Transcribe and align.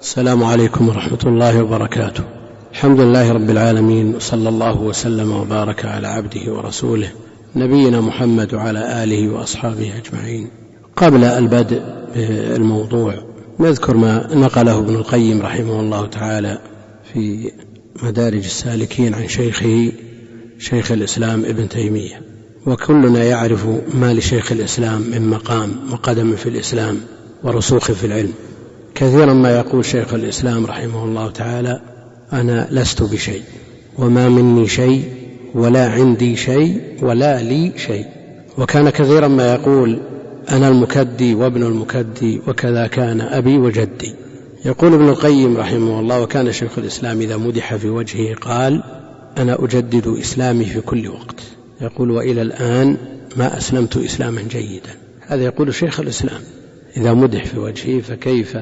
السلام 0.00 0.44
عليكم 0.44 0.88
ورحمة 0.88 1.18
الله 1.26 1.62
وبركاته. 1.62 2.24
الحمد 2.72 3.00
لله 3.00 3.32
رب 3.32 3.50
العالمين 3.50 4.14
وصلى 4.14 4.48
الله 4.48 4.80
وسلم 4.80 5.32
وبارك 5.32 5.84
على 5.84 6.08
عبده 6.08 6.52
ورسوله 6.52 7.12
نبينا 7.56 8.00
محمد 8.00 8.54
وعلى 8.54 9.04
آله 9.04 9.28
وأصحابه 9.28 9.92
أجمعين. 9.96 10.50
قبل 10.96 11.24
البدء 11.24 11.82
بالموضوع 12.14 13.14
نذكر 13.60 13.96
ما 13.96 14.34
نقله 14.34 14.78
ابن 14.78 14.94
القيم 14.94 15.42
رحمه 15.42 15.80
الله 15.80 16.06
تعالى 16.06 16.58
في 17.12 17.52
مدارج 18.02 18.44
السالكين 18.44 19.14
عن 19.14 19.28
شيخه 19.28 19.92
شيخ 20.58 20.92
الإسلام 20.92 21.44
ابن 21.44 21.68
تيمية. 21.68 22.22
وكلنا 22.66 23.24
يعرف 23.24 23.66
ما 23.94 24.14
لشيخ 24.14 24.52
الإسلام 24.52 25.00
من 25.00 25.30
مقام 25.30 25.70
وقدم 25.92 26.36
في 26.36 26.48
الإسلام 26.48 27.00
ورسوخ 27.42 27.92
في 27.92 28.06
العلم. 28.06 28.32
كثيرا 28.94 29.32
ما 29.32 29.56
يقول 29.56 29.84
شيخ 29.84 30.14
الإسلام 30.14 30.66
رحمه 30.66 31.04
الله 31.04 31.30
تعالى 31.30 31.80
أنا 32.32 32.68
لست 32.70 33.02
بشيء 33.02 33.42
وما 33.98 34.28
مني 34.28 34.68
شيء 34.68 35.04
ولا 35.54 35.88
عندي 35.88 36.36
شيء 36.36 36.80
ولا 37.02 37.42
لي 37.42 37.72
شيء. 37.76 38.06
وكان 38.58 38.90
كثيرا 38.90 39.28
ما 39.28 39.54
يقول 39.54 40.00
أنا 40.50 40.68
المكدي 40.68 41.34
وابن 41.34 41.62
المكدي 41.62 42.40
وكذا 42.48 42.86
كان 42.86 43.20
أبي 43.20 43.58
وجدي. 43.58 44.14
يقول 44.64 44.94
ابن 44.94 45.08
القيم 45.08 45.56
رحمه 45.56 46.00
الله 46.00 46.20
وكان 46.20 46.52
شيخ 46.52 46.78
الإسلام 46.78 47.20
إذا 47.20 47.36
مدح 47.36 47.74
في 47.74 47.88
وجهه 47.88 48.34
قال 48.34 48.82
أنا 49.38 49.64
أجدد 49.64 50.16
إسلامي 50.20 50.64
في 50.64 50.80
كل 50.80 51.08
وقت. 51.08 51.40
يقول 51.80 52.10
وإلى 52.10 52.42
الآن 52.42 52.96
ما 53.36 53.58
أسلمت 53.58 53.96
إسلاما 53.96 54.42
جيدا. 54.50 54.90
هذا 55.26 55.44
يقول 55.44 55.74
شيخ 55.74 56.00
الإسلام. 56.00 56.40
إذا 56.96 57.14
مدح 57.14 57.44
في 57.44 57.58
وجهه 57.58 58.00
فكيف 58.00 58.56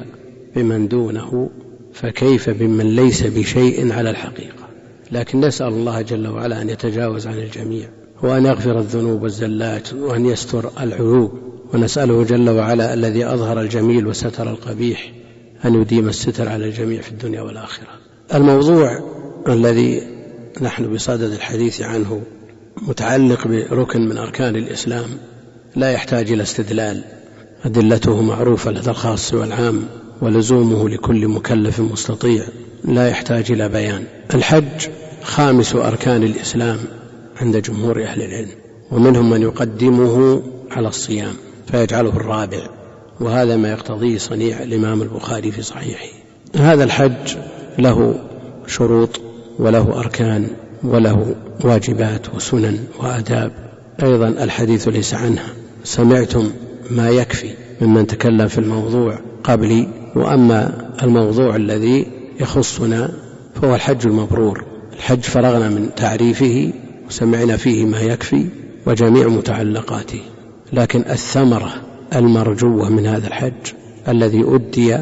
بمن 0.56 0.88
دونه؟ 0.88 1.50
فكيف 1.92 2.50
بمن 2.50 2.96
ليس 2.96 3.22
بشيء 3.22 3.92
على 3.92 4.10
الحقيقة؟ 4.10 4.68
لكن 5.12 5.40
نسأل 5.40 5.68
الله 5.68 6.02
جل 6.02 6.28
وعلا 6.28 6.62
أن 6.62 6.70
يتجاوز 6.70 7.26
عن 7.26 7.38
الجميع 7.38 7.88
وأن 8.22 8.46
يغفر 8.46 8.78
الذنوب 8.78 9.22
والزلات 9.22 9.92
وأن 9.92 10.26
يستر 10.26 10.70
العيوب. 10.80 11.32
ونسأله 11.74 12.24
جل 12.24 12.50
وعلا 12.50 12.94
الذي 12.94 13.26
أظهر 13.26 13.60
الجميل 13.60 14.06
وستر 14.06 14.50
القبيح 14.50 15.12
أن 15.64 15.80
يديم 15.80 16.08
الستر 16.08 16.48
على 16.48 16.64
الجميع 16.64 17.00
في 17.00 17.10
الدنيا 17.10 17.42
والآخرة. 17.42 17.88
الموضوع 18.34 19.00
الذي 19.48 20.02
نحن 20.60 20.94
بصدد 20.94 21.32
الحديث 21.32 21.82
عنه 21.82 22.22
متعلق 22.82 23.48
بركن 23.48 24.08
من 24.08 24.16
أركان 24.18 24.56
الإسلام 24.56 25.06
لا 25.76 25.92
يحتاج 25.92 26.32
إلى 26.32 26.42
استدلال. 26.42 27.04
أدلته 27.64 28.22
معروفة 28.22 28.70
لدى 28.70 28.90
الخاص 28.90 29.34
والعام 29.34 29.82
ولزومه 30.20 30.88
لكل 30.88 31.28
مكلف 31.28 31.80
مستطيع 31.80 32.44
لا 32.84 33.08
يحتاج 33.08 33.52
إلى 33.52 33.68
بيان. 33.68 34.04
الحج 34.34 34.88
خامس 35.22 35.74
أركان 35.74 36.22
الإسلام 36.22 36.78
عند 37.40 37.56
جمهور 37.56 38.02
أهل 38.04 38.22
العلم 38.22 38.50
ومنهم 38.90 39.30
من 39.30 39.42
يقدمه 39.42 40.42
على 40.70 40.88
الصيام 40.88 41.34
فيجعله 41.66 42.10
الرابع 42.10 42.60
وهذا 43.20 43.56
ما 43.56 43.70
يقتضيه 43.70 44.18
صنيع 44.18 44.62
الإمام 44.62 45.02
البخاري 45.02 45.50
في 45.50 45.62
صحيحه. 45.62 46.08
هذا 46.56 46.84
الحج 46.84 47.36
له 47.78 48.14
شروط 48.66 49.20
وله 49.58 49.98
أركان 50.00 50.50
وله 50.84 51.34
واجبات 51.64 52.34
وسنن 52.34 52.78
وآداب. 52.98 53.52
أيضا 54.02 54.28
الحديث 54.28 54.88
ليس 54.88 55.14
عنها. 55.14 55.48
سمعتم 55.84 56.50
ما 56.90 57.10
يكفي 57.10 57.50
ممن 57.80 58.06
تكلم 58.06 58.48
في 58.48 58.58
الموضوع 58.58 59.18
قبلي 59.44 59.88
وأما 60.16 60.88
الموضوع 61.02 61.56
الذي 61.56 62.06
يخصنا 62.40 63.10
فهو 63.54 63.74
الحج 63.74 64.06
المبرور. 64.06 64.64
الحج 64.96 65.20
فرغنا 65.20 65.68
من 65.68 65.94
تعريفه 65.96 66.72
وسمعنا 67.08 67.56
فيه 67.56 67.86
ما 67.86 68.00
يكفي 68.00 68.46
وجميع 68.86 69.28
متعلقاته. 69.28 70.20
لكن 70.72 71.00
الثمرة 71.00 71.74
المرجوة 72.14 72.88
من 72.88 73.06
هذا 73.06 73.26
الحج 73.26 73.72
الذي 74.08 74.44
أدي 74.46 74.96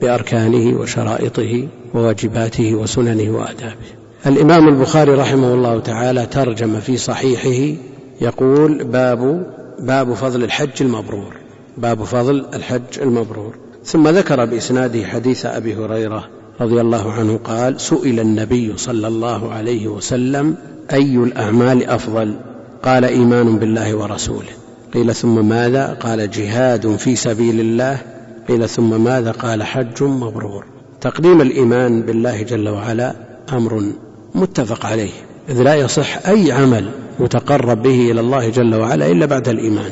بأركانه 0.00 0.80
وشرائطه 0.80 1.68
وواجباته 1.94 2.74
وسننه 2.74 3.30
وآدابه. 3.36 3.96
الإمام 4.26 4.68
البخاري 4.68 5.12
رحمه 5.14 5.54
الله 5.54 5.80
تعالى 5.80 6.26
ترجم 6.26 6.80
في 6.80 6.96
صحيحه 6.96 7.76
يقول 8.20 8.84
باب 8.84 9.46
باب 9.78 10.14
فضل 10.14 10.44
الحج 10.44 10.82
المبرور. 10.82 11.36
باب 11.76 12.04
فضل 12.04 12.46
الحج 12.54 13.00
المبرور. 13.02 13.54
ثم 13.84 14.08
ذكر 14.08 14.44
بإسناده 14.44 15.06
حديث 15.06 15.46
أبي 15.46 15.74
هريرة 15.74 16.28
رضي 16.60 16.80
الله 16.80 17.12
عنه 17.12 17.36
قال 17.36 17.80
سئل 17.80 18.20
النبي 18.20 18.76
صلى 18.76 19.08
الله 19.08 19.52
عليه 19.52 19.88
وسلم 19.88 20.56
أي 20.92 21.16
الأعمال 21.16 21.84
أفضل؟ 21.90 22.36
قال 22.82 23.04
إيمان 23.04 23.58
بالله 23.58 23.94
ورسوله. 23.94 24.52
قيل 24.94 25.14
ثم 25.14 25.48
ماذا؟ 25.48 25.94
قال 26.00 26.30
جهاد 26.30 26.96
في 26.96 27.16
سبيل 27.16 27.60
الله. 27.60 27.98
قيل 28.48 28.68
ثم 28.68 29.04
ماذا؟ 29.04 29.30
قال 29.30 29.62
حج 29.62 30.02
مبرور. 30.02 30.64
تقديم 31.00 31.40
الإيمان 31.40 32.02
بالله 32.02 32.42
جل 32.42 32.68
وعلا 32.68 33.14
أمر 33.52 33.82
متفق 34.34 34.86
عليه. 34.86 35.12
إذ 35.48 35.62
لا 35.62 35.74
يصح 35.74 36.28
أي 36.28 36.52
عمل 36.52 36.90
يتقرب 37.20 37.82
به 37.82 38.10
إلى 38.10 38.20
الله 38.20 38.48
جل 38.48 38.74
وعلا 38.74 39.06
إلا 39.06 39.26
بعد 39.26 39.48
الإيمان. 39.48 39.90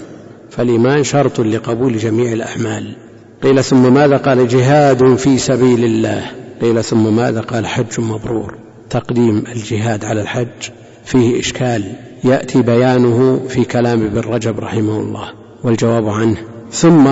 فالإيمان 0.51 1.05
شرط 1.05 1.41
لقبول 1.41 1.99
جميع 1.99 2.33
الأعمال. 2.33 2.97
قيل 3.43 3.65
ثم 3.65 3.95
ماذا 3.95 4.17
قال 4.17 4.49
جهاد 4.49 5.15
في 5.15 5.39
سبيل 5.39 5.85
الله؟ 5.85 6.23
قيل 6.61 6.85
ثم 6.85 7.17
ماذا 7.17 7.41
قال 7.41 7.67
حج 7.67 8.01
مبرور؟ 8.01 8.55
تقديم 8.91 9.45
الجهاد 9.53 10.05
على 10.05 10.21
الحج 10.21 10.71
فيه 11.05 11.41
إشكال. 11.41 11.93
يأتي 12.25 12.63
بيانه 12.63 13.41
في 13.49 13.65
كلام 13.65 14.03
ابن 14.03 14.21
رجب 14.21 14.61
رحمه 14.61 15.01
الله 15.01 15.29
والجواب 15.65 16.09
عنه. 16.09 16.37
ثم 16.73 17.11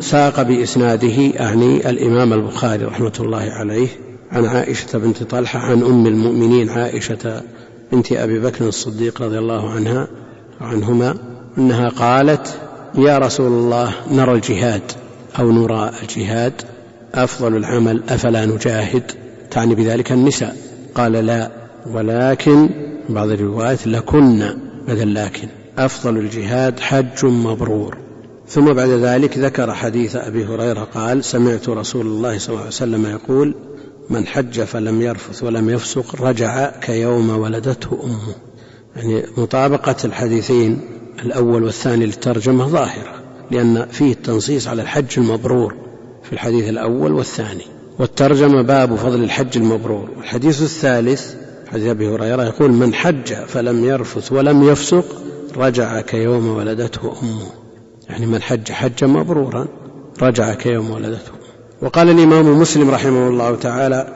ساق 0.00 0.42
بإسناده 0.42 1.40
أعني 1.40 1.90
الإمام 1.90 2.32
البخاري 2.32 2.84
رحمة 2.84 3.12
الله 3.20 3.50
عليه 3.50 3.88
عن 4.30 4.44
عائشة 4.46 4.98
بنت 4.98 5.22
طلحة 5.22 5.58
عن 5.58 5.82
أم 5.82 6.06
المؤمنين 6.06 6.70
عائشة 6.70 7.42
بنت 7.92 8.12
أبي 8.12 8.38
بكر 8.38 8.68
الصديق 8.68 9.22
رضي 9.22 9.38
الله 9.38 9.70
عنها 9.70 10.08
عنهما 10.60 11.14
أنها 11.58 11.88
قالت 11.88 12.60
يا 12.94 13.18
رسول 13.18 13.46
الله 13.46 13.94
نرى 14.10 14.32
الجهاد 14.32 14.82
أو 15.38 15.52
نرى 15.52 15.90
الجهاد 16.02 16.52
أفضل 17.14 17.56
العمل 17.56 18.02
أفلا 18.08 18.46
نجاهد؟ 18.46 19.12
تعني 19.50 19.74
بذلك 19.74 20.12
النساء. 20.12 20.56
قال 20.94 21.12
لا 21.12 21.50
ولكن 21.86 22.68
بعض 23.08 23.28
الروايات 23.28 23.86
لكن 23.86 24.54
بدل 24.88 25.14
لكن 25.14 25.48
أفضل 25.78 26.18
الجهاد 26.18 26.80
حج 26.80 27.24
مبرور. 27.24 27.96
ثم 28.48 28.72
بعد 28.72 28.88
ذلك 28.88 29.38
ذكر 29.38 29.74
حديث 29.74 30.16
أبي 30.16 30.44
هريرة 30.44 30.88
قال 30.94 31.24
سمعت 31.24 31.68
رسول 31.68 32.06
الله 32.06 32.38
صلى 32.38 32.48
الله 32.48 32.60
عليه 32.60 32.68
وسلم 32.68 33.06
يقول 33.06 33.54
من 34.10 34.26
حج 34.26 34.60
فلم 34.60 35.02
يرفث 35.02 35.42
ولم 35.42 35.70
يفسق 35.70 36.22
رجع 36.22 36.70
كيوم 36.80 37.30
ولدته 37.30 37.98
أمه. 38.04 38.34
يعني 38.96 39.24
مطابقة 39.36 39.96
الحديثين 40.04 40.80
الأول 41.24 41.64
والثاني 41.64 42.06
للترجمة 42.06 42.66
ظاهرة 42.66 43.14
لأن 43.50 43.86
فيه 43.86 44.12
التنصيص 44.12 44.68
على 44.68 44.82
الحج 44.82 45.18
المبرور 45.18 45.74
في 46.22 46.32
الحديث 46.32 46.68
الأول 46.68 47.12
والثاني. 47.12 47.64
والترجمة 47.98 48.62
باب 48.62 48.94
فضل 48.94 49.24
الحج 49.24 49.56
المبرور. 49.56 50.10
والحديث 50.16 50.62
الثالث 50.62 51.34
حديث 51.72 51.86
أبي 51.86 52.08
هريرة 52.08 52.44
يقول 52.44 52.72
من 52.72 52.94
حج 52.94 53.32
فلم 53.32 53.84
يرفث 53.84 54.32
ولم 54.32 54.62
يفسق 54.62 55.04
رجع 55.56 56.00
كيوم 56.00 56.48
ولدته 56.48 57.12
أمه. 57.22 57.46
يعني 58.08 58.26
من 58.26 58.42
حج 58.42 58.72
حجا 58.72 59.06
مبرورا 59.06 59.68
رجع 60.22 60.54
كيوم 60.54 60.90
ولدته 60.90 61.37
وقال 61.82 62.10
الإمام 62.10 62.60
مسلم 62.60 62.90
رحمه 62.90 63.28
الله 63.28 63.56
تعالى 63.56 64.06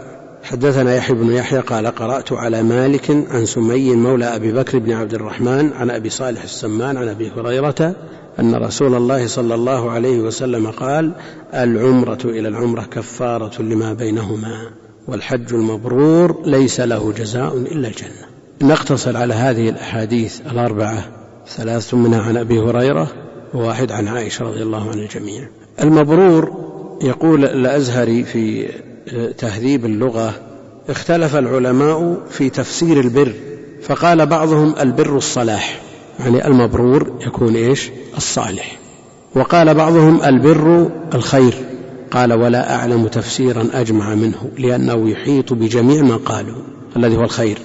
حدثنا 0.43 0.95
يحيى 0.95 1.17
بن 1.17 1.33
يحيى 1.33 1.61
قال 1.61 1.87
قرأت 1.87 2.33
على 2.33 2.63
مالك 2.63 3.11
عن 3.11 3.47
سمي 3.47 3.97
مولى 3.97 4.25
أبي 4.25 4.53
بكر 4.53 4.79
بن 4.79 4.93
عبد 4.93 5.15
الرحمن 5.15 5.73
عن 5.73 5.91
أبي 5.91 6.11
صالح 6.11 6.43
السمان 6.43 6.97
عن 6.97 7.09
أبي 7.09 7.31
هريرة 7.31 7.95
أن 8.41 8.55
رسول 8.55 8.95
الله 8.95 9.27
صلى 9.27 9.55
الله 9.55 9.91
عليه 9.91 10.21
وسلم 10.21 10.71
قال 10.71 11.13
العمرة 11.55 12.19
إلى 12.25 12.49
العمرة 12.49 12.83
كفارة 12.83 13.63
لما 13.63 13.93
بينهما 13.93 14.71
والحج 15.09 15.55
المبرور 15.55 16.43
ليس 16.47 16.81
له 16.81 17.13
جزاء 17.13 17.57
إلا 17.57 17.89
الجنة. 17.89 18.27
نقتصر 18.63 19.17
على 19.17 19.35
هذه 19.35 19.69
الأحاديث 19.69 20.41
الأربعة 20.41 21.05
ثلاث 21.49 21.95
منها 21.95 22.23
عن 22.23 22.37
أبي 22.37 22.59
هريرة 22.61 23.09
وواحد 23.55 23.93
عن 23.93 24.09
عائشة 24.09 24.45
رضي 24.45 24.63
الله 24.63 24.91
عن 24.91 24.99
الجميع 24.99 25.49
المبرور 25.83 26.62
يقول 27.03 27.45
الأزهري 27.45 28.25
في 28.25 28.69
تهذيب 29.39 29.85
اللغة 29.85 30.35
اختلف 30.89 31.37
العلماء 31.37 32.21
في 32.31 32.51
تفسير 32.51 33.01
البر 33.01 33.33
فقال 33.83 34.27
بعضهم 34.27 34.75
البر 34.81 35.17
الصلاح 35.17 35.81
يعني 36.21 36.47
المبرور 36.47 37.13
يكون 37.27 37.57
إيش؟ 37.57 37.91
الصالح. 38.17 38.79
وقال 39.35 39.75
بعضهم 39.75 40.23
البر 40.23 40.91
الخير 41.15 41.55
قال 42.11 42.33
ولا 42.33 42.75
أعلم 42.75 43.07
تفسيرا 43.07 43.69
أجمع 43.75 44.15
منه 44.15 44.51
لأنه 44.59 45.11
يحيط 45.11 45.53
بجميع 45.53 46.03
ما 46.03 46.17
قالوا 46.17 46.63
الذي 46.97 47.17
هو 47.17 47.23
الخير. 47.23 47.59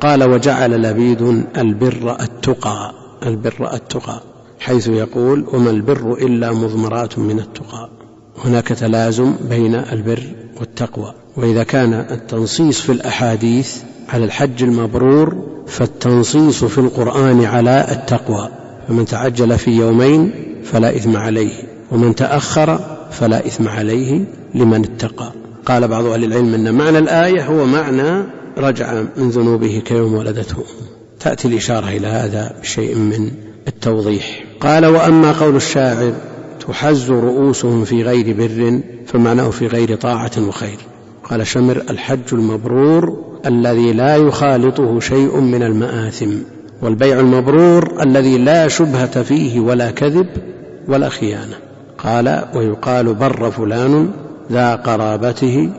قال 0.00 0.24
وجعل 0.24 0.82
لبيد 0.82 1.44
البر 1.56 2.16
التقى 2.20 2.94
البر 3.26 3.74
التقى 3.74 4.20
حيث 4.60 4.88
يقول 4.88 5.46
وما 5.52 5.70
البر 5.70 6.12
إلا 6.12 6.52
مضمرات 6.52 7.18
من 7.18 7.38
التقى. 7.38 8.03
هناك 8.44 8.68
تلازم 8.68 9.34
بين 9.48 9.74
البر 9.74 10.22
والتقوى 10.60 11.14
وإذا 11.36 11.62
كان 11.62 11.94
التنصيص 11.94 12.80
في 12.80 12.92
الأحاديث 12.92 13.76
على 14.08 14.24
الحج 14.24 14.62
المبرور 14.62 15.36
فالتنصيص 15.66 16.64
في 16.64 16.78
القرآن 16.78 17.44
على 17.44 17.86
التقوى 17.90 18.48
فمن 18.88 19.04
تعجل 19.04 19.58
في 19.58 19.70
يومين 19.70 20.32
فلا 20.64 20.96
إثم 20.96 21.16
عليه 21.16 21.52
ومن 21.92 22.14
تأخر 22.14 22.80
فلا 23.10 23.46
إثم 23.46 23.68
عليه 23.68 24.24
لمن 24.54 24.84
اتقى. 24.84 25.32
قال 25.66 25.88
بعض 25.88 26.06
أهل 26.06 26.24
العلم 26.24 26.54
أن 26.54 26.74
معنى 26.74 26.98
الآية 26.98 27.46
هو 27.46 27.66
معنى 27.66 28.24
رجع 28.58 29.02
من 29.16 29.30
ذنوبه 29.30 29.82
كيوم 29.84 30.14
ولدته. 30.14 30.56
تأتي 31.20 31.48
الإشارة 31.48 31.88
إلى 31.88 32.06
هذا 32.06 32.56
بشيء 32.62 32.94
من 32.94 33.30
التوضيح. 33.68 34.44
قال 34.60 34.86
وأما 34.86 35.32
قول 35.32 35.56
الشاعر 35.56 36.12
تحز 36.60 37.10
رؤوسهم 37.10 37.84
في 37.84 38.02
غير 38.02 38.36
بر 38.36 38.80
فمعناه 39.06 39.50
في 39.50 39.66
غير 39.66 39.96
طاعة 39.96 40.48
وخير. 40.48 40.78
قال 41.24 41.46
شمر 41.46 41.82
الحج 41.90 42.32
المبرور 42.32 43.18
الذي 43.46 43.92
لا 43.92 44.16
يخالطه 44.16 45.00
شيء 45.00 45.40
من 45.40 45.62
المآثم 45.62 46.30
والبيع 46.82 47.20
المبرور 47.20 48.02
الذي 48.02 48.38
لا 48.38 48.68
شبهة 48.68 49.22
فيه 49.22 49.60
ولا 49.60 49.90
كذب 49.90 50.26
ولا 50.88 51.08
خيانة. 51.08 51.56
قال 51.98 52.44
ويقال 52.54 53.14
بر 53.14 53.50
فلان 53.50 54.10
ذا 54.52 54.74
قرابته 54.74 55.70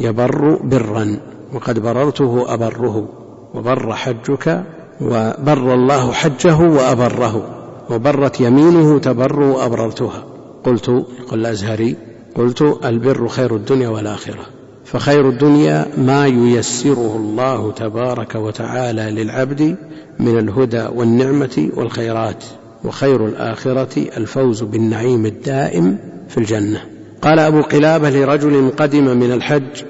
يبر 0.00 0.58
برا 0.62 1.18
وقد 1.52 1.78
بررته 1.78 2.54
أبره 2.54 3.08
وبر 3.54 3.92
حجك 3.94 4.64
وبر 5.00 5.74
الله 5.74 6.12
حجه 6.12 6.58
وأبره. 6.58 7.65
وبرت 7.90 8.40
يمينه 8.40 8.98
تبر 8.98 9.40
وأبررتها 9.40 10.24
قلت 10.64 10.88
يقول 10.88 11.40
الأزهري 11.40 11.96
قلت 12.34 12.78
البر 12.84 13.28
خير 13.28 13.56
الدنيا 13.56 13.88
والآخرة. 13.88 14.46
فخير 14.84 15.28
الدنيا 15.28 15.86
ما 15.98 16.26
ييسره 16.26 17.16
الله 17.16 17.72
تبارك 17.72 18.34
وتعالى 18.34 19.10
للعبد 19.10 19.76
من 20.20 20.38
الهدى 20.38 20.86
والنعمة 20.94 21.68
والخيرات 21.76 22.44
وخير 22.84 23.26
الآخرة 23.26 24.06
الفوز 24.16 24.62
بالنعيم 24.62 25.26
الدائم 25.26 25.98
في 26.28 26.38
الجنة. 26.38 26.80
قال 27.22 27.38
أبو 27.38 27.60
قلابة 27.60 28.10
لرجل 28.10 28.70
قدم 28.70 29.16
من 29.16 29.32
الحج 29.32 29.82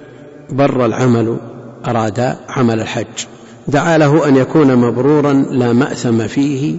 بر 0.50 0.86
العمل 0.86 1.38
أراد 1.86 2.36
عمل 2.48 2.80
الحج. 2.80 3.26
دعا 3.68 3.98
له 3.98 4.28
أن 4.28 4.36
يكون 4.36 4.76
مبرورا 4.76 5.32
لا 5.32 5.72
مأثم 5.72 6.26
فيه 6.26 6.78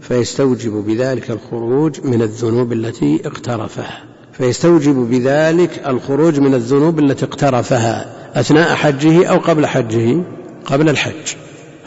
فيستوجب 0.00 0.72
بذلك 0.72 1.30
الخروج 1.30 2.00
من 2.04 2.22
الذنوب 2.22 2.72
التي 2.72 3.20
اقترفها. 3.24 4.04
فيستوجب 4.32 4.94
بذلك 4.94 5.82
الخروج 5.88 6.40
من 6.40 6.54
الذنوب 6.54 6.98
التي 6.98 7.24
اقترفها 7.24 8.06
أثناء 8.40 8.74
حجه 8.74 9.26
أو 9.26 9.38
قبل 9.38 9.66
حجه 9.66 10.22
قبل 10.66 10.88
الحج. 10.88 11.34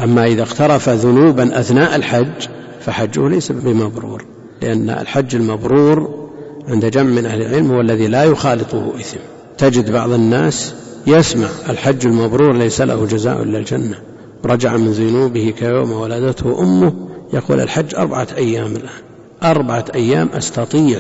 أما 0.04 0.26
إذا 0.26 0.44
اقترف 0.44 0.90
ذنوبا 0.90 1.60
أثناء 1.60 1.96
الحج 1.96 2.48
فحجه 2.82 3.30
ليس 3.30 3.52
بمبرور 3.52 4.26
لأن 4.62 4.90
الحج 4.90 5.36
المبرور 5.36 6.30
عند 6.68 6.86
جمع 6.86 7.10
من 7.10 7.26
أهل 7.26 7.42
العلم 7.42 7.72
هو 7.72 7.82
الذي 7.82 8.08
لا 8.08 8.24
يخالطه 8.24 8.94
إثم. 9.00 9.18
تجد 9.58 9.92
بعض 9.92 10.12
الناس 10.12 10.74
يسمع 11.08 11.48
الحج 11.70 12.08
المبرور 12.08 12.58
ليس 12.58 12.82
له 12.82 13.06
جزاء 13.06 13.44
إلا 13.44 13.58
الجنة. 13.58 13.96
رجع 14.46 14.78
من 14.78 14.92
ذنوبه 14.92 15.54
كيوم 15.58 15.92
ولدته 15.92 16.62
أمه 16.62 16.94
يقول 17.34 17.60
الحج 17.60 17.96
أربعة 17.96 18.28
أيام 18.38 18.76
الآن. 18.76 19.02
أربعة 19.44 19.86
أيام 19.96 20.30
أستطيع 20.34 21.00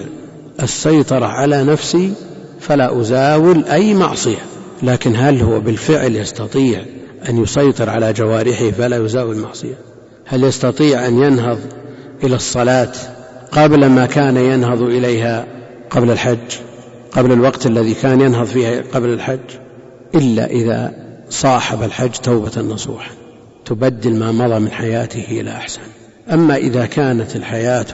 السيطرة 0.63 1.25
على 1.25 1.63
نفسي 1.63 2.13
فلا 2.59 3.01
أزاول 3.01 3.63
أي 3.63 3.93
معصية. 3.93 4.51
لكن 4.83 5.15
هل 5.15 5.41
هو 5.41 5.59
بالفعل 5.59 6.15
يستطيع 6.15 6.81
أن 7.29 7.43
يسيطر 7.43 7.89
على 7.89 8.13
جوارحه 8.13 8.71
فلا 8.71 9.05
يزاول 9.05 9.35
المعصية 9.35 9.75
هل 10.25 10.43
يستطيع 10.43 11.07
أن 11.07 11.23
ينهض 11.23 11.59
إلى 12.23 12.35
الصلاة 12.35 12.91
قبل 13.51 13.85
ما 13.85 14.05
كان 14.05 14.37
ينهض 14.37 14.81
إليها 14.81 15.47
قبل 15.89 16.11
الحج؟ 16.11 16.57
قبل 17.11 17.31
الوقت 17.31 17.65
الذي 17.65 17.93
كان 17.93 18.21
ينهض 18.21 18.45
فيه 18.45 18.85
قبل 18.93 19.09
الحج؟ 19.09 19.39
إلا 20.15 20.45
إذا 20.45 20.93
صاحب 21.29 21.83
الحج 21.83 22.11
توبة 22.11 22.61
نصوحا. 22.61 23.11
تبدل 23.65 24.15
ما 24.15 24.31
مضى 24.31 24.59
من 24.59 24.71
حياته 24.71 25.25
إلى 25.29 25.51
أحسن. 25.51 25.81
أما 26.31 26.55
إذا 26.55 26.85
كانت 26.85 27.35
الحياة 27.35 27.85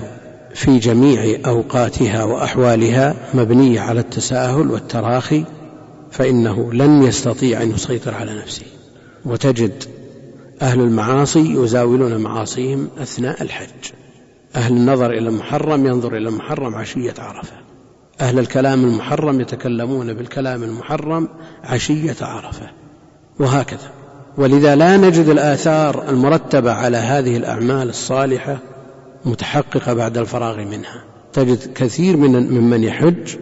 في 0.54 0.80
جميع 0.80 1.39
أوقاتها 1.45 2.24
وأحوالها 2.24 3.16
مبنية 3.34 3.80
على 3.80 4.00
التساهل 4.00 4.72
والتراخي 4.72 5.44
فإنه 6.12 6.74
لن 6.74 7.04
يستطيع 7.04 7.62
أن 7.62 7.72
يسيطر 7.72 8.13
على 8.13 8.34
نفسه. 8.34 8.66
وتجد 9.25 9.84
أهل 10.62 10.80
المعاصي 10.80 11.54
يزاولون 11.54 12.18
معاصيهم 12.18 12.89
أثناء 12.98 13.42
الحج. 13.42 13.92
أهل 14.56 14.74
النظر 14.74 15.12
إلى 15.12 15.30
المحرم 15.30 15.86
ينظر 15.86 16.18
إلى 16.18 16.30
المحرم 16.30 16.75
عشية 16.75 17.13
عرفة. 17.19 17.56
أهل 18.22 18.40
الكلام 18.40 18.83
المحرم 18.83 19.42
يتكلمون 19.42 20.13
بالكلام 20.13 20.63
المحرم 20.63 21.30
عشية 21.63 22.16
عرفة. 22.22 22.69
وهكذا. 23.40 23.97
ولذا 24.38 24.75
لا 24.75 24.98
نجد 24.98 25.30
الآثار 25.30 26.10
المرتبة 26.10 26.72
على 26.72 26.98
هذه 26.98 27.38
الأعمال 27.38 27.89
الصالحة 27.89 28.57
متحققة 29.25 29.94
بعد 29.94 30.18
الفراغ 30.18 30.57
منها. 30.57 31.04
تجد 31.34 31.74
كثير 31.75 32.18
من 32.18 32.51
ممن 32.51 32.84
يحج 32.84 33.36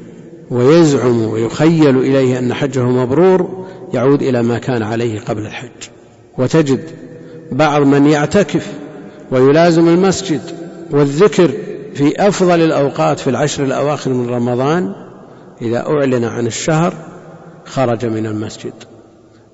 ويزعم 0.51 1.21
ويخيل 1.21 1.97
إليه 1.97 2.39
أن 2.39 2.53
حجه 2.53 2.83
مبرور 2.83 3.65
يعود 3.93 4.21
إلى 4.21 4.43
ما 4.43 4.57
كان 4.57 4.83
عليه 4.83 5.19
قبل 5.19 5.45
الحج. 5.45 5.89
وتجد 6.37 6.89
بعض 7.51 7.81
من 7.81 8.05
يعتكف 8.05 8.67
ويلازم 9.31 9.87
المسجد 9.87 10.41
والذكر 10.91 11.51
في 11.93 12.27
أفضل 12.27 12.61
الأوقات 12.61 13.19
في 13.19 13.29
العشر 13.29 13.63
الأواخر 13.63 14.13
من 14.13 14.29
رمضان 14.29 14.95
إذا 15.61 15.87
أعلن 15.87 16.23
عن 16.23 16.47
الشهر 16.47 16.93
خرج 17.65 18.05
من 18.05 18.25
المسجد. 18.25 18.73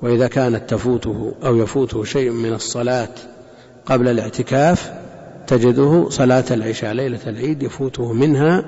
وإذا 0.01 0.27
كانت 0.27 0.69
تفوته 0.69 1.33
أو 1.43 1.57
يفوته 1.57 2.03
شيء 2.03 2.31
من 2.31 2.53
الصلاة 2.53 3.09
قبل 3.85 4.07
الاعتكاف 4.07 4.91
تجده 5.47 6.09
صلاة 6.09 6.43
العشاء 6.51 6.93
ليلة 6.93 7.19
العيد 7.27 7.63
يفوته 7.63 8.13
منها 8.13 8.65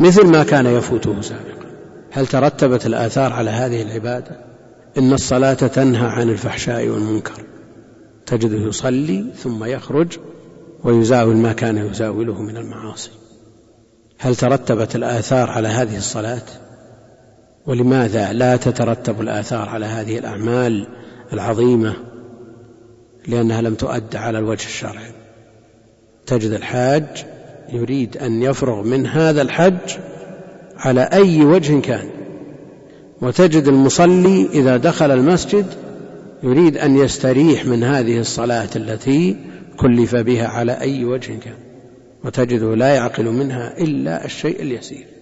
مثل 0.00 0.26
ما 0.26 0.44
كان 0.44 0.66
يفوته 0.66 1.20
سابقا. 1.20 1.64
هل 2.10 2.26
ترتبت 2.26 2.86
الآثار 2.86 3.32
على 3.32 3.50
هذه 3.50 3.82
العبادة؟ 3.82 4.44
إن 4.98 5.12
الصلاة 5.12 5.54
تنهى 5.54 6.06
عن 6.06 6.30
الفحشاء 6.30 6.88
والمنكر. 6.88 7.44
تجده 8.26 8.58
يصلي 8.58 9.24
ثم 9.36 9.64
يخرج 9.64 10.18
ويزاول 10.84 11.36
ما 11.36 11.52
كان 11.52 11.76
يزاوله 11.76 12.42
من 12.42 12.56
المعاصي. 12.56 13.10
هل 14.18 14.36
ترتبت 14.36 14.96
الآثار 14.96 15.50
على 15.50 15.68
هذه 15.68 15.96
الصلاة؟ 15.96 16.42
ولماذا 17.66 18.32
لا 18.32 18.56
تترتب 18.56 19.20
الآثار 19.20 19.68
على 19.68 19.86
هذه 19.86 20.18
الأعمال 20.18 20.86
العظيمة 21.32 21.94
لأنها 23.28 23.62
لم 23.62 23.74
تؤد 23.74 24.16
على 24.16 24.38
الوجه 24.38 24.66
الشرعي؟ 24.66 25.12
تجد 26.26 26.50
الحاج 26.50 27.04
يريد 27.72 28.16
أن 28.16 28.42
يفرغ 28.42 28.82
من 28.82 29.06
هذا 29.06 29.42
الحج 29.42 29.98
على 30.76 31.00
أي 31.12 31.44
وجه 31.44 31.80
كان. 31.80 32.08
وتجد 33.22 33.68
المصلي 33.68 34.48
إذا 34.52 34.76
دخل 34.76 35.10
المسجد 35.10 35.66
يريد 36.42 36.76
أن 36.76 36.96
يستريح 36.96 37.66
من 37.66 37.84
هذه 37.84 38.18
الصلاة 38.18 38.68
التي 38.76 39.36
كلف 39.76 40.16
بها 40.16 40.46
على 40.46 40.72
أي 40.80 41.04
وجه 41.04 41.32
كان. 41.38 41.58
وتجده 42.24 42.74
لا 42.74 42.94
يعقل 42.94 43.24
منها 43.24 43.78
إلا 43.78 44.24
الشيء 44.24 44.62
اليسير. 44.62 45.13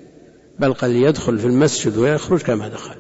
بل 0.58 0.72
قد 0.72 0.90
يدخل 0.90 1.38
في 1.38 1.46
المسجد 1.46 1.98
ويخرج 1.98 2.42
كما 2.42 2.68
دخل. 2.68 2.94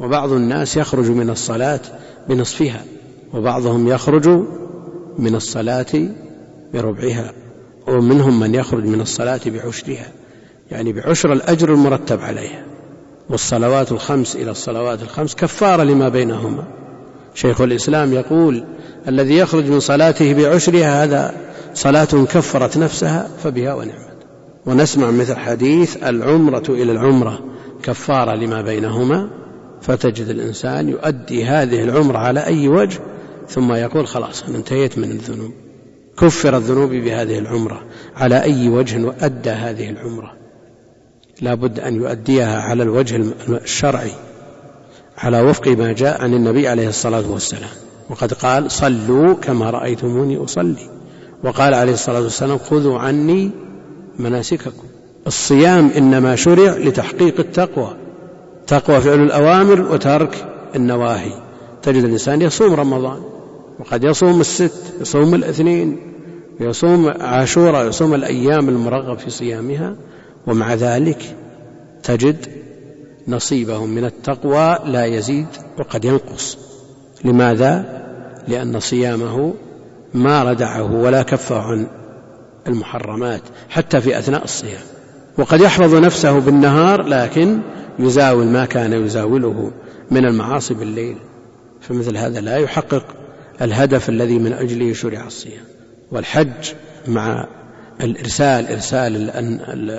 وبعض 0.00 0.32
الناس 0.32 0.76
يخرج 0.76 1.10
من 1.10 1.30
الصلاة 1.30 1.80
بنصفها 2.28 2.84
وبعضهم 3.32 3.88
يخرج 3.88 4.28
من 5.18 5.34
الصلاة 5.34 6.08
بربعها 6.74 7.32
ومنهم 7.86 8.40
من 8.40 8.54
يخرج 8.54 8.84
من 8.84 9.00
الصلاة 9.00 9.40
بعشرها. 9.46 10.06
يعني 10.70 10.92
بعشر 10.92 11.32
الأجر 11.32 11.72
المرتب 11.72 12.20
عليها. 12.20 12.64
والصلوات 13.30 13.92
الخمس 13.92 14.36
إلى 14.36 14.50
الصلوات 14.50 15.02
الخمس 15.02 15.34
كفارة 15.34 15.82
لما 15.82 16.08
بينهما. 16.08 16.64
شيخ 17.34 17.60
الإسلام 17.60 18.12
يقول 18.12 18.64
الذي 19.08 19.36
يخرج 19.36 19.64
من 19.64 19.80
صلاته 19.80 20.34
بعشرها 20.34 21.04
هذا 21.04 21.34
صلاة 21.74 22.04
كفرت 22.04 22.76
نفسها 22.76 23.28
فبها 23.42 23.74
ونعمت. 23.74 24.13
ونسمع 24.66 25.10
مثل 25.10 25.36
حديث 25.36 25.96
العمرة 26.02 26.64
إلى 26.68 26.92
العمرة 26.92 27.38
كفارة 27.82 28.34
لما 28.34 28.62
بينهما 28.62 29.30
فتجد 29.80 30.28
الإنسان 30.28 30.88
يؤدي 30.88 31.44
هذه 31.44 31.82
العمرة 31.82 32.18
على 32.18 32.46
أي 32.46 32.68
وجه 32.68 33.00
ثم 33.48 33.72
يقول 33.72 34.06
خلاص 34.06 34.42
أنا 34.42 34.56
انتهيت 34.56 34.98
من 34.98 35.10
الذنوب. 35.10 35.52
كفرت 36.18 36.62
ذنوبي 36.62 37.00
بهذه 37.00 37.38
العمرة 37.38 37.82
على 38.16 38.42
أي 38.42 38.68
وجه 38.68 39.14
أدى 39.20 39.50
هذه 39.50 39.90
العمرة. 39.90 40.32
لا 41.40 41.54
بد 41.54 41.80
أن 41.80 41.94
يؤديها 41.94 42.60
على 42.60 42.82
الوجه 42.82 43.22
الشرعي 43.48 44.10
على 45.18 45.40
وفق 45.40 45.68
ما 45.68 45.92
جاء 45.92 46.22
عن 46.22 46.34
النبي 46.34 46.68
عليه 46.68 46.88
الصلاة 46.88 47.30
والسلام. 47.30 47.70
وقد 48.10 48.32
قال 48.32 48.70
صلوا 48.70 49.34
كما 49.34 49.70
رأيتموني 49.70 50.36
أصلي. 50.36 50.90
وقال 51.44 51.74
عليه 51.74 51.92
الصلاة 51.92 52.20
والسلام 52.20 52.58
خذوا 52.58 52.98
عني 52.98 53.50
مناسككم. 54.18 54.86
الصيام 55.26 55.90
إنما 55.96 56.36
شرع 56.36 56.76
لتحقيق 56.76 57.40
التقوى. 57.40 57.96
تقوى 58.66 59.00
فعل 59.00 59.22
الأوامر 59.22 59.80
وترك 59.80 60.46
النواهي. 60.76 61.32
تجد 61.82 62.04
الإنسان 62.04 62.42
يصوم 62.42 62.74
رمضان 62.74 63.22
وقد 63.80 64.04
يصوم 64.04 64.40
الست 64.40 64.94
يصوم 65.00 65.34
الاثنين 65.34 65.96
يصوم 66.60 67.08
عاشوراء 67.20 67.88
يصوم 67.88 68.14
الأيام 68.14 68.68
المرغب 68.68 69.18
في 69.18 69.30
صيامها 69.30 69.96
ومع 70.46 70.74
ذلك 70.74 71.36
تجد 72.02 72.46
نصيبه 73.28 73.84
من 73.84 74.04
التقوى 74.04 74.78
لا 74.84 75.04
يزيد 75.04 75.46
وقد 75.78 76.04
ينقص. 76.04 76.58
لماذا؟ 77.24 78.02
لأن 78.48 78.80
صيامه 78.80 79.54
ما 80.14 80.42
ردعه 80.42 80.94
ولا 80.94 81.22
كفه 81.22 81.58
عن 81.58 81.86
المحرمات 82.66 83.42
حتى 83.70 84.00
في 84.00 84.18
أثناء 84.18 84.44
الصيام. 84.44 84.82
وقد 85.38 85.60
يحفظ 85.60 85.94
نفسه 85.94 86.38
بالنهار 86.38 87.02
لكن 87.02 87.60
يزاول 87.98 88.46
ما 88.46 88.64
كان 88.64 88.92
يزاوله 88.92 89.72
من 90.10 90.24
المعاصي 90.26 90.74
بالليل. 90.74 91.16
فمثل 91.80 92.16
هذا 92.16 92.40
لا 92.40 92.56
يحقق 92.56 93.04
الهدف 93.62 94.08
الذي 94.08 94.38
من 94.38 94.52
أجله 94.52 94.92
شرع 94.92 95.26
الصيام. 95.26 95.64
والحج 96.12 96.72
مع 97.08 97.48
الإرسال 98.00 98.66
إرسال 98.68 99.30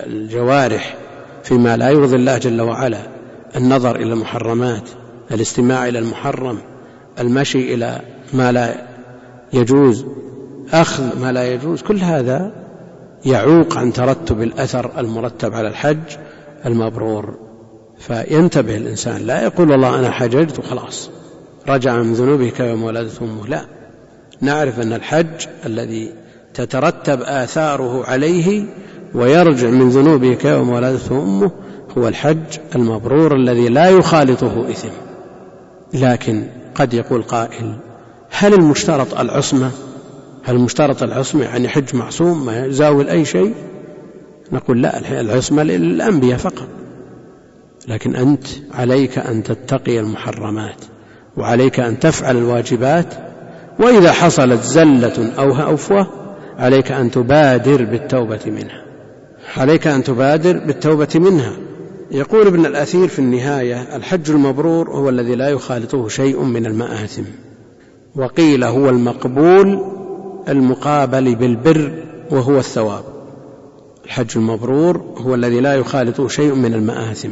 الجوارح 0.07 0.95
فيما 1.43 1.77
لا 1.77 1.89
يرضي 1.89 2.15
الله 2.15 2.37
جل 2.37 2.61
وعلا 2.61 3.07
النظر 3.55 3.95
إلى 3.95 4.13
المحرمات 4.13 4.89
الاستماع 5.31 5.87
إلى 5.87 5.99
المحرم 5.99 6.57
المشي 7.19 7.73
إلى 7.73 8.01
ما 8.33 8.51
لا 8.51 8.87
يجوز. 9.53 10.05
أخذ 10.73 11.19
ما 11.19 11.31
لا 11.31 11.53
يجوز. 11.53 11.81
كل 11.81 11.99
هذا 11.99 12.51
يعوق 13.25 13.77
عن 13.77 13.93
ترتب 13.93 14.41
الأثر 14.41 14.91
المرتب 14.97 15.53
على 15.53 15.67
الحج 15.67 16.17
المبرور. 16.65 17.45
فينتبه 17.99 18.77
الإنسان 18.77 19.21
لا 19.21 19.43
يقول 19.43 19.71
والله 19.71 19.99
أنا 19.99 20.11
حججت 20.11 20.59
وخلاص 20.59 21.09
رجع 21.67 21.95
من 21.95 22.13
ذنوبه 22.13 22.49
كيوم 22.49 22.83
ولدته 22.83 23.23
أمه. 23.23 23.47
لا 23.47 23.65
نعرف 24.41 24.79
أن 24.79 24.93
الحج 24.93 25.47
الذي 25.65 26.13
تترتب 26.53 27.21
آثاره 27.21 28.05
عليه 28.05 28.65
ويرجع 29.13 29.69
من 29.69 29.89
ذنوبه 29.89 30.33
كيوم 30.33 30.69
ولدته 30.69 31.23
أمه 31.23 31.51
هو 31.97 32.07
الحج 32.07 32.57
المبرور 32.75 33.35
الذي 33.35 33.69
لا 33.69 33.89
يخالطه 33.89 34.69
إثم. 34.69 34.89
لكن 35.93 36.47
قد 36.75 36.93
يقول 36.93 37.23
قائل 37.23 37.77
هل 38.29 38.53
المشترط 38.53 39.19
العصمة 39.19 39.71
هل 40.45 40.55
المشترط 40.55 41.03
العصمه 41.03 41.43
يعني 41.43 41.67
حج 41.67 41.95
معصوم 41.95 42.45
ما 42.45 42.65
يزاول 42.65 43.09
أي 43.09 43.25
شيء؟ 43.25 43.53
نقول 44.51 44.81
لا 44.81 45.21
العصمة 45.21 45.63
للأنبياء 45.63 46.37
فقط. 46.37 46.67
لكن 47.87 48.15
أنت 48.15 48.47
عليك 48.73 49.17
أن 49.17 49.43
تتقي 49.43 49.99
المحرمات 49.99 50.85
وعليك 51.37 51.79
أن 51.79 51.99
تفعل 51.99 52.37
الواجبات 52.37 53.13
وإذا 53.79 54.11
حصلت 54.11 54.63
زلة 54.63 55.33
أو 55.37 55.51
هوفه 55.51 56.07
عليك 56.57 56.91
أن 56.91 57.11
تبادر 57.11 57.85
بالتوبة 57.85 58.39
منها. 58.45 58.85
عليك 59.57 59.87
أن 59.87 60.03
تبادر 60.03 60.57
بالتوبة 60.57 61.09
منها. 61.15 61.53
يقول 62.11 62.47
ابن 62.47 62.65
الأثير 62.65 63.07
في 63.07 63.19
النهاية 63.19 63.95
الحج 63.95 64.31
المبرور 64.31 64.89
هو 64.89 65.09
الذي 65.09 65.35
لا 65.35 65.49
يخالطه 65.49 66.07
شيء 66.07 66.43
من 66.43 66.65
المآثم. 66.65 67.23
وقيل 68.15 68.63
هو 68.63 68.89
المقبول 68.89 69.95
المقابل 70.49 71.35
بالبر 71.35 71.91
وهو 72.31 72.57
الثواب. 72.57 73.03
الحج 74.05 74.37
المبرور 74.37 75.01
هو 75.17 75.35
الذي 75.35 75.59
لا 75.59 75.73
يخالطه 75.73 76.27
شيء 76.27 76.55
من 76.55 76.73
المآثم. 76.73 77.29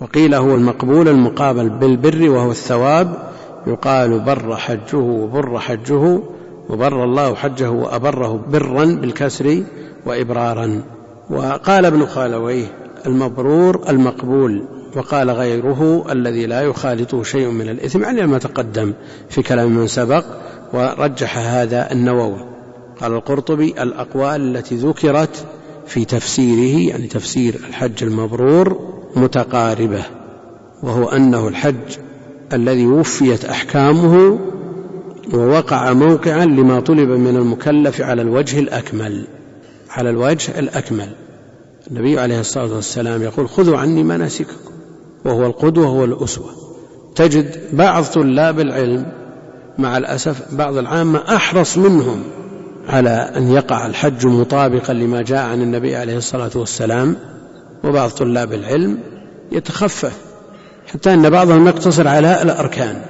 وقيل 0.00 0.34
هو 0.34 0.54
المقبول 0.54 1.08
المقابل 1.08 1.68
بالبر 1.68 2.30
وهو 2.30 2.50
الثواب. 2.50 3.14
يقال 3.66 4.20
بر 4.20 4.56
حجه 4.56 4.96
وبر 4.96 5.58
حجه 5.58 6.20
وبر 6.68 7.04
الله 7.04 7.34
حجه 7.34 7.70
وأبره 7.70 8.44
برا 8.52 8.84
بالكسر 8.84 9.62
وإبرارا. 10.06 10.82
وقال 11.30 11.86
ابن 11.86 12.06
خالويه 12.06 12.66
المبرور 13.06 13.80
المقبول 13.88 14.64
وقال 14.96 15.30
غيره 15.30 16.12
الذي 16.12 16.46
لا 16.46 16.60
يخالطه 16.60 17.22
شيء 17.22 17.48
من 17.48 17.68
الإثم 17.68 18.02
يعني 18.02 18.26
ما 18.26 18.38
تقدم 18.38 18.92
في 19.28 19.42
كلام 19.42 19.76
من 19.76 19.86
سبق. 19.86 20.24
ورجح 20.72 21.38
هذا 21.38 21.92
النووي. 21.92 22.54
قال 23.00 23.12
القرطبي 23.12 23.82
الأقوال 23.82 24.56
التي 24.56 24.76
ذكرت 24.76 25.46
في 25.86 26.04
تفسيره 26.04 26.90
يعني 26.90 27.06
تفسير 27.06 27.54
الحج 27.54 28.04
المبرور 28.04 28.94
متقاربة 29.16 30.02
وهو 30.82 31.08
أنه 31.08 31.48
الحج 31.48 31.98
الذي 32.52 32.86
وفيت 32.86 33.44
أحكامه 33.44 34.38
ووقع 35.34 35.92
موقعا 35.92 36.44
لما 36.44 36.80
طلب 36.80 37.08
من 37.08 37.36
المكلف 37.36 38.00
على 38.00 38.22
الوجه 38.22 38.58
الأكمل. 38.58 39.26
على 39.90 40.10
الوجه 40.10 40.58
الأكمل. 40.58 41.08
النبي 41.90 42.18
عليه 42.18 42.40
الصلاة 42.40 42.74
والسلام 42.74 43.22
يقول 43.22 43.48
خذوا 43.48 43.78
عني 43.78 44.02
مناسككم 44.02 44.56
وهو 45.24 45.46
القدوة 45.46 45.90
والأسوة. 45.90 46.50
تجد 47.14 47.60
بعض 47.72 48.04
طلاب 48.04 48.60
العلم 48.60 49.23
مع 49.78 49.96
الأسف 49.96 50.54
بعض 50.54 50.76
العامة 50.76 51.36
أحرص 51.36 51.78
منهم 51.78 52.22
على 52.88 53.30
أن 53.36 53.52
يقع 53.52 53.86
الحج 53.86 54.26
مطابقا 54.26 54.92
لما 54.92 55.22
جاء 55.22 55.42
عن 55.42 55.62
النبي 55.62 55.96
عليه 55.96 56.16
الصلاة 56.16 56.50
والسلام 56.54 57.16
وبعض 57.84 58.10
طلاب 58.10 58.52
العلم 58.52 58.98
يتخفف 59.52 60.12
حتى 60.86 61.14
أن 61.14 61.30
بعضهم 61.30 61.66
يقتصر 61.66 62.08
على 62.08 62.42
الأركان. 62.42 63.02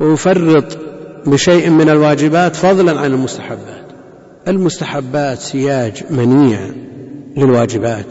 ويفرط 0.00 0.78
بشيء 1.26 1.70
من 1.70 1.88
الواجبات 1.88 2.56
فضلا 2.56 3.00
عن 3.00 3.12
المستحبات. 3.12 3.84
المستحبات 4.48 5.38
سياج 5.38 6.02
منيع 6.10 6.60
للواجبات 7.36 8.06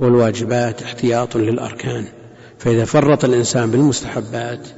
والواجبات 0.00 0.82
احتياط 0.82 1.36
للأركان. 1.36 2.04
فإذا 2.58 2.84
فرط 2.84 3.24
الإنسان 3.24 3.70
بالمستحبات 3.70 4.68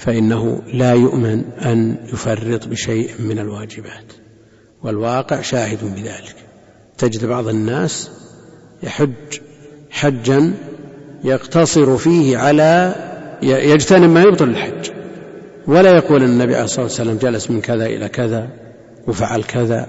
فإنه 0.00 0.62
لا 0.72 0.92
يؤمن 0.92 1.44
أن 1.52 1.96
يفرط 2.12 2.68
بشيء 2.68 3.10
من 3.18 3.38
الواجبات 3.38 4.12
والواقع 4.82 5.40
شاهد 5.40 5.78
بذلك. 5.94 6.36
تجد 6.98 7.24
بعض 7.24 7.48
الناس 7.48 8.10
يحج 8.82 9.38
حجا 9.90 10.52
يقتصر 11.24 11.96
فيه 11.96 12.38
على 12.38 12.94
يجتنب 13.42 14.10
ما 14.10 14.22
يبطل 14.22 14.48
الحج. 14.48 14.90
ولا 15.66 15.96
يقول 15.96 16.22
النبي 16.22 16.54
عليه 16.54 16.64
الصلاه 16.64 16.84
والسلام 16.84 17.16
جلس 17.16 17.50
من 17.50 17.60
كذا 17.60 17.86
إلى 17.86 18.08
كذا 18.08 18.48
وفعل 19.08 19.42
كذا 19.42 19.86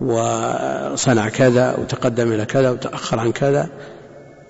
وصنع 0.00 1.28
كذا 1.28 1.76
وتقدم 1.76 2.32
إلى 2.32 2.44
كذا 2.46 2.70
وتأخر 2.70 3.18
عن 3.18 3.32
كذا. 3.32 3.68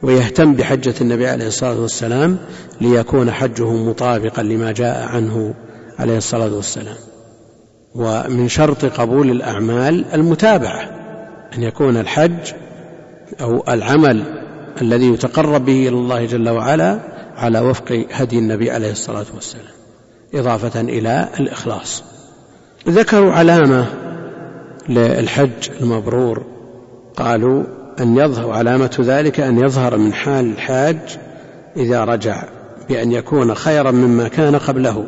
ويهتم 0.02 0.54
بحجة 0.54 0.94
النبي 1.00 1.28
عليه 1.28 1.46
الصلاة 1.46 1.80
والسلام 1.80 2.38
ليكون 2.80 3.30
حجه 3.30 3.72
مطابقا 3.72 4.42
لما 4.42 4.72
جاء 4.72 5.08
عنه 5.08 5.54
عليه 5.98 6.16
الصلاة 6.16 6.54
والسلام. 6.54 6.96
ومن 7.94 8.48
شرط 8.48 8.84
قبول 8.84 9.30
الأعمال 9.30 10.04
المتابعة 10.14 10.80
أن 11.56 11.62
يكون 11.62 11.96
الحج 11.96 12.52
أو 13.40 13.64
العمل 13.68 14.22
الذي 14.82 15.12
يتقرب 15.12 15.64
به 15.64 15.88
إلى 15.88 15.96
الله 15.96 16.24
جل 16.26 16.48
وعلا 16.48 17.00
على 17.36 17.60
وفق 17.60 18.06
هدي 18.12 18.38
النبي 18.38 18.70
عليه 18.70 18.90
الصلاة 18.90 19.26
والسلام 19.34 19.74
إضافة 20.34 20.80
إلى 20.80 21.28
الإخلاص. 21.40 22.04
ذكروا 22.88 23.32
علامة 23.32 23.86
للحج 24.88 25.70
المبرور 25.80 26.44
قالوا 27.16 27.64
أن 28.00 28.16
يظهر 28.16 28.50
علامة 28.50 28.96
ذلك 29.00 29.40
أن 29.40 29.58
يظهر 29.58 29.96
من 29.96 30.12
حال 30.12 30.44
الحاج 30.44 30.98
إذا 31.76 32.04
رجع 32.04 32.44
بأن 32.88 33.12
يكون 33.12 33.54
خيرا 33.54 33.90
مما 33.90 34.28
كان 34.28 34.56
قبله. 34.56 35.04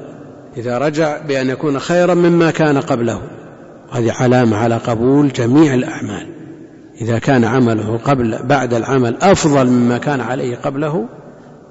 إذا 0.56 0.78
رجع 0.78 1.18
بأن 1.18 1.50
يكون 1.50 1.78
خيرا 1.78 2.14
مما 2.14 2.50
كان 2.50 2.78
قبله. 2.80 3.22
هذه 3.90 4.12
علامة 4.12 4.56
على 4.56 4.76
قبول 4.76 5.32
جميع 5.32 5.74
الأعمال. 5.74 6.26
إذا 7.00 7.18
كان 7.18 7.44
عمله 7.44 8.00
قبل 8.04 8.38
بعد 8.44 8.74
العمل 8.74 9.16
أفضل 9.22 9.66
مما 9.66 9.98
كان 9.98 10.20
عليه 10.20 10.56
قبله 10.56 11.08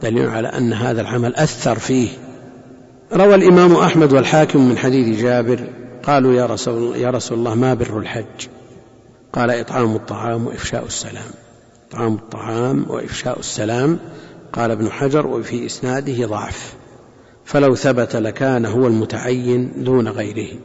دليل 0.04 0.30
على 0.30 0.48
أن 0.48 0.74
هذا 0.74 1.02
العمل 1.02 1.36
أثر 1.36 1.80
فيه. 1.80 2.10
روى 3.14 3.36
الإمام 3.36 3.76
أحمد 3.76 4.14
والحاكم 4.14 4.70
من 4.70 4.78
حديث 4.78 5.22
جابر 5.22 5.60
قالوا 6.04 6.34
يا 6.34 6.46
رسول, 6.46 6.98
يا 6.98 7.10
رسول 7.10 7.38
الله 7.38 7.56
ما 7.56 7.74
بر 7.74 8.00
الحج؟ 8.00 8.48
قال 9.38 9.52
إطعام 9.52 9.96
الطعام 9.96 10.48
وإفشاء 10.48 10.86
السلام. 10.86 11.32
إطعام 11.90 12.16
الطعام 12.16 12.86
وإفشاء 12.90 13.40
السلام 13.40 14.00
قال 14.54 14.72
ابن 14.72 14.92
حجر 14.92 15.28
وفي 15.28 15.66
إسناده 15.66 16.28
ضعف. 16.28 16.74
فلو 17.46 17.76
ثبت 17.76 18.16
لكان 18.16 18.66
هو 18.66 18.88
المتعين 18.88 19.84
دون 19.84 20.08
غيره. 20.08 20.60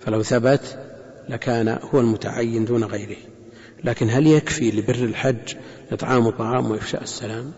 فلو 0.00 0.22
ثبت 0.22 0.78
لكان 1.28 1.78
هو 1.94 2.00
المتعين 2.00 2.64
دون 2.64 2.84
غيره. 2.84 3.16
لكن 3.84 4.10
هل 4.10 4.26
يكفي 4.26 4.70
لبر 4.70 4.94
الحج 4.94 5.54
إطعام 5.92 6.26
الطعام 6.26 6.70
وإفشاء 6.70 7.02
السلام؟ 7.02 7.52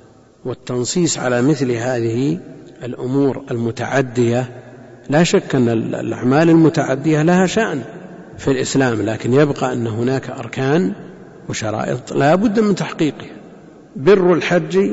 والتنصيص 0.45 1.19
على 1.19 1.43
مثل 1.43 1.71
هذه 1.71 2.39
الأمور 2.85 3.45
المتعدية 3.51 4.63
لا 5.11 5.23
شك 5.23 5.55
أن 5.55 5.69
الأعمال 5.69 6.51
المتعدية 6.51 7.23
لها 7.23 7.47
شأن. 7.47 8.04
في 8.39 8.51
الإسلام 8.51 9.03
لكن 9.03 9.33
يبقى 9.33 9.73
أن 9.73 9.87
هناك 9.87 10.31
أركان 10.31 10.93
وشرائط 11.49 12.13
لا 12.13 12.35
بد 12.35 12.61
من 12.61 12.75
تحقيقها. 12.75 13.37
بر 13.97 14.33
الحج 14.33 14.91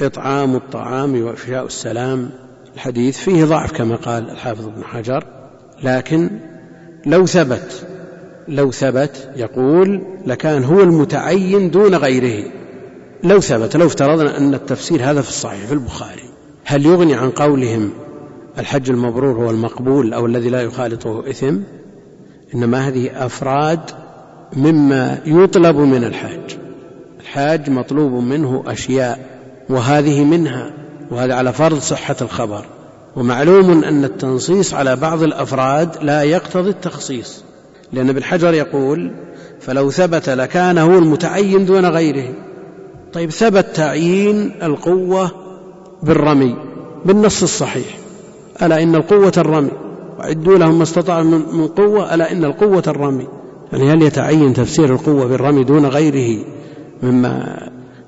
إطعام 0.00 0.56
الطعام 0.56 1.22
وإفشاء 1.22 1.66
السلام 1.66 2.30
الحديث 2.74 3.18
فيه 3.18 3.44
ضعف 3.44 3.72
كما 3.72 3.96
قال 3.96 4.30
الحافظ 4.30 4.66
ابن 4.66 4.84
حجر 4.84 5.24
لكن 5.82 6.30
لو 7.06 7.26
ثبت 7.26 7.86
لو 8.48 8.70
ثبت 8.70 9.30
يقول 9.36 10.02
لكان 10.26 10.64
هو 10.64 10.80
المتعين 10.80 11.70
دون 11.70 11.94
غيره. 11.94 12.50
لو 13.24 13.40
ثبت 13.40 13.76
لو 13.76 13.86
افترضنا 13.86 14.38
أن 14.38 14.54
التفسير 14.54 15.10
هذا 15.10 15.22
في 15.22 15.28
الصحيح 15.28 15.66
في 15.66 15.72
البخاري. 15.72 16.22
هل 16.64 16.86
يغني 16.86 17.14
عن 17.14 17.30
قولهم 17.30 17.90
الحج 18.58 18.90
المبرور 18.90 19.44
هو 19.44 19.50
المقبول 19.50 20.12
أو 20.12 20.26
الذي 20.26 20.48
لا 20.48 20.62
يخالطه 20.62 21.30
إثم؟ 21.30 21.56
إنما 22.54 22.88
هذه 22.88 23.26
أفراد 23.26 23.80
مما 24.56 25.18
يطلب 25.26 25.76
من 25.76 26.04
الحاج. 26.04 26.58
الحاج 27.20 27.70
مطلوب 27.70 28.12
منه 28.12 28.64
أشياء 28.66 29.18
وهذه 29.70 30.24
منها 30.24 30.72
وهذا 31.10 31.34
على 31.34 31.52
فرض 31.52 31.78
صحة 31.78 32.16
الخبر. 32.22 32.64
ومعلوم 33.16 33.84
أن 33.84 34.04
التنصيص 34.04 34.74
على 34.74 34.96
بعض 34.96 35.22
الأفراد 35.22 35.96
لا 36.02 36.22
يقتضي 36.22 36.70
التخصيص. 36.70 37.44
لأن 37.92 38.08
ابن 38.08 38.24
حجر 38.24 38.54
يقول 38.54 39.12
فلو 39.60 39.90
ثبت 39.90 40.28
لكان 40.28 40.78
هو 40.78 40.98
المتعين 40.98 41.64
دون 41.64 41.86
غيره 41.86 42.34
طيب 43.12 43.30
ثبت 43.30 43.66
تعيين 43.74 44.62
القوة 44.62 45.30
بالرمي 46.02 46.56
بالنص 47.04 47.42
الصحيح. 47.42 47.98
ألا 48.62 48.82
إن 48.82 48.94
القوة 48.94 49.32
الرمي؟ 49.36 49.70
وعدوا 50.22 50.58
لهم 50.58 50.76
ما 50.76 50.82
استطاعوا 50.82 51.24
من 51.24 51.66
قوة 51.66 52.14
ألا 52.14 52.32
إن 52.32 52.44
القوة 52.44 52.82
الرمي. 52.86 53.28
يعني 53.72 53.92
هل 53.92 54.02
يتعين 54.02 54.54
تفسير 54.54 54.94
القوة 54.94 55.26
بالرمي 55.26 55.64
دون 55.64 55.86
غيره 55.86 56.44
مما 57.02 57.58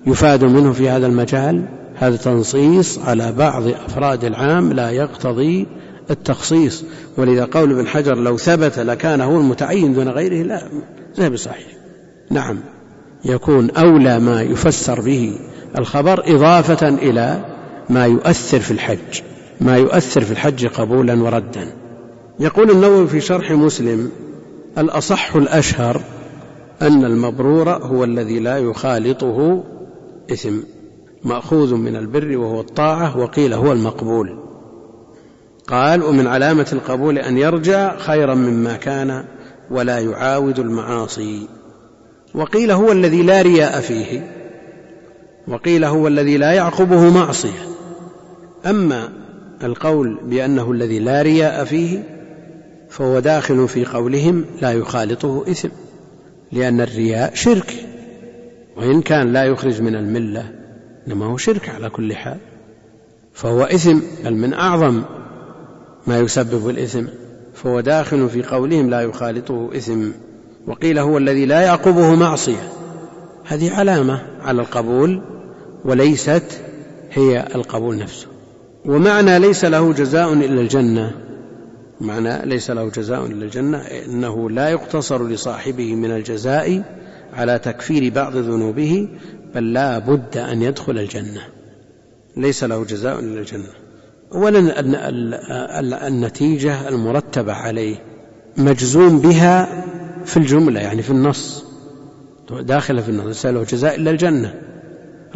يفاد 0.06 0.44
منه 0.44 0.72
في 0.72 0.88
هذا 0.88 1.06
المجال؟ 1.06 1.64
هذا 1.94 2.16
تنصيص 2.16 2.98
على 2.98 3.32
بعض 3.32 3.62
أفراد 3.66 4.24
العام 4.24 4.72
لا 4.72 4.90
يقتضي 4.90 5.66
التخصيص. 6.10 6.84
ولذا 7.16 7.44
قول 7.44 7.70
ابن 7.70 7.86
حجر 7.86 8.16
لو 8.16 8.36
ثبت 8.36 8.78
لكان 8.78 9.20
هو 9.20 9.40
المتعين 9.40 9.94
دون 9.94 10.08
غيره 10.08 10.42
لا 10.42 10.62
زي 11.14 11.30
بصحيح. 11.30 11.66
نعم 12.30 12.60
يكون 13.24 13.70
أولى 13.70 14.18
ما 14.18 14.42
يفسر 14.42 15.00
به 15.00 15.38
الخبر 15.78 16.22
إضافة 16.34 16.88
إلى 16.88 17.44
ما 17.90 18.06
يؤثر 18.06 18.60
في 18.60 18.70
الحج. 18.70 19.20
ما 19.60 19.76
يؤثر 19.76 20.20
في 20.20 20.32
الحج 20.32 20.66
قبولا 20.66 21.22
وردا. 21.22 21.83
يقول 22.40 22.70
النووي 22.70 23.06
في 23.06 23.20
شرح 23.20 23.50
مسلم 23.52 24.10
الأصح 24.78 25.36
الأشهر 25.36 26.00
أن 26.82 27.04
المبرور 27.04 27.70
هو 27.70 28.04
الذي 28.04 28.40
لا 28.40 28.58
يخالطه 28.58 29.64
إثم 30.32 30.56
مأخوذ 31.24 31.74
من 31.74 31.96
البر 31.96 32.36
وهو 32.36 32.60
الطاعة 32.60 33.18
وقيل 33.18 33.54
هو 33.54 33.72
المقبول. 33.72 34.38
قال 35.68 36.02
ومن 36.02 36.26
علامة 36.26 36.66
القبول 36.72 37.18
أن 37.18 37.38
يرجع 37.38 37.98
خيرا 37.98 38.34
مما 38.34 38.76
كان 38.76 39.24
ولا 39.70 39.98
يعاود 39.98 40.58
المعاصي. 40.58 41.48
وقيل 42.34 42.70
هو 42.70 42.92
الذي 42.92 43.22
لا 43.22 43.42
رياء 43.42 43.80
فيه 43.80 44.30
وقيل 45.48 45.84
هو 45.84 46.08
الذي 46.08 46.36
لا 46.36 46.52
يعقبه 46.52 47.10
معصية. 47.10 47.68
أما 48.66 49.08
القول 49.64 50.18
بأنه 50.24 50.72
الذي 50.72 50.98
لا 50.98 51.22
رياء 51.22 51.64
فيه 51.64 52.13
فهو 52.94 53.18
داخل 53.18 53.68
في 53.68 53.84
قولهم 53.84 54.44
لا 54.62 54.72
يخالطه 54.72 55.44
إثم 55.50 55.68
لأن 56.52 56.80
الرياء 56.80 57.34
شرك 57.34 57.74
وإن 58.76 59.02
كان 59.02 59.32
لا 59.32 59.44
يخرج 59.44 59.82
من 59.82 59.94
الملة 59.94 60.52
إنما 61.06 61.26
هو 61.26 61.36
شرك 61.36 61.68
على 61.68 61.90
كل 61.90 62.14
حال. 62.14 62.36
فهو 63.32 63.62
إثم 63.62 63.98
بل 64.24 64.34
من 64.34 64.52
أعظم 64.52 65.02
ما 66.06 66.18
يسبب 66.18 66.68
الإثم. 66.68 67.04
فهو 67.54 67.80
داخل 67.80 68.28
في 68.28 68.42
قولهم 68.42 68.90
لا 68.90 69.00
يخالطه 69.00 69.70
إثم. 69.76 70.08
وقيل 70.66 70.98
هو 70.98 71.18
الذي 71.18 71.46
لا 71.46 71.60
يعقبه 71.60 72.14
معصية. 72.14 72.72
هذه 73.44 73.74
علامة 73.74 74.22
على 74.40 74.62
القبول 74.62 75.22
وليست 75.84 76.60
هي 77.12 77.46
القبول 77.54 77.98
نفسه. 77.98 78.26
ومعنى 78.84 79.38
ليس 79.38 79.64
له 79.64 79.92
جزاء 79.92 80.32
إلا 80.32 80.60
الجنة. 80.60 81.12
معنى 82.04 82.46
ليس 82.46 82.70
له 82.70 82.88
جزاء 82.88 83.26
إلا 83.26 83.44
الجنة 83.44 83.78
إنه 83.78 84.50
لا 84.50 84.68
يقتصر 84.68 85.28
لصاحبه 85.28 85.94
من 85.94 86.10
الجزاء 86.10 86.82
على 87.32 87.58
تكفير 87.58 88.12
بعض 88.12 88.36
ذنوبه 88.36 89.08
بل 89.54 89.72
لا 89.72 89.98
بد 89.98 90.36
أن 90.36 90.62
يدخل 90.62 90.98
الجنة. 90.98 91.40
ليس 92.36 92.64
له 92.64 92.84
جزاء 92.84 93.20
إلا 93.20 93.40
الجنة. 93.40 93.70
أولا 94.32 94.58
النتيجة 96.08 96.88
المرتبة 96.88 97.52
عليه 97.52 97.96
مجزوم 98.56 99.18
بها 99.18 99.84
في 100.24 100.36
الجملة 100.36 100.80
يعني 100.80 101.02
في 101.02 101.10
النص. 101.10 101.64
داخلة 102.60 103.02
في 103.02 103.08
النص 103.08 103.26
ليس 103.26 103.46
له 103.46 103.64
جزاء 103.64 103.94
إلا 103.94 104.10
الجنة. 104.10 104.54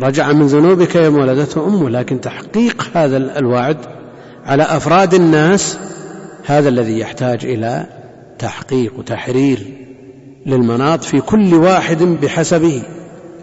رجع 0.00 0.32
من 0.32 0.46
ذنوبك 0.46 0.94
يوم 0.94 1.18
ولدته 1.18 1.66
أمه 1.66 1.90
لكن 1.90 2.20
تحقيق 2.20 2.86
هذا 2.94 3.16
الوعد 3.38 3.76
على 4.44 4.62
أفراد 4.62 5.14
الناس 5.14 5.78
هذا 6.48 6.68
الذي 6.68 6.98
يحتاج 6.98 7.46
إلى 7.46 7.86
تحقيق 8.38 8.98
وتحرير 8.98 9.58
للمناط 10.46 11.04
في 11.04 11.20
كل 11.20 11.54
واحد 11.54 12.02
بحسبه 12.02 12.82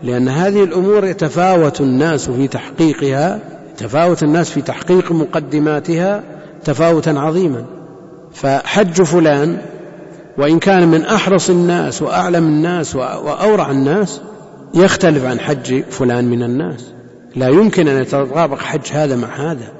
لأن 0.04 0.30
هذه 0.30 0.64
الأمور 0.64 1.06
يتفاوت 1.06 1.82
الناس 1.82 2.30
في 2.30 2.48
تحقيقها 2.48 3.40
تفاوت 3.78 4.24
الناس 4.24 4.50
في 4.50 4.62
تحقيق 4.62 5.12
مقدماتها 5.12 6.24
تفاوتا 6.64 7.10
عظيما. 7.10 7.66
فحج 8.34 9.02
فلان 9.02 9.58
وإن 10.38 10.60
كان 10.60 10.88
من 10.88 11.06
أحرص 11.06 11.50
الناس 11.50 12.02
وأعلم 12.02 12.48
الناس 12.48 12.96
وأورع 12.96 13.72
الناس 13.72 14.22
يختلف 14.74 15.26
عن 15.26 15.40
حج 15.40 15.84
فلان 15.84 16.26
من 16.26 16.44
الناس. 16.44 16.86
لا 17.36 17.48
يمكن 17.48 17.88
أن 17.88 18.02
يتطابق 18.02 18.60
حج 18.60 18.92
هذا 18.92 19.16
مع 19.16 19.52
هذا. 19.52 19.72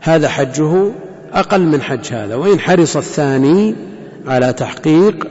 هذا 0.00 0.28
حجه 0.28 0.92
أقل 1.32 1.66
من 1.66 1.82
حج 1.82 2.12
هذا 2.12 2.34
وإن 2.34 2.60
حرص 2.60 2.96
الثاني 2.96 3.74
على 4.26 4.52
تحقيق 4.52 5.26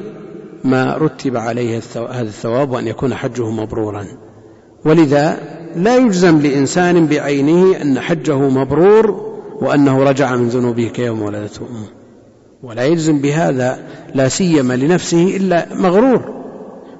ما 0.64 0.98
رتب 0.98 1.38
عليه 1.38 1.82
هذا 1.96 2.22
الثواب 2.22 2.72
وأن 2.72 2.88
يكون 2.88 3.14
حجه 3.14 3.50
مبرورا. 3.50 4.06
ولذا 4.86 5.38
لا 5.76 5.98
يجزم 5.98 6.42
لإنسان 6.42 7.08
بعينه 7.08 7.82
أن 7.82 8.00
حجه 8.00 8.38
مبرور 8.38 9.28
وأنه 9.62 10.04
رجع 10.04 10.36
من 10.36 10.50
ذنوبه 10.50 10.88
كيوم 10.88 11.22
ولدته 11.22 11.62
أمه. 11.62 11.88
ولا 12.64 12.86
يجزم 12.86 13.22
بهذا 13.22 13.80
لا 14.16 14.28
سيما 14.28 14.74
لنفسه 14.74 15.38
إلا 15.38 15.68
مغرور. 15.76 16.38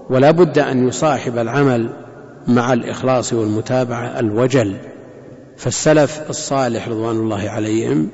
ولا 0.10 0.32
بد 0.32 0.60
أن 0.60 0.88
يصاحب 0.88 1.38
العمل 1.38 1.90
مع 2.48 2.74
الإخلاص 2.74 3.34
والمتابعة 3.34 4.20
الوجل. 4.20 4.76
فالسلف 5.58 6.22
الصالح 6.30 6.88
رضوان 6.88 7.16
الله 7.16 7.50
عليهم 7.50 8.10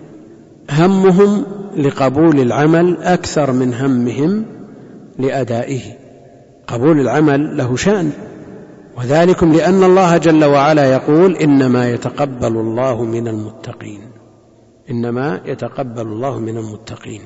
همهم 0.70 1.46
لقبول 1.78 2.40
العمل 2.40 2.98
أكثر 3.02 3.52
من 3.52 3.74
همهم 3.74 4.46
لأدائه. 5.20 5.82
قبول 6.68 7.00
العمل 7.00 7.58
له 7.58 7.76
شأن 7.76 8.12
وذلكم 8.98 9.54
لأن 9.54 9.84
الله 9.84 10.18
جل 10.18 10.46
وعلا 10.46 10.92
يقول 10.94 11.36
إنما 11.36 11.90
يتقبل 11.90 12.48
الله 12.58 13.04
من 13.04 13.28
المتقين. 13.28 14.02
إنما 14.90 15.42
يتقبل 15.46 16.02
الله 16.02 16.40
من 16.40 16.58
المتقين. 16.58 17.22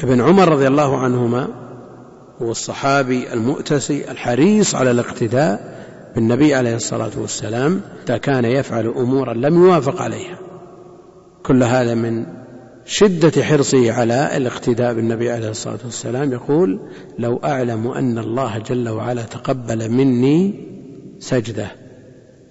ابن 0.00 0.20
عمر 0.20 0.48
رضي 0.48 0.66
الله 0.66 0.98
عنهما 0.98 1.48
هو 2.42 2.50
الصحابي 2.50 3.32
المؤتسي 3.32 4.10
الحريص 4.10 4.74
على 4.74 4.90
الاقتداء 4.90 5.76
بالنبي 6.14 6.54
عليه 6.54 6.76
الصلاة 6.76 7.10
والسلام 7.20 7.80
كان 8.22 8.44
يفعل 8.44 8.86
أمورا 8.86 9.34
لم 9.34 9.64
يوافق 9.64 10.02
عليها. 10.02 10.45
كل 11.46 11.62
هذا 11.62 11.94
من 11.94 12.26
شدة 12.84 13.42
حرصه 13.42 13.92
على 13.92 14.36
الاقتداء 14.36 14.94
بالنبي 14.94 15.30
عليه 15.30 15.50
الصلاة 15.50 15.78
والسلام 15.84 16.32
يقول 16.32 16.80
لو 17.18 17.36
أعلم 17.36 17.88
أن 17.88 18.18
الله 18.18 18.58
جل 18.58 18.88
وعلا 18.88 19.22
تقبل 19.22 19.90
مني 19.90 20.54
سجدة 21.18 21.66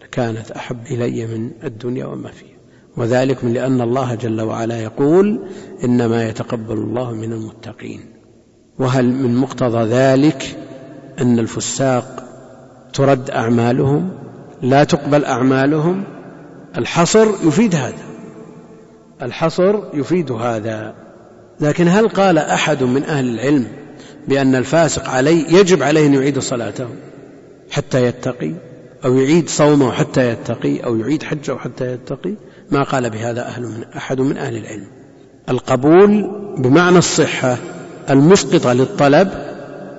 لكانت 0.01 0.51
أحب 0.51 0.77
إلي 0.91 1.27
من 1.27 1.51
الدنيا 1.63 2.05
وما 2.05 2.31
فيها. 2.31 2.55
وذلك 2.97 3.43
من 3.43 3.53
لأن 3.53 3.81
الله 3.81 4.15
جل 4.15 4.41
وعلا 4.41 4.81
يقول 4.81 5.47
إنما 5.83 6.29
يتقبل 6.29 6.77
الله 6.77 7.13
من 7.13 7.33
المتقين. 7.33 7.99
وهل 8.79 9.05
من 9.05 9.35
مقتضى 9.35 9.83
ذلك 9.89 10.57
أن 11.21 11.39
الفساق 11.39 12.23
ترد 12.93 13.29
أعمالهم؟ 13.29 14.09
لا 14.61 14.83
تقبل 14.83 15.25
أعمالهم؟ 15.25 16.03
الحصر 16.77 17.27
يفيد 17.47 17.75
هذا. 17.75 18.14
الحصر 19.21 19.79
يفيد 19.93 20.31
هذا. 20.31 20.95
لكن 21.59 21.87
هل 21.87 22.07
قال 22.07 22.37
أحد 22.37 22.83
من 22.83 23.03
أهل 23.03 23.29
العلم 23.29 23.67
بأن 24.27 24.55
الفاسق 24.55 25.09
عليه 25.09 25.57
يجب 25.59 25.83
عليه 25.83 26.07
أن 26.07 26.13
يعيد 26.13 26.39
صلاته 26.39 26.87
حتى 27.71 28.05
يتقي 28.05 28.53
أو 29.05 29.17
يعيد 29.17 29.49
صومه 29.49 29.91
حتى 29.91 30.29
يتقي 30.29 30.79
أو 30.79 30.95
يعيد 30.95 31.23
حجه 31.23 31.57
حتى 31.57 31.93
يتقي؟ 31.93 32.33
ما 32.71 32.83
قال 32.83 33.09
بهذا 33.09 33.45
أهل 33.45 33.63
من 33.63 33.83
أحد 33.97 34.21
من 34.21 34.37
أهل 34.37 34.57
العلم. 34.57 34.87
القبول 35.49 36.31
بمعنى 36.57 36.97
الصحة 36.97 37.57
المسقطة 38.09 38.73
للطلب 38.73 39.29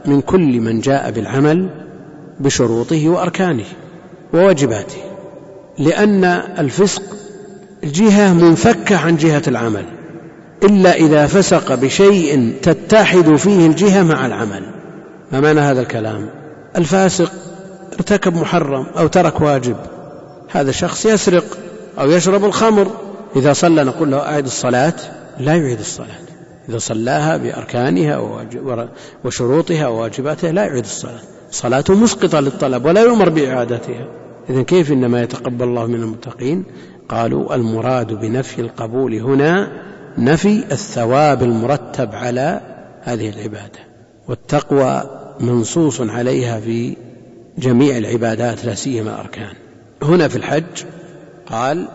من 0.06 0.20
كل 0.20 0.60
من 0.60 0.80
جاء 0.80 1.10
بالعمل 1.10 1.70
بشروطه 2.40 3.08
وأركانه 3.08 3.64
وواجباته 4.34 4.98
لأن 5.78 6.24
الفسق 6.58 7.02
جهة 7.86 8.34
منفكة 8.34 8.96
عن 8.96 9.16
جهة 9.16 9.42
العمل 9.48 9.84
إلا 10.62 10.94
إذا 10.94 11.26
فسق 11.26 11.74
بشيء 11.74 12.54
تتحد 12.62 13.36
فيه 13.36 13.66
الجهة 13.66 14.02
مع 14.02 14.26
العمل. 14.26 14.62
ما 15.32 15.40
معنى 15.40 15.60
هذا 15.60 15.80
الكلام؟ 15.80 16.30
الفاسق 16.76 17.32
ارتكب 17.92 18.36
محرم 18.36 18.86
أو 18.98 19.06
ترك 19.06 19.40
واجب 19.40 19.76
هذا 20.50 20.70
الشخص 20.70 21.06
يسرق 21.06 21.44
أو 21.98 22.10
يشرب 22.10 22.44
الخمر. 22.44 22.90
إذا 23.36 23.52
صلى 23.52 23.84
نقول 23.84 24.10
له 24.10 24.18
أعد 24.18 24.44
الصلاة 24.44 24.94
لا 25.38 25.54
يعيد 25.54 25.78
الصلاة. 25.78 26.18
إذا 26.68 26.78
صلاها 26.78 27.36
بأركانها 27.36 28.46
وشروطها 29.24 29.86
وواجباتها 29.88 30.52
لا 30.52 30.64
يعيد 30.64 30.84
الصلاة. 30.84 31.20
صلاته 31.50 31.94
مسقطة 31.94 32.40
للطلب 32.40 32.84
ولا 32.84 33.00
يؤمر 33.00 33.28
بإعادتها. 33.28 34.06
إذا 34.50 34.62
كيف 34.62 34.92
إنما 34.92 35.22
يتقبل 35.22 35.64
الله 35.64 35.86
من 35.86 36.02
المتقين؟ 36.02 36.64
قالوا 37.08 37.54
المراد 37.54 38.12
بنفي 38.12 38.60
القبول 38.60 39.14
هنا 39.14 39.72
نفي 40.18 40.64
الثواب 40.72 41.42
المرتب 41.42 42.14
على 42.14 42.60
هذه 43.02 43.28
العبادة 43.28 43.78
والتقوى 44.28 45.02
منصوص 45.40 46.00
عليها 46.00 46.60
في 46.60 46.96
جميع 47.58 47.96
العبادات 47.96 48.64
لا 48.64 48.74
سيما 48.74 49.10
الأركان 49.10 49.54
هنا 50.02 50.28
في 50.28 50.36
الحج 50.36 50.84
قال 51.46 51.88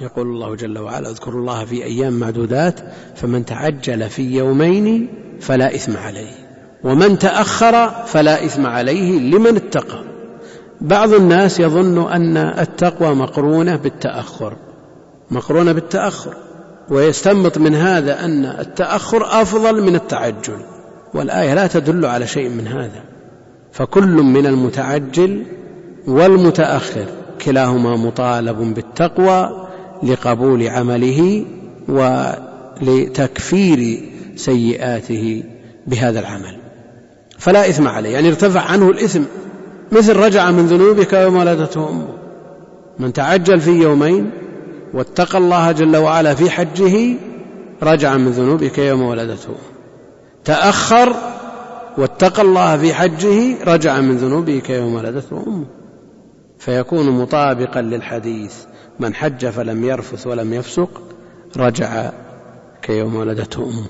يقول 0.00 0.26
الله 0.26 0.56
جل 0.56 0.78
وعلا 0.78 1.10
اذكروا 1.10 1.40
الله 1.40 1.64
في 1.64 1.84
أيام 1.84 2.12
معدودات 2.12 2.80
فمن 3.16 3.44
تعجل 3.44 4.10
في 4.10 4.22
يومين 4.36 5.08
فلا 5.40 5.74
إثم 5.74 5.96
عليه 5.96 6.32
ومن 6.84 7.18
تأخر 7.18 7.90
فلا 8.06 8.44
إثم 8.44 8.66
عليه 8.66 9.18
لمن 9.18 9.56
اتقى. 9.56 10.09
بعض 10.80 11.14
الناس 11.14 11.60
يظن 11.60 12.10
أن 12.12 12.36
التقوى 12.36 13.14
مقرونة 13.14 13.76
بالتأخر 13.76 14.56
مقرونة 15.30 15.72
بالتأخر 15.72 16.34
ويستنبط 16.88 17.58
من 17.58 17.74
هذا 17.74 18.24
أن 18.24 18.44
التأخر 18.44 19.42
أفضل 19.42 19.82
من 19.82 19.94
التعجل 19.94 20.58
والآية 21.14 21.54
لا 21.54 21.66
تدل 21.66 22.06
على 22.06 22.26
شيء 22.26 22.48
من 22.48 22.66
هذا 22.66 23.04
فكل 23.72 24.22
من 24.22 24.46
المتعجل 24.46 25.42
والمتأخر 26.06 27.06
كلاهما 27.44 27.96
مطالب 27.96 28.74
بالتقوى 28.74 29.66
لقبول 30.02 30.68
عمله 30.68 31.44
ولتكفير 32.82 34.02
سيئاته 34.36 35.44
بهذا 35.86 36.20
العمل. 36.20 36.56
فلا 37.38 37.68
إثم 37.68 37.88
عليه 37.88 38.10
يعني 38.10 38.28
ارتفع 38.28 38.60
عنه 38.60 38.90
الإثم 38.90 39.22
مثل 39.92 40.16
رجع 40.16 40.50
من 40.50 40.66
ذنوبك 40.66 41.12
يوم 41.12 41.36
ولدته 41.36 41.88
أمه 41.88 42.08
من 42.98 43.12
تعجل 43.12 43.60
في 43.60 43.70
يومين 43.70 44.30
واتقى 44.94 45.38
الله 45.38 45.72
جل 45.72 45.96
وعلا 45.96 46.34
في 46.34 46.50
حجه 46.50 47.16
رجع 47.82 48.16
من 48.16 48.30
ذنوبك 48.30 48.78
يوم 48.78 49.02
ولدته. 49.02 49.54
تأخر 50.44 51.14
واتقى 51.98 52.42
الله 52.42 52.76
في 52.76 52.94
حجه 52.94 53.64
رجع 53.64 54.00
من 54.00 54.16
ذنوبك 54.16 54.70
يوم 54.70 54.94
ولدته 54.94 55.44
أمه 55.46 55.66
فيكون 56.58 57.10
مطابقا 57.10 57.80
للحديث. 57.80 58.54
من 59.00 59.14
حج 59.14 59.46
فلم 59.46 59.84
يرفث 59.84 60.26
ولم 60.26 60.54
يفسق 60.54 61.02
رجع 61.56 62.10
كيوم 62.82 63.16
ولدته 63.16 63.62
أمه 63.62 63.86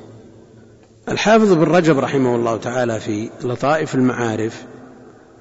الحافظ 1.09 1.53
بن 1.53 1.63
رجب 1.63 1.99
رحمه 1.99 2.35
الله 2.37 2.57
تعالى 2.57 3.01
في 3.01 3.31
لطائف 3.45 3.95
المعارف 3.95 4.65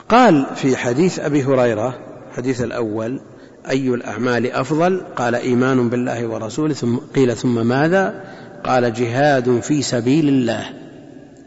قال 0.09 0.45
في 0.55 0.77
حديث 0.77 1.19
أبي 1.19 1.43
هريرة 1.43 1.99
حديث 2.35 2.61
الأول 2.61 3.21
أي 3.69 3.87
الأعمال 3.87 4.51
أفضل؟ 4.51 5.01
قال 5.15 5.35
إيمان 5.35 5.89
بالله 5.89 6.27
ورسوله 6.27 6.73
ثم 6.73 6.97
قيل 7.15 7.35
ثم 7.35 7.67
ماذا؟ 7.67 8.23
قال 8.63 8.93
جهاد 8.93 9.59
في 9.59 9.81
سبيل 9.81 10.29
الله. 10.29 10.69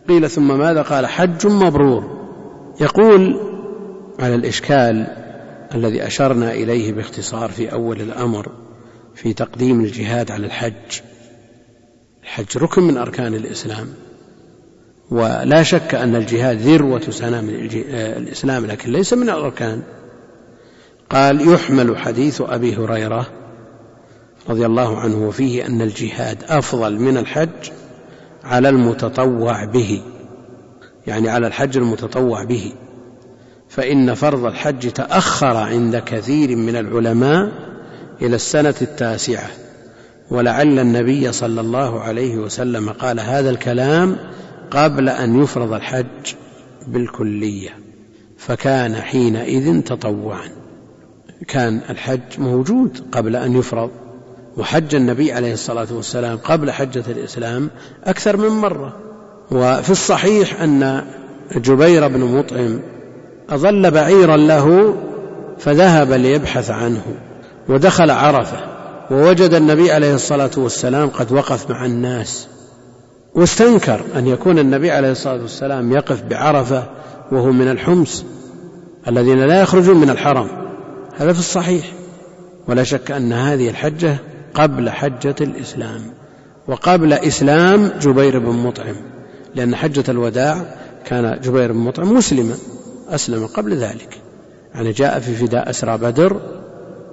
قيل 0.09 0.31
ثم 0.31 0.59
ماذا؟ 0.59 0.83
قال 0.83 1.07
حج 1.07 1.46
مبرور. 1.46 2.22
يقول 2.81 3.40
على 4.18 4.35
الإشكال 4.35 5.07
الذي 5.75 6.07
أشرنا 6.07 6.53
إليه 6.53 6.92
باختصار 6.92 7.51
في 7.51 7.72
أول 7.72 8.01
الأمر 8.01 8.53
في 9.14 9.33
تقديم 9.33 9.81
الجهاد 9.81 10.31
على 10.31 10.46
الحج. 10.46 11.01
الحج 12.22 12.59
ركن 12.59 12.83
من 12.83 12.96
أركان 12.96 13.35
الإسلام. 13.35 13.88
ولا 15.12 15.62
شك 15.62 15.94
أن 15.94 16.16
الجهاد 16.16 16.59
ذروة 16.59 17.01
سنام 17.01 17.48
الإسلام 17.48 18.66
لكن 18.66 18.92
ليس 18.92 19.12
من 19.12 19.31
الأركان. 19.31 19.83
قال 21.11 21.53
يحمل 21.53 21.98
حديث 21.98 22.40
أبي 22.40 22.77
هريرة 22.77 23.27
رضي 24.48 24.66
الله 24.66 24.98
عنه 24.98 25.29
وفيه 25.29 25.66
أن 25.66 25.83
الجهاد 25.83 26.38
أفضل 26.48 26.98
من 26.98 27.16
الحج 27.16 27.70
على 28.44 28.68
المتطوع 28.68 29.64
به 29.64 30.03
يعني 31.07 31.29
على 31.29 31.46
الحج 31.46 31.77
المتطوع 31.77 32.44
به. 32.44 32.72
فإن 33.68 34.14
فرض 34.14 34.44
الحج 34.44 34.90
تأخر 34.90 35.57
عند 35.57 35.96
كثير 35.96 36.57
من 36.57 36.77
العلماء 36.77 37.53
إلى 38.22 38.37
السنة 38.37 38.75
التاسعة 38.83 39.51
ولعل 40.31 40.79
النبي 40.79 41.33
صلى 41.33 41.61
الله 41.61 42.01
عليه 42.01 42.37
وسلم 42.37 42.90
قال 42.90 43.20
هذا 43.20 43.51
الكلام 43.51 44.16
قبل 44.72 45.08
أن 45.08 45.42
يفرض 45.42 45.72
الحج 45.72 46.35
بالكلية 46.87 47.70
فكان 48.38 48.94
حينئذ 48.94 49.82
تطوعا. 49.82 50.48
كان 51.48 51.80
الحج 51.90 52.20
موجود 52.38 53.04
قبل 53.12 53.37
أن 53.37 53.56
يفرض 53.56 53.90
وحج 54.56 54.94
النبي 54.94 55.32
عليه 55.32 55.52
الصلاة 55.52 55.87
والسلام 55.90 56.38
قبل 56.38 56.70
حجة 56.70 57.04
الإسلام 57.08 57.70
أكثر 58.04 58.37
من 58.37 58.48
مرة. 58.48 58.96
وفي 59.50 59.90
الصحيح 59.90 60.61
أن 60.61 61.04
جبير 61.56 62.08
بن 62.08 62.20
مطعم 62.20 62.80
أظل 63.50 63.90
بعيرا 63.90 64.37
له 64.37 64.96
فذهب 65.58 66.12
ليبحث 66.12 66.70
عنه 66.70 67.02
ودخل 67.68 68.11
عرفة 68.11 68.61
ووجد 69.11 69.54
النبي 69.54 69.92
عليه 69.92 70.14
الصلاة 70.14 70.50
والسلام 70.56 71.08
قد 71.08 71.32
وقف 71.32 71.70
مع 71.70 71.85
الناس. 71.85 72.48
واستنكر 73.35 74.01
أن 74.16 74.27
يكون 74.27 74.59
النبي 74.59 74.90
عليه 74.90 75.11
الصلاة 75.11 75.42
والسلام 75.42 75.92
يقف 75.92 76.23
بعرفة 76.23 76.85
وهو 77.33 77.53
من 77.53 77.68
الحمص 77.68 78.25
الذين 79.09 79.38
لا 79.38 79.61
يخرجون 79.61 79.97
من 79.97 80.11
الحرم. 80.11 80.49
هذا 81.16 81.33
في 81.33 81.38
الصحيح. 81.38 81.92
ولا 82.68 82.85
شك 82.85 83.11
أن 83.11 83.33
هذه 83.33 83.68
الحجة 83.68 84.16
قبل 84.55 84.90
حجة 84.90 85.35
الإسلام. 85.40 86.01
وقبل 86.68 87.12
إسلام 87.12 87.90
جبير 88.01 88.38
بن 88.38 88.53
مطعم. 88.53 88.97
لأن 89.55 89.77
حجة 89.77 90.05
الوداع 90.09 90.57
كان 91.05 91.40
جبير 91.40 91.73
بن 91.73 91.79
مطعم 91.79 92.14
مسلما. 92.14 92.55
أسلم 93.09 93.47
قبل 93.47 93.75
ذلك. 93.75 94.18
يعني 94.75 94.92
جاء 94.92 95.21
في 95.21 95.35
فداء 95.35 95.71
أسرى 95.71 95.99
بدر 95.99 96.40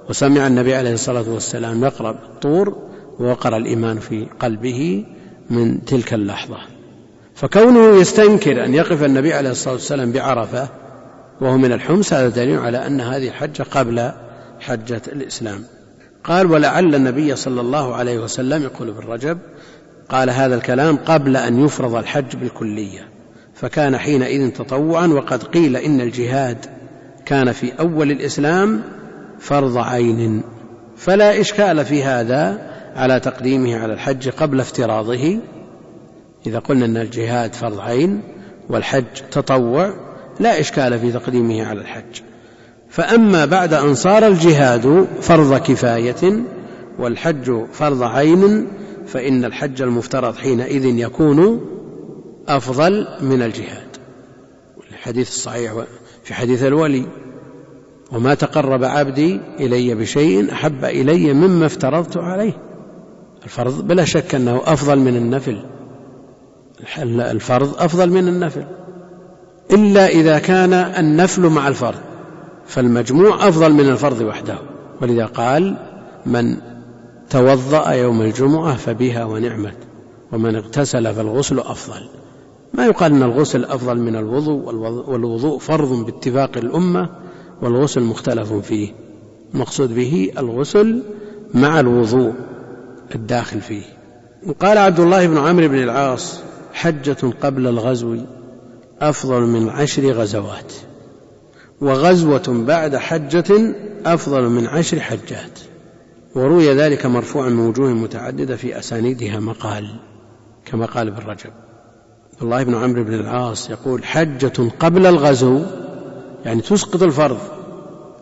وسمع 0.08 0.46
النبي 0.46 0.74
عليه 0.74 0.92
الصلاة 0.92 1.24
والسلام 1.28 1.84
يقرأ 1.84 2.10
الطور 2.10 2.76
ووقر 3.18 3.56
الإيمان 3.56 3.98
في 3.98 4.26
قلبه 4.40 5.04
من 5.50 5.84
تلك 5.84 6.14
اللحظة. 6.14 6.58
فكونه 7.34 8.00
يستنكر 8.00 8.64
أن 8.64 8.74
يقف 8.74 9.04
النبي 9.04 9.34
عليه 9.34 9.50
الصلاة 9.50 9.74
والسلام 9.74 10.12
بعرفة 10.12 10.68
وهو 11.40 11.58
من 11.58 11.72
الحمص 11.72 12.12
هذا 12.12 12.28
دليل 12.28 12.58
على 12.58 12.86
أن 12.86 13.00
هذه 13.00 13.28
الحجة 13.28 13.62
قبل 13.62 14.12
حجة 14.60 15.02
الإسلام. 15.08 15.64
قال 16.24 16.52
ولعل 16.52 16.94
النبي 16.94 17.36
صلى 17.36 17.60
الله 17.60 17.94
عليه 17.94 18.18
وسلم 18.18 18.62
يقول 18.62 18.88
ابن 18.88 19.08
رجب 19.08 19.38
قال 20.08 20.30
هذا 20.30 20.54
الكلام 20.54 20.96
قبل 20.96 21.36
أن 21.36 21.64
يفرض 21.64 21.94
الحج 21.94 22.36
بالكلية. 22.36 23.08
فكان 23.54 23.98
حينئذ 23.98 24.50
تطوعا 24.50 25.06
وقد 25.06 25.42
قيل 25.42 25.76
إن 25.76 26.00
الجهاد 26.00 26.66
كان 27.26 27.52
في 27.52 27.72
أول 27.80 28.10
الإسلام 28.10 28.82
فرض 29.38 29.76
عين. 29.76 30.42
فلا 30.96 31.40
إشكال 31.40 31.84
في 31.84 32.04
هذا 32.04 32.69
على 32.96 33.20
تقديمه 33.20 33.76
على 33.76 33.92
الحج 33.92 34.28
قبل 34.28 34.60
افتراضه. 34.60 35.38
إذا 36.46 36.58
قلنا 36.58 36.84
أن 36.84 36.96
الجهاد 36.96 37.54
فرض 37.54 37.80
عين 37.80 38.20
والحج 38.68 39.04
تطوع 39.30 39.94
لا 40.40 40.60
إشكال 40.60 40.98
في 40.98 41.12
تقديمه 41.12 41.66
على 41.66 41.80
الحج. 41.80 42.20
فأما 42.88 43.44
بعد 43.44 43.74
أن 43.74 43.94
صار 43.94 44.26
الجهاد 44.26 45.06
فرض 45.20 45.54
كفاية 45.54 46.42
والحج 46.98 47.64
فرض 47.72 48.02
عين 48.02 48.68
فإن 49.06 49.44
الحج 49.44 49.82
المفترض 49.82 50.36
حينئذ 50.36 50.84
يكون 50.84 51.60
أفضل 52.48 53.06
من 53.20 53.42
الجهاد. 53.42 53.86
الحديث 54.90 55.28
الصحيح 55.28 55.72
في 56.24 56.34
حديث 56.34 56.62
الولي 56.64 57.06
وما 58.12 58.34
تقرب 58.34 58.84
عبدي 58.84 59.40
إلي 59.60 59.94
بشيء 59.94 60.52
أحب 60.52 60.84
إلي 60.84 61.32
مما 61.32 61.66
افترضت 61.66 62.16
عليه. 62.16 62.69
الفرض 63.44 63.86
بلا 63.86 64.04
شك 64.04 64.34
أنه 64.34 64.60
أفضل 64.64 64.98
من 64.98 65.16
النفل. 65.16 65.62
الفرض 67.04 67.74
أفضل 67.78 68.10
من 68.10 68.28
النفل. 68.28 68.64
إلا 69.70 70.06
إذا 70.06 70.38
كان 70.38 70.72
النفل 70.72 71.42
مع 71.42 71.68
الفرض 71.68 71.98
فالمجموع 72.66 73.48
أفضل 73.48 73.72
من 73.72 73.88
الفرض 73.88 74.20
وحده. 74.20 74.58
ولذا 75.02 75.26
قال 75.26 75.76
من 76.26 76.56
توضأ 77.30 77.90
يوم 77.90 78.22
الجمعة 78.22 78.76
فبها 78.76 79.24
ونعمت 79.24 79.76
ومن 80.32 80.56
اغتسل 80.56 81.14
فالغسل 81.14 81.58
أفضل. 81.58 82.08
ما 82.74 82.86
يقال 82.86 83.12
أن 83.12 83.22
الغسل 83.22 83.64
أفضل 83.64 83.98
من 83.98 84.16
الوضوء 84.16 84.74
والوضوء 85.10 85.58
فرض 85.58 86.06
باتفاق 86.06 86.56
الأمة 86.56 87.08
والغسل 87.62 88.02
مختلف 88.02 88.52
فيه. 88.52 88.92
المقصود 89.54 89.94
به 89.94 90.30
الغسل 90.38 91.02
مع 91.54 91.80
الوضوء. 91.80 92.32
الداخل 93.14 93.60
فيه. 93.60 93.84
وقال 94.46 94.78
عبد 94.78 95.00
الله 95.00 95.26
بن 95.26 95.38
عمرو 95.38 95.68
بن 95.68 95.82
العاص 95.82 96.40
حجة 96.72 97.16
قبل 97.42 97.66
الغزو 97.66 98.16
أفضل 99.00 99.40
من 99.40 99.68
عشر 99.68 100.12
غزوات 100.12 100.72
وغزوة 101.80 102.64
بعد 102.66 102.96
حجة 102.96 103.74
أفضل 104.06 104.42
من 104.42 104.66
عشر 104.66 105.00
حجات. 105.00 105.60
وروي 106.34 106.74
ذلك 106.74 107.06
مرفوعا 107.06 107.48
من 107.48 107.66
وجوه 107.66 107.88
متعددة 107.88 108.56
في 108.56 108.78
أسانيدها 108.78 109.40
مقال 109.40 109.96
كما 110.64 110.86
قال 110.86 111.08
ابن 111.08 111.26
رجب. 111.26 111.50
عبد 112.32 112.42
الله 112.42 112.62
بن 112.62 112.74
عمرو 112.74 113.04
بن 113.04 113.14
العاص 113.14 113.70
يقول 113.70 114.04
حجة 114.04 114.70
قبل 114.80 115.06
الغزو 115.06 115.62
يعني 116.44 116.60
تسقط 116.60 117.02
الفرض 117.02 117.38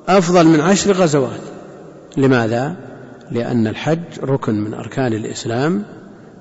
أفضل 0.08 0.46
من 0.46 0.60
عشر 0.60 0.92
غزوات. 0.92 1.40
لماذا؟ 2.16 2.87
لأن 3.30 3.66
الحج 3.66 3.98
ركن 4.22 4.54
من 4.60 4.74
أركان 4.74 5.12
الإسلام 5.12 5.82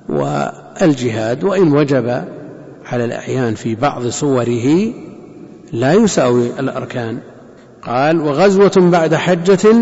والجهاد 0.10 1.44
وإن 1.44 1.72
وجب 1.72 2.24
على 2.86 3.06
الأعيان 3.06 3.56
في 3.56 3.76
بعض 3.76 4.08
صوره 4.08 4.94
لا 5.74 5.94
يساوي 5.94 6.60
الأركان. 6.60 7.18
قال 7.82 8.22
وغزوة 8.22 8.90
بعد 8.92 9.16
حجة 9.16 9.76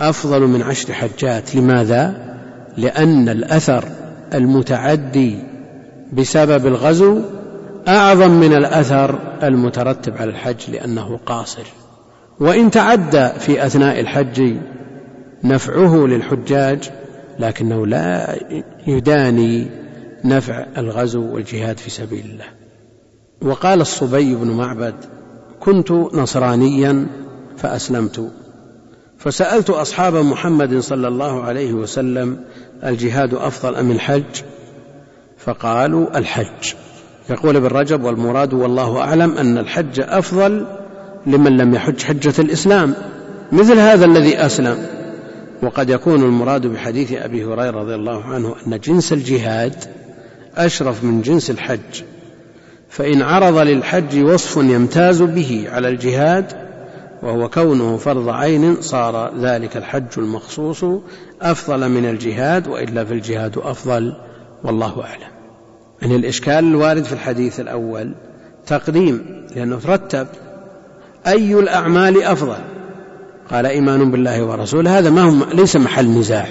أفضل 0.00 0.40
من 0.40 0.62
عشر 0.62 0.92
حجات. 0.92 1.56
لماذا؟ 1.56 2.28
لأن 2.76 3.28
الأثر 3.28 3.84
المتعدي 4.34 5.38
بسبب 6.12 6.66
الغزو 6.66 7.20
أعظم 7.88 8.30
من 8.30 8.52
الأثر 8.52 9.18
المترتب 9.42 10.16
على 10.16 10.30
الحج 10.30 10.70
لأنه 10.70 11.20
قاصر. 11.26 11.64
وإن 12.40 12.70
تعدى 12.70 13.28
في 13.28 13.66
أثناء 13.66 14.00
الحج 14.00 14.56
نفعه 15.44 16.06
للحجاج 16.06 16.90
لكنه 17.38 17.86
لا 17.86 18.38
يداني 18.86 19.70
نفع 20.24 20.66
الغزو 20.78 21.34
والجهاد 21.34 21.78
في 21.78 21.90
سبيل 21.90 22.24
الله. 22.24 22.44
وقال 23.42 23.80
الصبي 23.80 24.34
بن 24.34 24.50
معبد 24.50 24.94
كنت 25.60 25.90
نصرانيا 25.92 27.06
فأسلمت. 27.56 28.30
فسألت 29.18 29.70
أصحاب 29.70 30.14
محمد 30.14 30.78
صلى 30.78 31.08
الله 31.08 31.42
عليه 31.42 31.72
وسلم 31.72 32.40
الجهاد 32.84 33.34
أفضل 33.34 33.74
أم 33.74 33.90
الحج؟ 33.90 34.42
فقالوا 35.38 36.18
الحج. 36.18 36.74
يقول 37.30 37.56
ابن 37.56 37.66
رجب 37.66 38.04
والمراد 38.04 38.54
والله 38.54 39.00
أعلم 39.00 39.38
أن 39.38 39.58
الحج 39.58 40.00
أفضل 40.00 40.66
لمن 41.26 41.56
لم 41.56 41.74
يحج 41.74 42.02
حجة 42.02 42.34
الإسلام 42.38 42.94
مثل 43.52 43.78
هذا 43.78 44.04
الذي 44.04 44.36
أسلم. 44.36 44.97
وقد 45.62 45.90
يكون 45.90 46.22
المراد 46.22 46.66
بحديث 46.66 47.12
أبي 47.12 47.44
هريرة 47.44 47.70
رضي 47.70 47.94
الله 47.94 48.24
عنه 48.24 48.54
أن 48.66 48.80
جنس 48.80 49.12
الجهاد 49.12 49.74
أشرف 50.56 51.04
من 51.04 51.22
جنس 51.22 51.50
الحج 51.50 52.02
فإن 52.90 53.22
عرض 53.22 53.58
للحج 53.58 54.22
وصف 54.22 54.56
يمتاز 54.56 55.22
به 55.22 55.66
على 55.68 55.88
الجهاد 55.88 56.68
وهو 57.22 57.48
كونه 57.48 57.96
فرض 57.96 58.28
عين 58.28 58.80
صار 58.80 59.38
ذلك 59.40 59.76
الحج 59.76 60.18
المخصوص 60.18 60.84
أفضل 61.42 61.88
من 61.88 62.06
الجهاد 62.06 62.68
وإلا 62.68 63.04
فالجهاد 63.04 63.58
أفضل 63.58 64.16
والله 64.64 65.02
أعلم. 65.04 65.32
يعني 66.02 66.16
الإشكال 66.16 66.64
الوارد 66.64 67.04
في 67.04 67.12
الحديث 67.12 67.60
الأول 67.60 68.14
تقديم 68.66 69.46
لأنه 69.56 69.76
ترتب 69.76 70.26
أي 71.26 71.54
الأعمال 71.54 72.22
أفضل 72.22 72.77
قال 73.50 73.66
إيمان 73.66 74.10
بالله 74.10 74.44
ورسوله 74.44 74.98
هذا 74.98 75.10
ما 75.10 75.22
هو 75.22 75.46
ليس 75.54 75.76
محل 75.76 76.06
نزاع. 76.06 76.46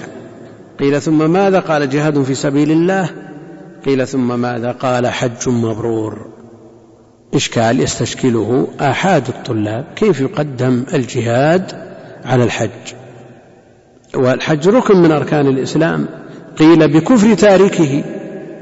قيل 0.80 1.02
ثم 1.02 1.32
ماذا؟ 1.32 1.60
قال 1.60 1.90
جهاد 1.90 2.24
في 2.24 2.36
سبيل 2.36 2.72
الله. 2.72 3.10
قيل 3.86 4.08
ثم 4.08 4.40
ماذا؟ 4.40 4.72
قال 4.72 5.08
حج 5.08 5.50
مبرور. 5.50 6.28
إشكال 7.34 7.80
يستشكله 7.80 8.68
آحاد 8.80 9.28
الطلاب 9.28 9.86
كيف 9.96 10.22
يقدم 10.22 10.84
الجهاد 10.94 11.72
على 12.26 12.44
الحج؟ 12.44 12.94
والحج 14.16 14.68
ركن 14.68 14.98
من 14.98 15.12
أركان 15.12 15.48
الإسلام. 15.48 16.06
قيل 16.58 16.88
بكفر 16.94 17.34
تاركه 17.34 18.04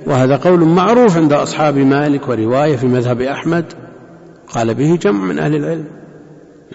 وهذا 0.08 0.36
قول 0.36 0.60
معروف 0.60 1.18
عند 1.18 1.34
أصحاب 1.34 1.78
مالك 1.78 2.30
ورواية 2.30 2.76
في 2.76 2.88
مذهب 2.88 3.22
أحمد. 3.22 3.66
قال 4.54 4.74
به 4.74 5.00
جمع 5.02 5.26
من 5.26 5.40
أهل 5.40 5.56
العلم. 5.56 6.05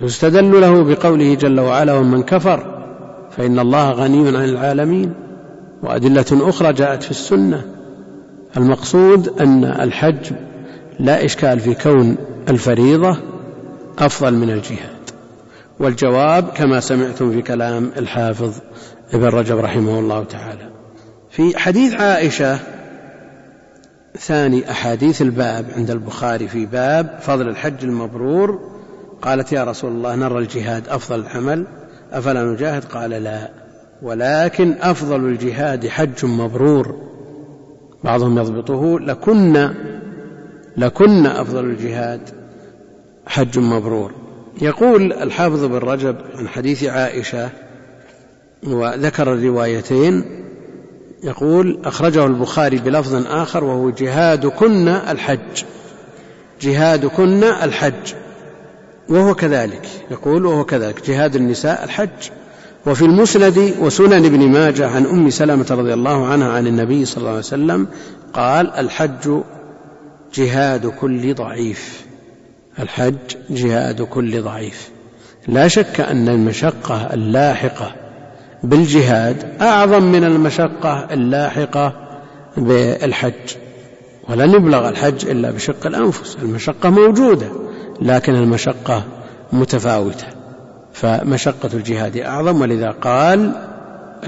يستدل 0.03 0.61
له 0.61 0.85
بقوله 0.85 1.35
جل 1.35 1.61
وعلا 1.61 1.95
ومن 1.95 2.23
كفر 2.23 2.85
فإن 3.37 3.59
الله 3.59 3.91
غني 3.91 4.29
عن 4.29 4.45
العالمين 4.45 5.15
وأدلة 5.83 6.27
أخرى 6.33 6.73
جاءت 6.73 7.03
في 7.03 7.11
السنة. 7.11 7.65
المقصود 8.57 9.41
أن 9.41 9.65
الحج 9.65 10.33
لا 11.01 11.25
إشكال 11.25 11.61
في 11.61 11.75
كون 11.75 12.17
الفريضة 12.49 13.19
أفضل 13.99 14.35
من 14.35 14.51
الجهاد. 14.51 15.11
والجواب 15.81 16.49
كما 16.49 16.81
سمعتم 16.81 17.33
في 17.33 17.43
كلام 17.43 17.91
الحافظ 17.97 18.55
ابن 19.13 19.27
رجب 19.27 19.59
رحمه 19.59 19.99
الله 19.99 20.25
تعالى. 20.25 20.71
في 21.31 21.59
حديث 21.59 21.95
عائشة 21.95 22.59
ثاني 24.19 24.71
أحاديث 24.71 25.23
الباب 25.23 25.67
عند 25.77 25.91
البخاري 25.91 26.49
في 26.49 26.67
باب 26.67 27.19
فضل 27.21 27.49
الحج 27.49 27.85
المبرور 27.85 28.70
قالت 29.23 29.53
يا 29.53 29.65
رسول 29.65 29.93
الله 29.93 30.15
نرى 30.15 30.39
الجهاد 30.39 30.89
أفضل 30.89 31.21
العمل 31.21 31.67
أفلا 32.13 32.45
نجاهد? 32.45 32.85
قال 32.85 33.11
لا 33.11 33.51
ولكن 34.03 34.75
أفضل 34.81 35.25
الجهاد 35.25 35.89
حج 35.89 36.25
مبرور. 36.25 36.97
بعضهم 38.05 38.39
يضبطه 38.39 39.01
لكن 39.01 39.71
لكن 40.77 41.27
أفضل 41.27 41.65
الجهاد 41.65 42.21
حج 43.27 43.59
مبرور. 43.59 44.13
يقول 44.63 45.13
الحافظ 45.13 45.65
بن 45.65 45.77
رجب 45.77 46.17
عن 46.35 46.49
حديث 46.49 46.85
عائشة 46.85 47.51
وذكر 48.67 49.33
الروايتين 49.33 50.25
يقول 51.25 51.79
أخرجه 51.85 52.25
البخاري 52.25 52.77
بلفظ 52.79 53.27
آخر 53.27 53.65
وهو 53.65 53.91
جهاد 53.91 54.47
كن 54.47 54.89
الحج 54.89 55.65
جهاد 56.61 57.07
كن 57.07 57.45
الحج. 57.45 58.15
وهو 59.11 59.35
كذلك. 59.35 59.89
يقول 60.11 60.47
وهو 60.47 60.65
كذلك. 60.65 61.07
جهاد 61.07 61.37
النساء 61.37 61.85
الحج. 61.85 62.31
وفي 62.87 63.03
المسند 63.03 63.75
وسنن 63.81 64.25
ابن 64.25 64.49
ماجه 64.49 64.89
عن 64.89 65.07
أم 65.07 65.31
سلمة 65.31 65.67
رضي 65.71 65.95
الله 65.95 66.27
عنها 66.27 66.53
عن 66.53 66.67
النبي 66.67 67.05
صلى 67.05 67.19
الله 67.19 67.31
عليه 67.31 67.39
وسلم 67.39 67.87
قال 68.33 68.71
الحج 68.71 69.41
جهاد 70.35 70.87
كل 70.87 71.35
ضعيف. 71.35 72.05
الحج 72.79 73.15
جهاد 73.51 74.03
كل 74.03 74.43
ضعيف. 74.43 74.91
لا 75.49 75.69
شك 75.69 76.01
أن 76.01 76.29
المشقة 76.29 77.15
اللاحقة 77.15 77.95
بالجهاد 78.63 79.63
أعظم 79.63 80.03
من 80.03 80.25
المشقة 80.25 81.09
اللاحقة 81.11 81.93
بالحج. 82.57 83.55
ولن 84.29 84.51
يبلغ 84.51 84.89
الحج 84.89 85.27
إلا 85.27 85.51
بشق 85.51 85.87
الأنفس. 85.87 86.37
المشقة 86.43 86.91
موجودة. 86.91 87.47
لكن 88.01 88.35
المشقة 88.35 89.05
متفاوتة 89.53 90.27
فمشقة 90.93 91.71
الجهاد 91.75 92.17
أعظم 92.17 92.61
ولذا 92.61 92.91
قال 92.91 93.53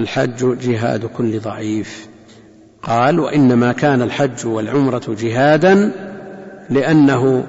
الحج 0.00 0.58
جهاد 0.58 1.04
كل 1.06 1.40
ضعيف. 1.40 2.06
قال 2.82 3.20
وإنما 3.20 3.72
كان 3.72 4.02
الحج 4.02 4.46
والعمرة 4.46 5.16
جهادا 5.20 5.92
لأنه 6.70 7.44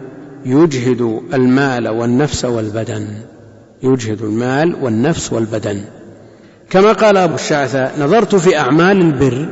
يجهد 0.46 1.22
المال 1.34 1.88
والنفس 1.88 2.46
والبدن 2.46 3.08
يجهد 3.84 4.22
المال 4.22 4.76
والنفس 4.82 5.34
والبدن. 5.34 5.82
كما 6.70 6.94
قال 6.94 7.18
أبو 7.18 7.36
الشعثة 7.36 8.06
نظرت 8.06 8.36
في 8.36 8.58
أعمال 8.58 9.02
البر 9.02 9.48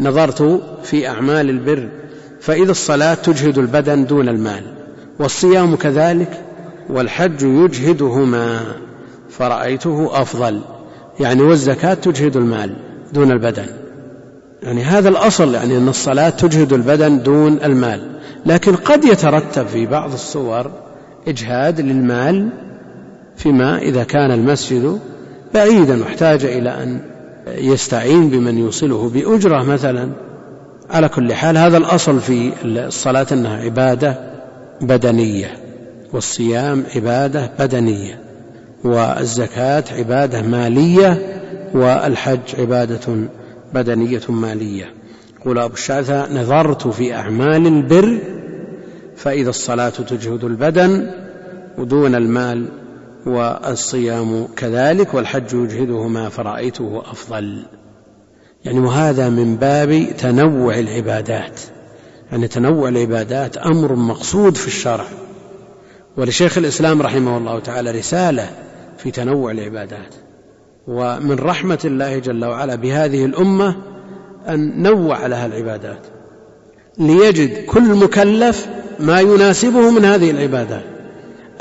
نظرت 0.00 0.62
في 0.84 1.08
أعمال 1.08 1.50
البر 1.50 1.88
فإذا 2.40 2.70
الصلاة 2.70 3.14
تجهد 3.14 3.58
البدن 3.58 4.06
دون 4.06 4.28
المال. 4.28 4.75
والصيام 5.18 5.76
كذلك 5.76 6.42
والحج 6.90 7.42
يجهدهما 7.42 8.60
فرأيته 9.30 10.22
أفضل. 10.22 10.60
يعني 11.20 11.42
والزكاة 11.42 11.94
تجهد 11.94 12.36
المال 12.36 12.76
دون 13.12 13.30
البدن. 13.32 13.66
يعني 14.62 14.82
هذا 14.82 15.08
الأصل 15.08 15.54
يعني 15.54 15.76
أن 15.76 15.88
الصلاة 15.88 16.28
تجهد 16.28 16.72
البدن 16.72 17.22
دون 17.22 17.58
المال. 17.64 18.00
لكن 18.46 18.76
قد 18.76 19.04
يترتب 19.04 19.66
في 19.66 19.86
بعض 19.86 20.12
الصور 20.12 20.70
إجهاد 21.28 21.80
للمال 21.80 22.48
فيما 23.36 23.78
إذا 23.78 24.04
كان 24.04 24.30
المسجد 24.30 24.98
بعيدا 25.54 26.00
واحتاج 26.02 26.44
إلى 26.44 26.82
أن 26.82 27.00
يستعين 27.46 28.28
بمن 28.30 28.58
يوصله 28.58 29.10
بأجرة 29.14 29.62
مثلا. 29.62 30.08
على 30.90 31.08
كل 31.08 31.34
حال 31.34 31.58
هذا 31.58 31.76
الأصل 31.76 32.20
في 32.20 32.52
الصلاة 32.64 33.26
أنها 33.32 33.56
عبادة. 33.56 34.35
بدنية 34.80 35.50
والصيام 36.12 36.84
عبادة 36.96 37.50
بدنية 37.58 38.20
والزكاة 38.84 39.84
عبادة 39.92 40.42
مالية 40.42 41.40
والحج 41.74 42.40
عبادة 42.58 43.28
بدنية 43.74 44.20
مالية. 44.28 44.94
يقول 45.40 45.58
أبو 45.58 45.74
الشعثة 45.74 46.40
نظرت 46.42 46.88
في 46.88 47.14
أعمال 47.14 47.66
البر 47.66 48.18
فإذا 49.16 49.50
الصلاة 49.50 49.88
تجهد 49.88 50.44
البدن 50.44 51.10
ودون 51.78 52.14
المال 52.14 52.68
والصيام 53.26 54.48
كذلك 54.56 55.14
والحج 55.14 55.52
يجهدهما 55.54 56.28
فرأيته 56.28 57.02
أفضل. 57.10 57.66
يعني 58.64 58.78
وهذا 58.78 59.28
من 59.28 59.56
باب 59.56 60.06
تنوع 60.18 60.78
العبادات. 60.78 61.60
يعني 62.32 62.48
تنوع 62.48 62.88
العبادات 62.88 63.56
أمر 63.56 63.94
مقصود 63.94 64.56
في 64.56 64.66
الشرع. 64.66 65.04
ولشيخ 66.16 66.58
الإسلام 66.58 67.02
رحمه 67.02 67.38
الله 67.38 67.60
تعالى 67.60 67.90
رسالة 67.90 68.50
في 68.98 69.10
تنوع 69.10 69.50
العبادات. 69.50 70.14
ومن 70.86 71.38
رحمة 71.38 71.78
الله 71.84 72.18
جل 72.18 72.44
وعلا 72.44 72.74
بهذه 72.74 73.24
الأمة 73.24 73.76
أن 74.48 74.82
نوع 74.82 75.26
لها 75.26 75.46
العبادات. 75.46 76.06
ليجد 76.98 77.64
كل 77.64 77.94
مكلف 77.94 78.66
ما 79.00 79.20
يناسبه 79.20 79.90
من 79.90 80.04
هذه 80.04 80.30
العبادات. 80.30 80.84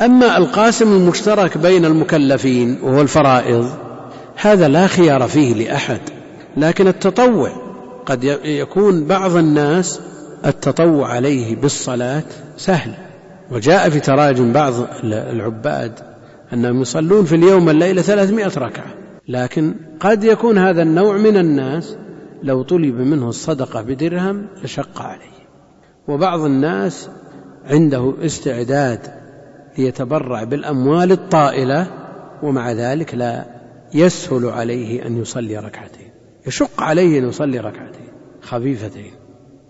أما 0.02 0.38
القاسم 0.38 0.94
المشترك 0.94 1.58
بين 1.58 1.86
المكلفين 1.86 2.80
وهو 2.84 3.02
الفرائض 3.02 3.72
هذا 4.36 4.68
لا 4.68 4.88
خيار 4.88 5.28
فيه 5.28 5.54
لأحد. 5.54 6.00
لكن 6.58 6.88
التطوع 6.88 7.50
قد 8.06 8.24
يكون 8.44 9.06
بعض 9.06 9.36
الناس 9.36 10.00
التطوع 10.46 11.08
عليه 11.08 11.56
بالصلاة 11.56 12.24
سهل. 12.58 12.92
وجاء 13.52 13.90
في 13.90 14.00
تراجم 14.00 14.54
بعض 14.54 14.74
العباد 15.04 16.00
أنهم 16.54 16.82
يصلون 16.82 17.26
في 17.26 17.36
اليوم 17.36 17.68
والليلة 17.68 18.02
ثلاثمائة 18.02 18.52
ركعة. 18.58 18.94
لكن 19.28 19.76
قد 20.00 20.24
يكون 20.24 20.58
هذا 20.58 20.82
النوع 20.82 21.18
من 21.18 21.38
الناس 21.38 21.96
لو 22.44 22.64
طلب 22.64 22.96
منه 22.96 23.30
الصدقة 23.30 23.82
بدرهم 23.82 24.48
لشق 24.64 25.02
عليه. 25.02 25.36
وبعض 26.08 26.42
الناس 26.42 27.10
عنده 27.66 28.14
استعداد 28.22 29.00
ليتبرع 29.78 30.44
بالأموال 30.44 31.12
الطائلة 31.12 31.88
ومع 32.44 32.72
ذلك 32.72 33.16
لا 33.16 33.46
يسهل 33.94 34.46
عليه 34.46 35.06
أن 35.08 35.22
يصلي 35.22 35.58
ركعتين. 35.58 36.10
يشق 36.48 36.82
عليه 36.82 37.20
أن 37.20 37.30
يصلي 37.30 37.60
ركعتين 37.60 38.08
خفيفتين. 38.42 39.25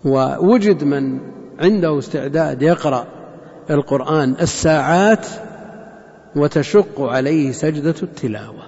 ووجد 0.06 0.84
من 0.84 1.20
عنده 1.60 2.00
استعداد 2.00 2.62
يقرأ 2.62 3.06
القرآن 3.70 4.36
الساعات 4.42 5.28
وتشق 6.36 7.02
عليه 7.02 7.52
سجدة 7.52 7.96
التلاوة. 8.04 8.64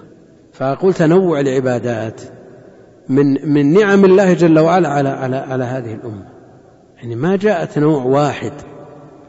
فأقول 0.54 0.93
تنوع 0.93 1.39
العبادات 1.39 2.21
من 3.10 3.54
من 3.54 3.73
نعم 3.73 4.06
الله 4.06 4.34
جل 4.34 4.60
وعلا 4.60 4.89
على 4.89 5.10
على 5.10 5.36
على 5.36 5.63
هذه 5.63 5.93
الأمة. 5.93 6.30
يعني 6.97 7.15
ما 7.15 7.36
جاءت 7.36 7.80
نوع 7.80 8.04
واحد 8.04 8.54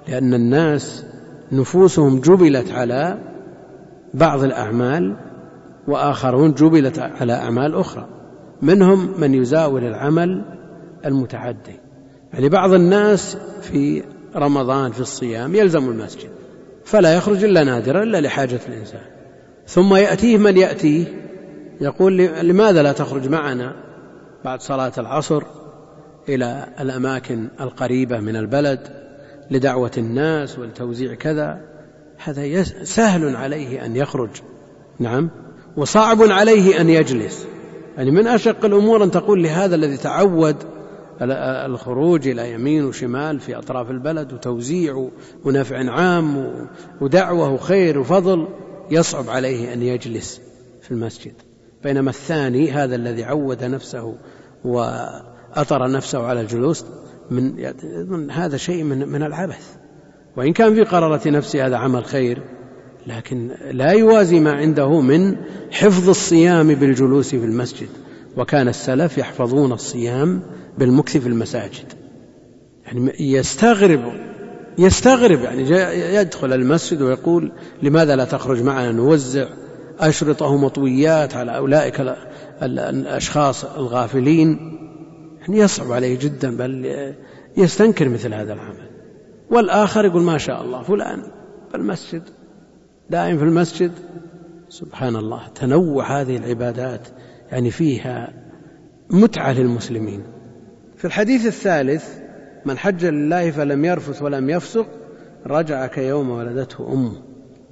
لأن 0.09 0.35
الناس 0.35 1.07
نفوسهم 1.53 2.21
جبلت 2.21 2.73
على 2.73 3.19
بعض 4.15 4.45
الأعمال 4.45 5.17
وآخرون 5.89 6.53
جبلت 6.55 6.99
على 6.99 7.33
أعمال 7.33 7.75
أخرى. 7.75 8.07
منهم 8.63 9.21
من 9.21 9.35
يزاول 9.35 9.85
العمل 9.85 10.45
المتعدي. 11.05 11.88
يعني 12.33 12.49
بعض 12.49 12.73
الناس 12.73 13.37
في 13.63 14.03
رمضان 14.37 14.93
في 14.93 15.01
الصيام 15.01 15.55
يلزم 15.55 15.91
المسجد 15.91 16.31
فلا 16.85 17.15
يخرج 17.15 17.45
إلا 17.45 17.65
نادرا 17.65 18.03
إلا 18.03 18.21
لحاجة 18.21 18.61
الإنسان. 18.69 19.01
ثم 19.67 19.95
يأتيه 19.95 20.39
من 20.39 20.57
يأتيه 20.57 21.05
يقول 21.81 22.17
لماذا 22.19 22.83
لا 22.83 22.93
تخرج 22.93 23.29
معنا 23.29 23.75
بعد 24.45 24.61
صلاة 24.61 24.93
العصر 24.99 25.43
إلى 26.29 26.67
الأماكن 26.81 27.49
القريبة 27.61 28.21
من 28.21 28.37
البلد 28.37 28.81
لدعوة 29.51 29.91
الناس 29.99 30.59
ولتوزيع 30.59 31.15
كذا؟ 31.15 31.61
هذا 32.25 32.63
سهل 32.85 33.37
عليه 33.37 33.85
أن 33.85 33.97
يخرج. 33.97 34.31
نعم. 34.99 35.31
وصعب 35.77 36.23
عليه 36.23 36.81
أن 36.81 36.89
يجلس. 36.89 37.47
يعني 37.97 38.11
من 38.11 38.27
أشق 38.27 38.65
الأمور 38.65 39.05
أن 39.05 39.11
تقول 39.11 39.43
لهذا 39.43 39.75
الذي 39.75 39.97
تعود 39.97 40.57
الخروج 41.21 42.29
إلى 42.29 42.53
يمين 42.53 42.85
وشمال 42.85 43.41
في 43.41 43.59
أطراف 43.59 43.91
البلد 43.91 44.33
وتوزيع 44.33 45.11
ونفع 45.45 45.91
عام 45.91 46.55
ودعوة 47.01 47.53
وخير 47.53 47.99
وفضل 47.99 48.49
يصعب 48.91 49.31
عليه 49.31 49.73
أن 49.73 49.83
يجلس 49.83 50.41
في 50.83 50.91
المسجد. 50.91 51.33
بينما 51.85 52.11
الثاني 52.11 52.71
هذا 52.71 52.97
الذي 52.97 53.25
عود 53.25 53.65
نفسه 53.65 54.15
وأطر 54.65 55.91
نفسه 55.91 56.27
على 56.27 56.41
الجلوس 56.41 56.85
من 57.31 58.31
هذا 58.31 58.57
شيء 58.57 58.85
من 58.85 59.09
من 59.09 59.23
العبث. 59.23 59.77
وإن 60.37 60.53
كان 60.53 60.75
في 60.75 60.83
قرارة 60.83 61.29
نفسه 61.29 61.67
هذا 61.67 61.77
عمل 61.77 62.05
خير 62.05 62.43
لكن 63.07 63.51
لا 63.71 63.93
يوازي 63.93 64.41
ما 64.41 64.53
عنده 64.53 65.01
من 65.01 65.37
حفظ 65.71 66.09
الصيام 66.09 66.75
بالجلوس 66.75 67.31
في 67.31 67.45
المسجد. 67.45 67.89
وكان 68.37 68.69
السلف 68.69 69.19
يحفظون 69.19 69.73
الصيام 69.73 70.43
بالمكث 70.79 71.17
في 71.17 71.27
المساجد. 71.27 71.93
يعني 72.87 73.13
يستغرب 73.33 74.13
يستغرب 74.79 75.41
يعني 75.41 75.71
يدخل 76.15 76.53
المسجد 76.53 77.03
ويقول 77.03 77.53
لماذا 77.83 78.17
لا 78.17 78.25
تخرج 78.25 78.63
معنا 78.63 78.93
نوزع 78.93 79.47
أشرطة 79.99 80.57
مطويات 80.57 81.35
على 81.35 81.57
أولئك 81.57 82.17
الأشخاص 82.63 83.65
الغافلين؟ 83.65 84.79
يعني 85.41 85.59
يصعب 85.59 85.93
عليه 85.93 86.19
جدا 86.19 86.57
بل 86.57 86.95
يستنكر 87.57 88.09
مثل 88.09 88.35
هذا 88.35 88.53
العمل. 88.53 88.89
والآخر 89.51 90.05
يقول 90.05 90.23
ما 90.23 90.39
شاء 90.39 90.63
الله 90.63 90.83
فلان 90.83 91.23
في 91.71 91.77
المسجد 91.77 92.23
دائم 93.11 93.39
في 93.39 93.45
المسجد. 93.45 93.93
سبحان 94.69 95.17
الله 95.17 95.49
تنوع 95.55 96.21
هذه 96.21 96.37
العبادات 96.37 97.09
يعني 97.53 97.71
فيها 97.71 98.33
متعة 99.11 99.53
للمسلمين. 99.53 100.23
في 100.99 101.05
الحديث 101.05 101.47
الثالث 101.47 102.09
من 102.65 102.79
حج 102.79 103.05
لله 103.05 103.51
فلم 103.51 103.85
يرفث 103.85 104.23
ولم 104.23 104.51
يفسق 104.51 104.87
رجع 105.47 105.87
كيوم 105.87 106.31
ولدته 106.31 106.93
أمه 106.93 107.13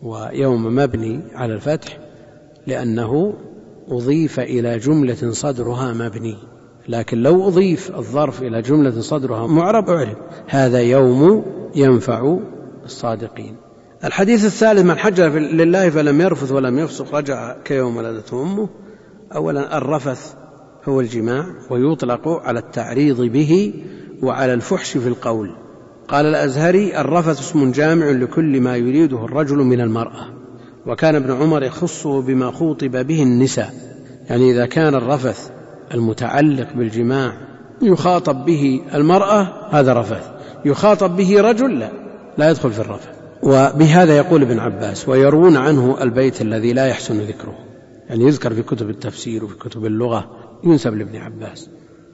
ويوم 0.03 0.75
مبني 0.75 1.21
على 1.35 1.55
الفتح 1.55 1.99
لأنه 2.67 3.35
أضيف 3.89 4.41
إلى 4.41 4.79
جملة 4.79 5.31
صدرها 5.31 5.93
مبني. 5.93 6.37
لكن 6.89 7.23
لو 7.23 7.49
أضيف 7.49 7.97
الظرف 7.97 8.43
إلى 8.43 8.63
جملة 8.63 9.01
صدرها 9.01 9.47
معرب 9.47 9.91
أعرب. 9.91 10.17
هذا 10.47 10.81
يوم 10.81 11.45
ينفع 11.75 12.39
الصادقين. 12.85 13.57
الحديث 14.05 14.45
الثالث 14.45 14.83
من 14.83 14.99
حج 14.99 15.21
لله 15.21 15.91
فلم 15.91 16.21
يرفث 16.21 16.53
ولم 16.53 16.79
يفسق 16.79 17.15
رجع 17.15 17.57
كيوم 17.65 17.97
ولدته 17.97 18.43
أمه. 18.43 18.69
أولا 19.35 19.79
الرفث 19.79 20.46
هو 20.89 21.01
الجماع 21.01 21.47
ويطلق 21.71 22.29
على 22.29 22.59
التعريض 22.59 23.21
به 23.21 23.75
وعلى 24.23 24.55
الفحش 24.55 24.97
في 24.97 25.09
القول. 25.09 25.51
قال 26.09 26.27
الأزهري 26.27 27.01
الرفث 27.01 27.41
اسم 27.41 27.73
جامع 27.73 28.11
لكل 28.11 28.61
ما 28.61 28.77
يريده 28.77 29.25
الرجل 29.25 29.57
من 29.57 29.81
المرأة. 29.81 30.27
وكان 30.87 31.15
ابن 31.15 31.33
عمر 31.33 31.63
يخصه 31.63 32.23
بما 32.23 32.51
خوطب 32.51 33.07
به 33.07 33.23
النساء. 33.23 33.75
يعني 34.31 34.51
إذا 34.51 34.67
كان 34.67 34.95
الرفث 34.95 35.51
المتعلق 35.95 36.73
بالجماع 36.75 37.33
يخاطب 37.83 38.45
به 38.45 38.81
المرأة 38.95 39.69
هذا 39.71 39.93
رفث. 39.93 40.31
يخاطب 40.65 41.17
به 41.17 41.41
رجل 41.41 41.79
لا 41.79 41.91
لا 42.39 42.51
يدخل 42.51 42.73
في 42.73 42.81
الرفث. 42.81 43.09
وبهذا 43.43 44.17
يقول 44.17 44.43
ابن 44.43 44.59
عباس 44.59 45.09
ويروون 45.09 45.57
عنه 45.57 46.03
البيت 46.03 46.43
الذي 46.43 46.73
لا 46.73 46.87
يحسن 46.87 47.19
ذكره. 47.19 47.55
يعني 48.09 48.25
يذكر 48.25 48.55
في 48.55 48.63
كتب 48.63 48.91
التفسير 48.91 49.45
وفي 49.45 49.55
كتب 49.59 49.87
اللغة 49.87 50.46
ينسب 50.65 50.95
لابن 50.95 51.17
عباس. 51.17 51.71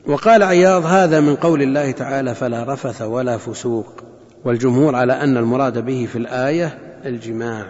وقال 0.06 0.42
عياض 0.42 0.84
هذا 0.84 1.20
من 1.20 1.36
قول 1.36 1.62
الله 1.62 1.90
تعالى 1.90 2.34
فلا 2.34 2.72
رفث 2.72 3.02
ولا 3.02 3.36
فسوق. 3.36 4.04
والجمهور 4.44 4.96
على 4.96 5.12
أن 5.12 5.36
المراد 5.36 5.84
به 5.84 6.08
في 6.12 6.18
الآية 6.18 6.78
الجماع. 7.06 7.66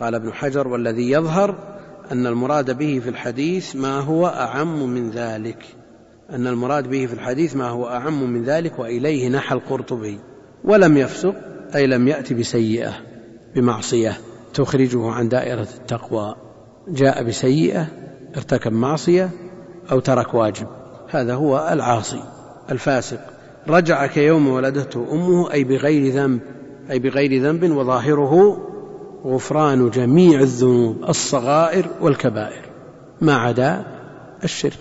قال 0.00 0.14
ابن 0.14 0.32
حجر 0.32 0.68
والذي 0.68 1.10
يظهر 1.10 1.78
أن 2.12 2.26
المراد 2.26 2.78
به 2.78 3.00
في 3.04 3.10
الحديث 3.10 3.76
ما 3.76 4.00
هو 4.00 4.26
أعم 4.26 4.86
من 4.94 5.10
ذلك. 5.10 5.64
أن 6.30 6.46
المراد 6.46 6.88
به 6.88 7.06
في 7.06 7.12
الحديث 7.12 7.56
ما 7.56 7.68
هو 7.68 7.88
أعم 7.88 8.30
من 8.32 8.44
ذلك 8.44 8.78
وإليه 8.78 9.28
نحى 9.28 9.54
القرطبي 9.54 10.18
ولم 10.64 10.96
يفسق 10.96 11.34
أي 11.74 11.86
لم 11.86 12.08
يأتي 12.08 12.34
بسيئة 12.34 12.92
بمعصية 13.54 14.18
تخرجه 14.54 15.10
عن 15.10 15.28
دائرة 15.28 15.68
التقوى. 15.80 16.36
جاء 16.88 17.22
بسيئة 17.22 17.86
ارتكب 18.36 18.72
معصية 18.72 19.30
أو 19.92 20.00
ترك 20.00 20.34
واجب. 20.34 20.66
هذا 21.10 21.34
هو 21.34 21.68
العاصي 21.72 22.22
الفاسق. 22.70 23.20
رجع 23.68 24.06
كيوم 24.06 24.48
ولدته 24.48 25.06
أمه 25.12 25.52
أي 25.52 25.64
بغير 25.64 26.12
ذنب 26.12 26.40
أي 26.90 26.98
بغير 26.98 27.42
ذنب 27.42 27.76
وظاهره 27.76 28.58
غفران 29.24 29.90
جميع 29.90 30.40
الذنوب 30.40 31.04
الصغائر 31.08 31.86
والكبائر. 32.00 32.62
ما 33.20 33.34
عدا 33.34 33.84
الشرك. 34.44 34.78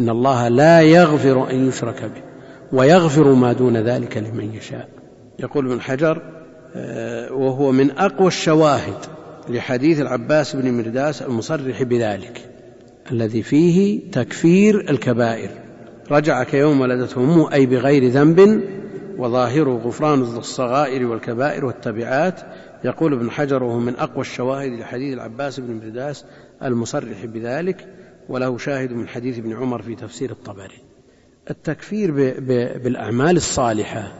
إن 0.00 0.08
الله 0.08 0.48
لا 0.48 0.80
يغفر 0.80 1.50
أن 1.50 1.68
يشرك 1.68 2.02
به 2.02 2.22
ويغفر 2.78 3.32
ما 3.32 3.52
دون 3.52 3.76
ذلك 3.76 4.16
لمن 4.16 4.54
يشاء. 4.54 4.88
يقول 5.38 5.66
ابن 5.66 5.80
حجر 5.80 6.22
آه، 6.76 7.32
وهو 7.32 7.72
من 7.72 7.98
أقوى 7.98 8.26
الشواهد 8.26 8.96
لحديث 9.48 10.00
العباس 10.00 10.56
بن 10.56 10.72
مرداس 10.72 11.22
المصرح 11.22 11.82
بذلك. 11.82 12.51
الذي 13.10 13.42
فيه 13.42 14.10
تكفير 14.10 14.90
الكبائر. 14.90 15.50
رجع 16.10 16.42
كيوم 16.42 16.80
ولدته 16.80 17.20
أمه 17.20 17.52
أي 17.52 17.66
بغير 17.66 18.08
ذنب 18.08 18.62
وظاهره 19.18 19.80
غفران 19.84 20.20
الصغائر 20.20 21.06
والكبائر 21.06 21.64
والتبعات. 21.64 22.40
يقول 22.84 23.12
ابن 23.12 23.30
حجر 23.30 23.62
وهو 23.62 23.78
من 23.78 23.96
أقوى 23.96 24.20
الشواهد 24.20 24.72
لحديث 24.72 25.14
العباس 25.14 25.60
بن 25.60 25.74
مرداس 25.74 26.24
المصرح 26.62 27.24
بذلك 27.24 27.88
وله 28.28 28.58
شاهد 28.58 28.92
من 28.92 29.08
حديث 29.08 29.38
ابن 29.38 29.52
عمر 29.52 29.82
في 29.82 29.94
تفسير 29.94 30.30
الطبري. 30.30 30.82
التكفير 31.50 32.12
بالأعمال 32.84 33.36
الصالحة 33.36 34.12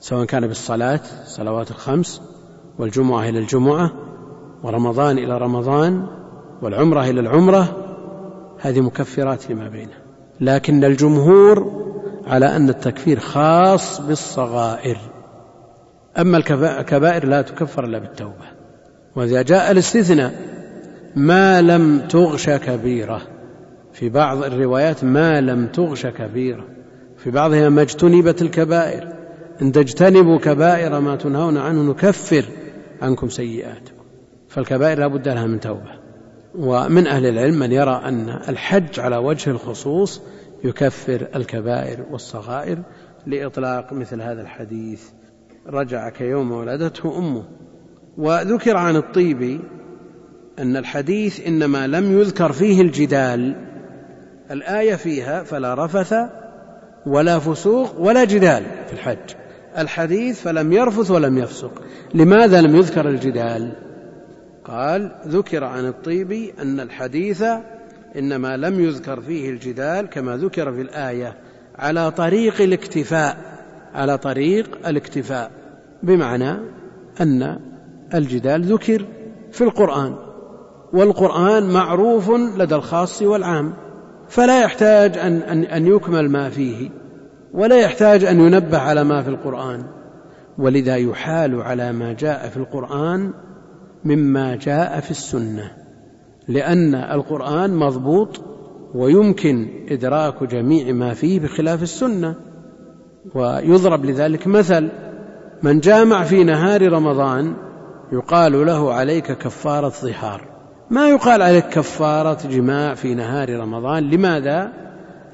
سواء 0.00 0.24
كان 0.24 0.46
بالصلاة 0.46 1.00
الصلوات 1.22 1.70
الخمس 1.70 2.22
والجمعة 2.78 3.28
إلى 3.28 3.38
الجمعة 3.38 3.92
ورمضان 4.62 5.18
إلى 5.18 5.38
رمضان 5.38 6.06
والعمرة 6.62 7.10
إلى 7.10 7.20
العمرة 7.20 7.81
هذه 8.62 8.80
مكفرات 8.80 9.40
فيما 9.40 9.68
بينه. 9.68 9.94
لكن 10.40 10.84
الجمهور 10.84 11.82
على 12.26 12.56
أن 12.56 12.68
التكفير 12.68 13.18
خاص 13.18 14.00
بالصغائر. 14.00 14.98
أما 16.18 16.36
الكبائر 16.36 17.26
لا 17.26 17.42
تكفر 17.42 17.84
إلا 17.84 17.98
بالتوبة. 17.98 18.46
وإذا 19.16 19.42
جاء 19.42 19.70
الاستثناء 19.70 20.32
ما 21.16 21.62
لم 21.62 22.00
تغش 22.08 22.50
كبيرة. 22.50 23.22
في 23.92 24.08
بعض 24.08 24.44
الروايات 24.44 25.04
ما 25.04 25.40
لم 25.40 25.66
تغش 25.66 26.06
كبيرة. 26.06 26.64
في 27.16 27.30
بعضها 27.30 27.68
ما 27.68 27.82
اجتنبت 27.82 28.42
الكبائر. 28.42 29.12
إن 29.62 29.72
تجتنبوا 29.72 30.38
كبائر 30.38 31.00
ما 31.00 31.16
تنهون 31.16 31.56
عنه 31.56 31.90
نكفر 31.90 32.44
عنكم 33.02 33.28
سيئاتكم. 33.28 34.02
فالكبائر 34.48 34.98
لا 34.98 35.06
بد 35.06 35.28
لها 35.28 35.46
من 35.46 35.60
توبة. 35.60 36.01
ومن 36.58 37.06
أهل 37.06 37.26
العلم 37.26 37.58
من 37.58 37.72
يرى 37.72 38.02
أن 38.04 38.28
الحج 38.48 39.00
على 39.00 39.16
وجه 39.16 39.50
الخصوص 39.50 40.22
يكفر 40.64 41.28
الكبائر 41.36 42.04
والصغائر 42.10 42.78
لإطلاق 43.26 43.92
مثل 43.92 44.22
هذا 44.22 44.42
الحديث. 44.42 45.02
رجع 45.66 46.08
كيوم 46.08 46.52
ولدته 46.52 47.18
أمه. 47.18 47.44
وذكر 48.18 48.76
عن 48.76 48.96
الطيبي 48.96 49.60
أن 50.58 50.76
الحديث 50.76 51.46
إنما 51.46 51.86
لم 51.86 52.20
يذكر 52.20 52.52
فيه 52.52 52.80
الجدال. 52.80 53.56
الآية 54.50 54.94
فيها 54.94 55.42
فلا 55.42 55.84
رفث 55.84 56.14
ولا 57.06 57.38
فسوق 57.38 58.00
ولا 58.00 58.24
جدال 58.24 58.62
في 58.86 58.92
الحج. 58.92 59.34
الحديث 59.78 60.40
فلم 60.42 60.72
يرفث 60.72 61.10
ولم 61.10 61.38
يفسق. 61.38 61.82
لماذا 62.14 62.60
لم 62.60 62.76
يذكر 62.76 63.08
الجدال؟ 63.08 63.72
قال 64.64 65.12
ذكر 65.26 65.64
عن 65.64 65.86
الطيبي 65.86 66.54
أن 66.62 66.80
الحديث 66.80 67.44
إنما 68.18 68.56
لم 68.56 68.80
يذكر 68.80 69.20
فيه 69.20 69.50
الجدال 69.50 70.06
كما 70.06 70.36
ذكر 70.36 70.72
في 70.72 70.80
الآية 70.80 71.34
على 71.78 72.10
طريق 72.10 72.60
الاكتفاء 72.60 73.36
على 73.94 74.18
طريق 74.18 74.86
الاكتفاء 74.88 75.50
بمعنى 76.02 76.50
أن 77.20 77.58
الجدال 78.14 78.62
ذكر 78.62 79.06
في 79.52 79.64
القرآن 79.64 80.16
والقرآن 80.92 81.72
معروف 81.72 82.30
لدى 82.30 82.74
الخاص 82.74 83.22
والعام 83.22 83.74
فلا 84.28 84.62
يحتاج 84.62 85.18
أن, 85.18 85.36
أن, 85.36 85.64
أن 85.64 85.86
يكمل 85.86 86.30
ما 86.30 86.50
فيه 86.50 86.90
ولا 87.54 87.76
يحتاج 87.76 88.24
أن 88.24 88.40
ينبه 88.40 88.78
على 88.78 89.04
ما 89.04 89.22
في 89.22 89.28
القرآن 89.28 89.84
ولذا 90.58 90.96
يحال 90.96 91.62
على 91.62 91.92
ما 91.92 92.12
جاء 92.12 92.48
في 92.48 92.56
القرآن 92.56 93.32
مما 94.04 94.56
جاء 94.56 95.00
في 95.00 95.10
السنة 95.10 95.70
لأن 96.48 96.94
القرآن 96.94 97.74
مضبوط 97.76 98.40
ويمكن 98.94 99.68
إدراك 99.88 100.44
جميع 100.44 100.92
ما 100.92 101.14
فيه 101.14 101.40
بخلاف 101.40 101.82
السنة 101.82 102.34
ويضرب 103.34 104.04
لذلك 104.04 104.46
مثل 104.46 104.88
من 105.62 105.80
جامع 105.80 106.22
في 106.24 106.44
نهار 106.44 106.92
رمضان 106.92 107.54
يقال 108.12 108.66
له 108.66 108.92
عليك 108.92 109.32
كفارة 109.32 109.88
ظهار 109.88 110.52
ما 110.92 111.08
يقال 111.08 111.42
عليك 111.42 111.68
كفارة 111.68 112.48
جماع 112.48 112.94
في 112.94 113.14
نهار 113.14 113.60
رمضان. 113.60 114.10
لماذا؟ 114.10 114.72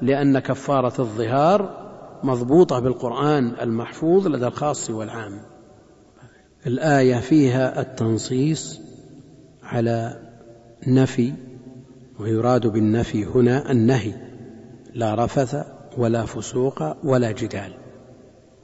لأن 0.01 0.39
كفارة 0.39 0.93
الظهار 0.99 1.69
مضبوطة 2.23 2.79
بالقرآن 2.79 3.53
المحفوظ 3.61 4.27
لدى 4.27 4.47
الخاص 4.47 4.89
والعام. 4.89 5.39
الآية 6.69 7.15
فيها 7.15 7.81
التنصيص 7.81 8.79
على 9.63 10.19
نفي 10.87 11.33
ويراد 12.19 12.67
بالنفي 12.67 13.25
هنا 13.25 13.71
النهي 13.71 14.13
لا 14.93 15.25
رفث 15.25 15.65
ولا 15.97 16.25
فسوق 16.25 17.05
ولا 17.05 17.31
جدال. 17.31 17.73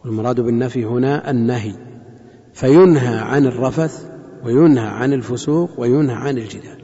والمراد 0.03 0.41
بالنفي 0.41 0.86
هنا 0.86 1.32
النهي 1.32 1.74
فينهى 2.53 3.18
عن 3.18 3.45
الرفث 3.45 4.06
وينهى 4.43 4.88
عن 4.88 5.14
الفسوق 5.14 5.80
وينهى 5.80 6.16
عن 6.16 6.38
الجدال. 6.38 6.84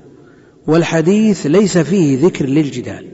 والحديث 0.67 1.47
ليس 1.47 1.77
فيه 1.77 2.25
ذكر 2.25 2.45
للجدال 2.45 3.07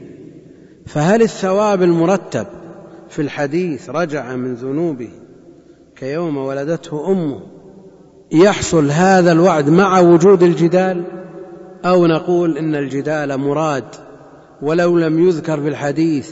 فهل 0.86 1.22
الثواب 1.22 1.82
المرتب 1.82 2.46
في 3.08 3.22
الحديث 3.22 3.90
رجع 3.90 4.36
من 4.36 4.54
ذنوبه 4.54 5.10
كيوم 5.96 6.36
ولدته 6.36 7.12
أمه 7.12 7.57
يحصل 8.32 8.90
هذا 8.90 9.32
الوعد 9.32 9.70
مع 9.70 10.00
وجود 10.00 10.42
الجدال؟ 10.42 11.04
أو 11.84 12.06
نقول 12.06 12.58
إن 12.58 12.74
الجدال 12.74 13.38
مراد 13.38 13.84
ولو 14.62 14.98
لم 14.98 15.28
يذكر 15.28 15.60
في 15.60 15.68
الحديث 15.68 16.30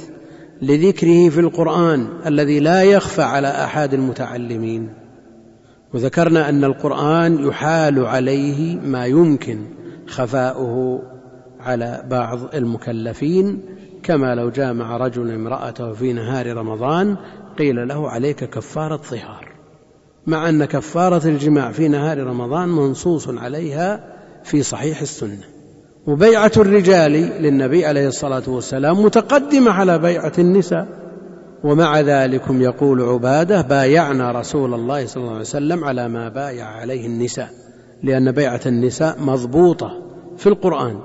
لذكره 0.63 1.29
في 1.29 1.41
القرآن 1.41 2.09
الذي 2.27 2.61
لا 2.61 2.83
يخفى 2.83 3.23
على 3.23 3.49
أحد 3.49 3.95
المتعلمين. 3.95 4.89
وذكرنا 5.95 6.49
أن 6.49 6.65
القرآن 6.65 7.47
يحال 7.49 8.07
عليه 8.07 8.81
ما 8.81 9.07
يمكن 9.07 9.59
خفاؤه 10.07 11.03
على 11.61 12.05
بعض 12.11 12.55
المكلفين 12.55 13.63
كما 14.03 14.35
لو 14.35 14.51
جامع 14.51 14.97
رجل 14.97 15.31
امرأته 15.31 15.93
في 15.93 16.13
نهار 16.13 16.57
رمضان 16.57 17.17
قيل 17.59 17.89
له 17.89 18.11
عليك 18.11 18.45
كفارة 18.45 18.97
ظهار 18.97 19.46
مع 20.27 20.49
أن 20.49 20.65
كفارة 20.65 21.29
الجماع 21.29 21.73
في 21.73 21.89
نهار 21.89 22.19
رمضان 22.19 22.69
منصوص 22.69 23.29
عليها 23.29 24.01
في 24.45 24.63
صحيح 24.63 25.01
السنة. 25.01 25.45
وبيعة 26.07 26.53
الرجال 26.57 27.13
للنبي 27.13 27.87
عليه 27.87 28.09
الصلاة 28.09 28.43
والسلام 28.47 29.03
متقدمة 29.03 29.71
على 29.71 29.99
بيعة 29.99 30.33
النساء. 30.39 30.89
ومع 31.65 32.01
ذلك 32.01 32.43
يقول 32.51 33.03
عبادة 33.03 33.63
بايعنا 33.63 34.33
رسول 34.33 34.75
الله 34.75 35.07
صلى 35.07 35.21
الله 35.21 35.33
عليه 35.33 35.41
وسلم 35.41 35.85
على 35.85 36.09
ما 36.09 36.29
بايع 36.29 36.67
عليه 36.67 37.07
النساء. 37.07 37.51
لأن 38.03 38.33
بيعة 38.33 38.61
النساء 38.67 39.21
مضبوطة 39.21 40.03
في 40.37 40.47
القرآن. 40.47 40.99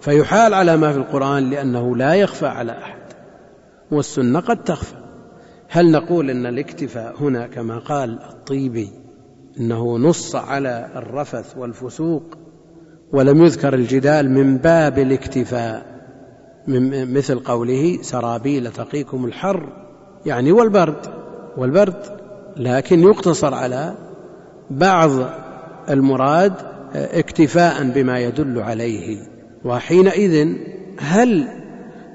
فيحال 0.00 0.54
على 0.54 0.76
ما 0.76 0.92
في 0.92 0.98
القرآن 0.98 1.50
لأنه 1.50 1.96
لا 1.96 2.14
يخفى 2.14 2.46
على 2.46 2.72
أحد. 2.72 3.02
والسنة 3.90 4.40
قد 4.40 4.64
تخفى. 4.64 5.01
هل 5.74 5.90
نقول 5.90 6.30
إن 6.30 6.46
الاكتفاء 6.46 7.14
هنا 7.20 7.46
كما 7.46 7.78
قال 7.78 8.18
الطيبي 8.22 8.88
إنه 9.60 9.98
نص 9.98 10.36
على 10.36 10.88
الرفث 10.96 11.56
والفسوق 11.56 12.22
ولم 13.12 13.42
يذكر 13.44 13.74
الجدال 13.74 14.30
من 14.30 14.56
باب 14.56 14.98
الاكتفاء؟ 14.98 15.86
من 16.66 17.14
مثل 17.14 17.38
قوله 17.38 17.98
سرابيل 18.02 18.72
تقيكم 18.72 19.24
الحر 19.24 19.72
يعني 20.26 20.52
والبرد 20.52 21.06
والبرد 21.56 22.02
لكن 22.56 23.00
يقتصر 23.00 23.54
على 23.54 23.94
بعض 24.70 25.10
المراد 25.90 26.52
اكتفاء 26.94 27.84
بما 27.84 28.18
يدل 28.18 28.58
عليه. 28.58 29.18
وحينئذ 29.64 30.54
هل 30.98 31.48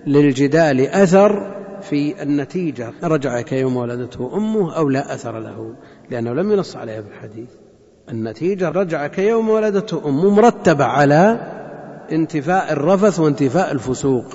للجدال 0.08 0.82
أثر 0.82 1.57
في 1.90 2.24
النتيجة. 2.24 2.94
رجع 3.04 3.42
كيوم 3.42 3.78
ولدته 3.78 4.38
أمه 4.38 4.78
أو 4.78 4.90
لا 4.90 5.14
أثر 5.14 5.40
له 5.40 5.76
لأنه 6.12 6.34
لم 6.34 6.52
ينص 6.52 6.76
عليها 6.76 7.02
في 7.02 7.08
الحديث. 7.08 7.50
النتيجة 8.10 8.70
رجع 8.70 9.08
كيوم 9.08 9.50
ولدته 9.50 10.10
أمه 10.10 10.30
مرتبة 10.30 10.86
على 10.86 11.40
انتفاء 12.12 12.74
الرفث 12.74 13.20
وانتفاء 13.20 13.72
الفسوق 13.72 14.26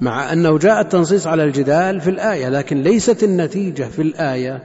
مع 0.00 0.32
أنه 0.32 0.58
جاء 0.58 0.80
التنصيص 0.80 1.26
على 1.26 1.44
الجدال 1.44 2.00
في 2.00 2.10
الآية 2.10 2.48
لكن 2.48 2.82
ليست 2.82 3.22
النتيجة 3.22 3.84
في 3.84 4.02
الآية 4.02 4.62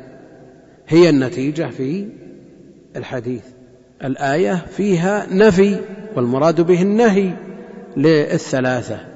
هي 0.88 1.10
النتيجة 1.10 1.70
في 1.70 2.08
الحديث. 2.96 3.44
الآية 4.04 4.66
فيها 4.78 5.28
نفي 5.32 5.80
والمراد 6.16 6.62
به 6.62 6.82
النهي 6.82 7.34
للثلاثة. 7.98 9.11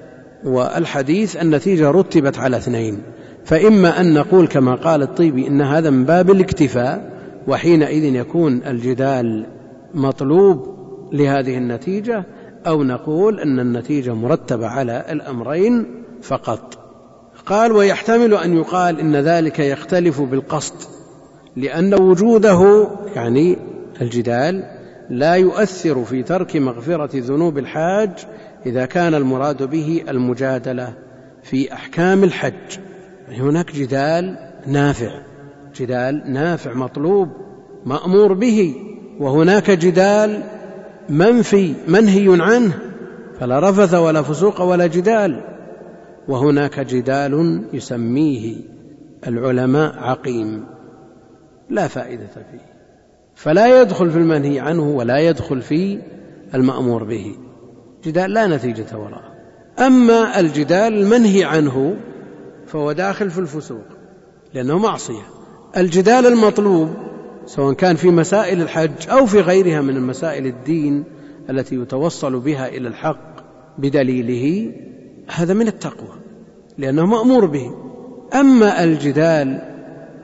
والحديث 0.46 1.36
النتيجة 1.36 1.92
رتبت 1.92 2.40
على 2.40 2.58
اثنين 2.58 3.02
فإما 3.46 4.02
أن 4.02 4.14
نقول 4.14 4.48
كما 4.48 4.76
قال 4.76 5.02
الطيبي 5.02 5.48
إن 5.48 5.62
هذا 5.62 5.90
من 5.90 6.06
باب 6.06 6.32
الاكتفاء 6.32 7.12
وحينئذ 7.48 8.04
يكون 8.04 8.62
الجدال 8.68 9.46
مطلوب 9.94 10.76
لهذه 11.12 11.58
النتيجة 11.58 12.24
أو 12.68 12.84
نقول 12.84 13.40
أن 13.40 13.60
النتيجة 13.60 14.14
مرتبة 14.14 14.68
على 14.68 15.06
الأمرين 15.10 15.86
فقط. 16.22 16.80
قال 17.46 17.72
ويحتمل 17.72 18.34
أن 18.34 18.58
يقال 18.58 19.00
إن 19.00 19.16
ذلك 19.16 19.60
يختلف 19.60 20.22
بالقصد 20.22 20.76
لأن 21.56 21.94
وجوده 21.94 22.88
يعني 23.16 23.58
الجدال 24.02 24.75
لا 25.10 25.34
يؤثر 25.36 26.04
في 26.04 26.24
ترك 26.24 26.56
مغفرة 26.56 27.10
ذنوب 27.14 27.58
الحاج 27.58 28.10
إذا 28.66 28.86
كان 28.86 29.14
المراد 29.14 29.64
به 29.64 30.04
المجادلة 30.10 30.94
في 31.44 31.74
أحكام 31.74 32.24
الحج. 32.24 32.80
هناك 33.30 33.76
جدال 33.76 34.38
نافع 34.68 35.22
جدال 35.76 36.34
نافع 36.34 36.74
مطلوب 36.74 37.30
مأمور 37.86 38.34
به 38.34 38.76
وهناك 39.20 39.72
جدال 39.72 40.44
منفي 41.10 41.74
منهي 41.88 42.42
عنه 42.42 42.74
فلا 43.40 43.70
رفث 43.70 43.94
ولا 43.94 44.22
فسوق 44.22 44.62
ولا 44.62 44.88
جدال. 44.88 45.44
وهناك 46.28 46.80
جدال 46.80 47.64
يسميه 47.74 48.56
العلماء 49.28 49.98
عقيم 49.98 50.66
لا 51.70 51.88
فائدة 51.88 52.28
فيه. 52.28 52.75
فلا 53.36 53.82
يدخل 53.82 54.12
في 54.12 54.18
المنهي 54.18 54.60
عنه 54.60 54.90
ولا 54.90 55.20
يدخل 55.20 55.62
في 55.62 56.00
المأمور 56.54 57.04
به. 57.04 57.36
جدال 58.06 58.32
لا 58.32 58.48
نتيجة 58.48 58.98
وراءه. 58.98 59.36
أما 59.80 60.40
الجدال 60.40 60.94
المنهي 60.94 61.44
عنه 61.44 61.96
فهو 62.68 62.92
داخل 62.92 63.30
في 63.30 63.40
الفسوق 63.40 63.86
لأنه 64.54 64.78
معصية. 64.78 65.24
الجدال 65.78 66.26
المطلوب 66.26 66.90
سواء 67.46 67.74
كان 67.74 67.96
في 67.96 68.10
مسائل 68.10 68.62
الحج 68.62 69.10
أو 69.10 69.26
في 69.26 69.42
غيرها 69.42 69.82
من 69.82 70.02
مسائل 70.02 70.46
الدين 70.48 71.04
التي 71.50 71.76
يتوصل 71.76 72.40
بها 72.40 72.68
إلى 72.68 72.88
الحق 72.88 73.36
بدليله 73.78 74.74
هذا 75.28 75.54
من 75.54 75.68
التقوى 75.68 76.20
لأنه 76.78 77.06
مأمور 77.06 77.46
به. 77.46 77.76
أما 78.34 78.84
الجدال 78.84 79.62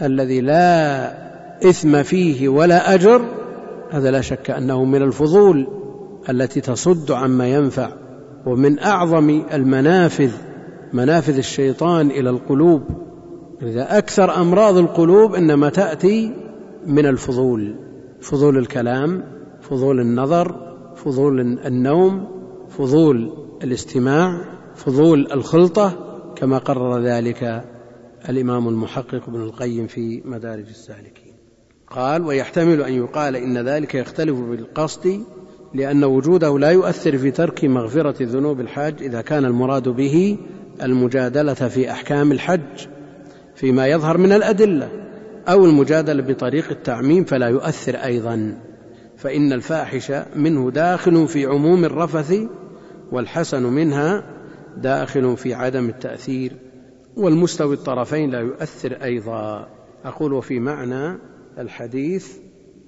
الذي 0.01 0.41
لا 0.41 1.30
إثم 1.65 2.03
فيه 2.03 2.49
ولا 2.49 2.93
أجر 2.93 3.21
هذا 3.89 4.11
لا 4.11 4.21
شك 4.21 4.51
أنه 4.51 4.83
من 4.83 5.01
الفضول 5.01 5.67
التي 6.29 6.61
تصد 6.61 7.11
عما 7.11 7.47
ينفع 7.47 7.93
ومن 8.45 8.79
أعظم 8.79 9.43
المنافذ 9.53 10.31
منافذ 10.93 11.37
الشيطان 11.37 12.11
إلى 12.11 12.29
القلوب. 12.29 12.81
لذا 13.61 13.97
أكثر 13.97 14.35
أمراض 14.41 14.77
القلوب 14.77 15.35
إنما 15.35 15.69
تأتي 15.69 16.33
من 16.85 17.05
الفضول 17.05 17.75
فضول 18.21 18.57
الكلام 18.57 19.23
فضول 19.61 19.99
النظر 19.99 20.75
فضول 20.95 21.39
النوم 21.65 22.27
فضول 22.69 23.31
الاستماع 23.63 24.41
فضول 24.75 25.31
الخلطة 25.31 25.93
كما 26.35 26.57
قرر 26.57 26.99
ذلك 26.99 27.63
الإمام 28.29 28.67
المحقق 28.67 29.23
ابن 29.27 29.41
القيم 29.41 29.87
في 29.87 30.21
مدارج 30.25 30.67
السالكين. 30.69 31.20
قال 31.91 32.21
ويحتمل 32.25 32.81
أن 32.81 32.93
يقال 32.93 33.35
إن 33.35 33.57
ذلك 33.57 33.95
يختلف 33.95 34.39
بالقصد 34.39 35.23
لأن 35.73 36.03
وجوده 36.03 36.59
لا 36.59 36.69
يؤثر 36.69 37.17
في 37.17 37.31
ترك 37.31 37.65
مغفرة 37.65 38.15
ذنوب 38.23 38.59
الحاج 38.59 38.95
إذا 39.01 39.21
كان 39.21 39.45
المراد 39.45 39.89
به 39.89 40.37
المجادلة 40.83 41.53
في 41.53 41.91
أحكام 41.91 42.31
الحج 42.31 42.87
فيما 43.55 43.87
يظهر 43.87 44.17
من 44.17 44.31
الأدلة 44.31 44.89
أو 45.47 45.65
المجادلة 45.65 46.23
بطريق 46.23 46.69
التعميم 46.71 47.23
فلا 47.23 47.47
يؤثر 47.47 47.95
أيضا. 47.95 48.57
فإن 49.17 49.53
الفاحش 49.53 50.11
منه 50.35 50.71
داخل 50.71 51.27
في 51.27 51.45
عموم 51.45 51.85
الرفث 51.85 52.35
والحسن 53.11 53.63
منها 53.63 54.23
داخل 54.77 55.37
في 55.37 55.53
عدم 55.53 55.89
التأثير 55.89 56.51
والمستوي 57.17 57.73
الطرفين 57.73 58.29
لا 58.29 58.39
يؤثر 58.39 58.97
أيضا. 59.03 59.67
أقول 60.05 60.33
وفي 60.33 60.59
معنى 60.59 61.30
الحديث 61.57 62.27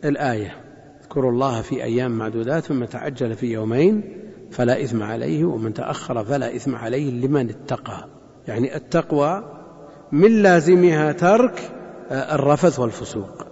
الآية. 0.06 0.56
اذكروا 1.02 1.32
الله 1.32 1.62
في 1.62 1.84
أيام 1.84 2.12
معدودات 2.12 2.64
ثم 2.64 2.86
تعجل 2.86 3.36
في 3.36 3.52
يومين 3.52 4.04
فلا 4.52 4.84
إثم 4.84 5.04
عليه 5.04 5.46
ومن 5.46 5.74
تأخر 5.74 6.26
فلا 6.26 6.56
إثم 6.56 6.76
عليه 6.76 7.12
لمن 7.12 7.50
اتقى. 7.50 8.08
يعني 8.48 8.76
التقوى 8.76 9.44
من 10.12 10.42
لازمها 10.42 11.12
ترك 11.12 11.72
آه، 12.12 12.36
الرفث 12.36 12.80
والفسوق. 12.80 13.48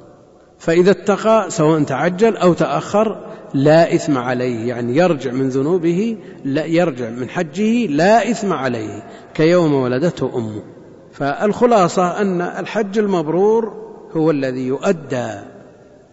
فإذا 0.60 0.92
اتقى 0.92 1.46
سواء 1.50 1.84
تعجل 1.84 2.38
أو 2.38 2.54
تأخر 2.54 3.26
لا 3.54 3.96
إثم 3.96 4.18
عليه. 4.18 4.68
يعني 4.68 4.98
يرجع 4.98 5.32
من 5.32 5.50
ذنوبه 5.50 6.18
لا 6.46 6.66
يرجع 6.66 7.10
من 7.10 7.30
حجه 7.30 7.88
لا 7.88 8.32
إثم 8.32 8.54
عليه. 8.54 9.04
كيوم 9.34 9.74
ولدته 9.74 10.38
أمه. 10.38 10.64
فالخلاصة 11.12 12.22
أن 12.22 12.42
الحج 12.42 13.00
المبرور 13.00 13.91
هو 14.16 14.32
الذي 14.32 14.68
يؤدى 14.68 15.32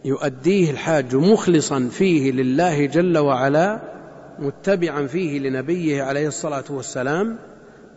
يؤديه 0.05 0.71
الحاج 0.71 1.17
مخلصا 1.17 1.89
فيه 1.93 2.33
لله 2.33 2.87
جل 2.87 3.19
وعلا 3.19 3.81
متبعا 4.39 5.07
فيه 5.07 5.39
لنبيه 5.39 6.03
عليه 6.03 6.29
الصلاة 6.29 6.65
والسلام 6.71 7.39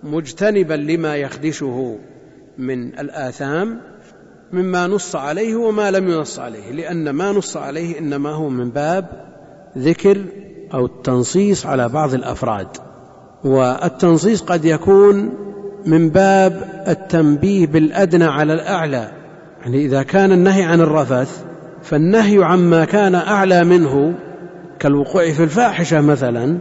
مجتنبا 0.04 0.74
لما 0.74 1.16
يخدشه 1.16 1.98
من 2.58 3.00
الآثام 3.00 3.82
مما 4.54 4.88
نص 4.88 5.16
عليه 5.16 5.56
وما 5.56 5.92
لم 5.92 6.10
ينص 6.10 6.40
عليه 6.40 6.72
لأن 6.72 7.10
ما 7.10 7.32
نص 7.32 7.58
عليه 7.58 8.00
إنما 8.00 8.30
هو 8.30 8.50
من 8.50 8.70
باب 8.70 9.06
ذكر 9.78 10.26
أو 10.74 10.86
التنصيص 10.86 11.66
على 11.66 11.90
بعض 11.90 12.14
الأفراد. 12.14 12.68
والتنصيص 13.44 14.42
قد 14.42 14.66
يكون 14.66 15.34
من 15.86 16.10
باب 16.10 16.84
التنبيه 16.88 17.68
بالأدنى 17.68 18.26
على 18.26 18.54
الأعلى. 18.54 19.12
يعني 19.62 19.86
إذا 19.86 20.04
كان 20.04 20.32
النهي 20.32 20.64
عن 20.64 20.82
الرفث 20.82 21.44
فالنهي 21.84 22.44
عما 22.44 22.86
كان 22.86 23.16
أعلى 23.16 23.64
منه 23.64 24.14
كالوقوع 24.80 25.32
في 25.32 25.44
الفاحشة 25.44 26.02
مثلا 26.02 26.58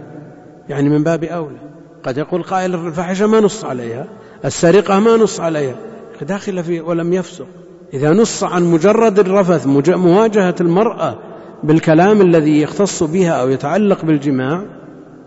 يعني 0.68 0.88
من 0.88 1.03
باب 1.03 1.24
أولى. 1.24 1.59
قد 2.03 2.18
يقول 2.18 2.42
قائل 2.42 2.74
الفاحشة 2.74 3.26
ما 3.26 3.40
نص 3.40 3.64
عليها 3.64 4.07
السرقة 4.44 5.01
ما 5.01 5.16
نص 5.16 5.40
عليها 5.40 5.74
داخل 6.22 6.64
فيه 6.64 6.80
ولم 6.80 7.12
يفسق. 7.12 7.46
إذا 7.94 8.12
نص 8.12 8.44
عن 8.44 8.64
مجرد 8.64 9.18
الرفث 9.18 9.66
مواجهة 9.66 10.55
المرأة 10.61 11.18
بالكلام 11.64 12.20
الذي 12.20 12.62
يختص 12.62 13.03
بها 13.03 13.30
أو 13.30 13.48
يتعلق 13.48 14.05
بالجماع 14.05 14.62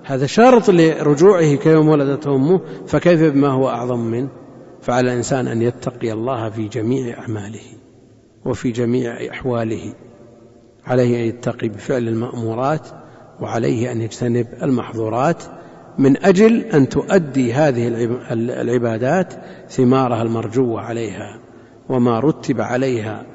هذا 0.04 0.26
شرط 0.26 0.70
لرجوعه 0.70 1.56
كيوم 1.56 1.88
ولدته 1.88 2.36
أمه 2.36 2.62
فكيف 2.88 3.22
بما 3.22 3.48
هو 3.48 3.70
أعظم 3.70 4.00
منه؟ 4.00 4.43
فعلى 4.84 5.12
الإنسان 5.12 5.48
أن 5.48 5.62
يتقي 5.62 6.12
الله 6.12 6.50
في 6.50 6.68
جميع 6.68 7.20
أعماله 7.20 7.62
وفي 8.46 8.72
جميع 8.72 9.32
أحواله. 9.32 9.94
عليه 10.86 11.24
أن 11.24 11.28
يتقي 11.28 11.70
بفعل 11.70 12.08
المأمورات 12.08 12.88
وعليه 13.42 13.92
أن 13.92 14.02
يجتنب 14.02 14.48
المحظورات 14.64 15.44
من 15.98 16.26
أجل 16.26 16.62
أن 16.62 16.90
تؤدي 16.90 17.54
هذه 17.54 17.88
العبادات 18.32 19.34
ثمارها 19.70 20.22
المرجوة 20.22 20.82
عليها 20.82 21.40
وما 21.90 22.20
رتب 22.20 22.62
عليها 22.62 23.26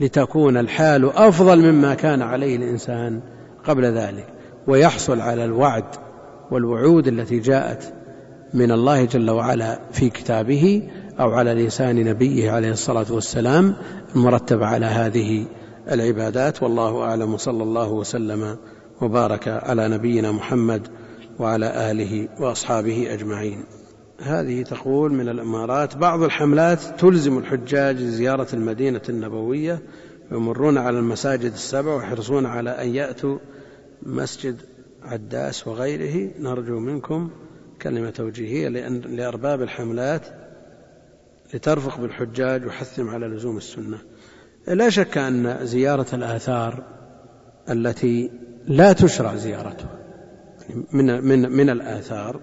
لتكون 0.00 0.56
الحال 0.56 1.12
أفضل 1.12 1.72
مما 1.72 1.94
كان 1.94 2.22
عليه 2.22 2.56
الإنسان 2.56 3.20
قبل 3.64 3.84
ذلك. 3.84 4.26
ويحصل 4.66 5.20
على 5.20 5.44
الوعد 5.44 5.84
والوعود 6.50 7.08
التي 7.08 7.38
جاءت 7.38 7.99
من 8.54 8.72
الله 8.72 9.04
جل 9.04 9.30
وعلا 9.30 9.80
في 9.92 10.10
كتابه 10.10 10.88
أو 11.20 11.30
على 11.30 11.54
لسان 11.54 12.04
نبيه 12.04 12.50
عليه 12.50 12.70
الصلاة 12.70 13.06
والسلام 13.10 13.74
المرتب 14.16 14.62
على 14.62 14.86
هذه 14.86 15.46
العبادات. 15.90 16.62
والله 16.62 17.02
أعلم. 17.02 17.36
صلى 17.36 17.62
الله 17.62 17.92
وسلم 17.92 18.56
وبارك 19.02 19.48
على 19.48 19.88
نبينا 19.88 20.32
محمد 20.32 20.88
وعلى 21.38 21.90
آله 21.90 22.28
وأصحابه 22.40 23.14
أجمعين. 23.14 23.64
هذه 24.22 24.62
تقول 24.62 25.12
من 25.12 25.28
الإمارات 25.28 25.96
بعض 25.96 26.22
الحملات 26.22 26.80
تلزم 27.00 27.38
الحجاج 27.38 27.96
زيارة 27.96 28.48
المدينة 28.52 29.02
النبوية 29.08 29.82
ويمرون 30.32 30.78
على 30.78 30.98
المساجد 30.98 31.52
السبع 31.52 31.94
ويحرصون 31.94 32.46
على 32.46 32.70
أن 32.70 32.94
يأتوا 32.94 33.38
مسجد 34.02 34.56
عداس 35.02 35.68
وغيره. 35.68 36.30
نرجو 36.40 36.80
منكم 36.80 37.30
كلمة 37.82 38.10
توجيهية 38.10 38.68
لأن 38.68 39.00
لأرباب 39.00 39.62
الحملات 39.62 40.26
لترفق 41.54 42.00
بالحجاج 42.00 42.66
وحثهم 42.66 43.08
على 43.08 43.26
لزوم 43.26 43.56
السنة. 43.56 43.98
لا 44.68 44.90
شك 44.90 45.18
أن 45.18 45.58
زيارة 45.62 46.06
الآثار 46.12 46.82
التي 47.70 48.30
لا 48.66 48.92
تشرع 48.92 49.36
زيارتها 49.36 49.98
من 50.92 51.24
من 51.24 51.50
من 51.52 51.70
الآثار 51.70 52.40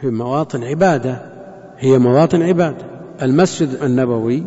هي 0.00 0.10
مواطن 0.10 0.64
عبادة 0.64 1.32
هي 1.78 1.98
مواطن 1.98 2.42
عبادة. 2.42 2.86
المسجد 3.22 3.68
النبوي 3.82 4.46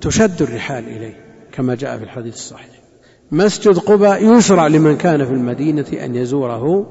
تشد 0.00 0.42
الرحال 0.42 0.84
إليه 0.84 1.24
كما 1.52 1.74
جاء 1.74 1.98
في 1.98 2.04
الحديث 2.04 2.34
الصحيح. 2.34 2.78
مسجد 3.32 3.78
قباء 3.78 4.36
يشرع 4.36 4.66
لمن 4.66 4.96
كان 4.96 5.24
في 5.24 5.32
المدينة 5.32 5.86
أن 6.04 6.14
يزوره 6.14 6.86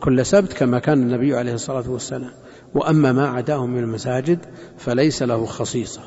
كل 0.00 0.26
سبت 0.26 0.52
كما 0.52 0.78
كان 0.78 1.02
النبي 1.02 1.36
عليه 1.36 1.54
الصلاة 1.54 1.90
والسلام. 1.90 2.30
وأما 2.74 3.12
ما 3.12 3.28
عداه 3.28 3.66
من 3.66 3.78
المساجد 3.78 4.38
فليس 4.78 5.22
له 5.22 5.46
خصيصة. 5.46 6.00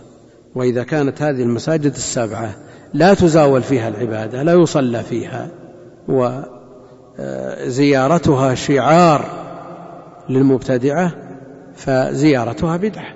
وإذا 0.56 0.84
كانت 0.84 1.22
هذه 1.22 1.44
المساجد 1.44 1.92
السبعة 1.92 2.56
لا 2.94 3.14
تزاول 3.14 3.62
فيها 3.62 3.88
العبادة 3.88 4.44
لا 4.44 4.54
يصلى 4.54 5.04
فيها 5.04 5.50
وزيارتها 7.20 8.56
شعار 8.56 9.26
للمبتدعة 10.30 11.12
فزيارتها 11.76 12.78
بدعة. 12.78 13.16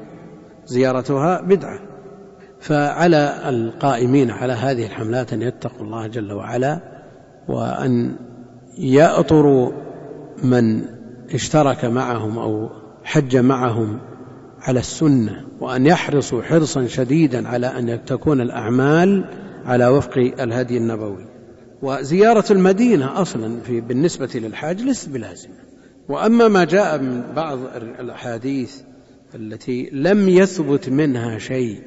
زيارتها 0.66 1.42
بدعة. 1.42 1.80
فعلى 2.60 3.50
القائمين 3.50 4.32
على 4.32 4.54
هذه 4.54 4.86
الحملات 4.86 5.34
أن 5.34 5.42
يتقوا 5.42 5.86
الله 5.86 6.08
جل 6.08 6.34
وعلا 6.34 6.80
وأن 7.48 8.16
يأطروا 8.78 9.72
من 10.44 10.86
اشترك 11.34 11.86
معهم 11.86 12.40
أو 12.40 12.70
حج 13.04 13.38
معهم 13.38 14.00
على 14.62 14.80
السنة 14.80 15.46
وأن 15.60 15.86
يحرصوا 15.86 16.42
حرصا 16.42 16.88
شديدا 16.88 17.48
على 17.48 17.68
أن 17.68 18.06
تكون 18.06 18.42
الأعمال 18.42 19.26
على 19.66 19.88
وفق 19.88 20.18
الهدي 20.18 20.78
النبوي. 20.78 21.26
وزيارة 21.82 22.46
المدينة 22.52 23.22
أصلا 23.22 23.62
في 23.62 23.82
بالنسبة 23.82 24.30
للحاج 24.36 24.82
ليست 24.82 25.10
بلازمة. 25.10 25.56
وأما 26.10 26.48
ما 26.48 26.64
جاء 26.64 27.02
من 27.02 27.24
بعض 27.36 27.60
الأحاديث 28.00 28.82
التي 29.36 29.90
لم 29.94 30.30
يثبت 30.30 30.90
منها 30.90 31.38
شيء 31.38 31.82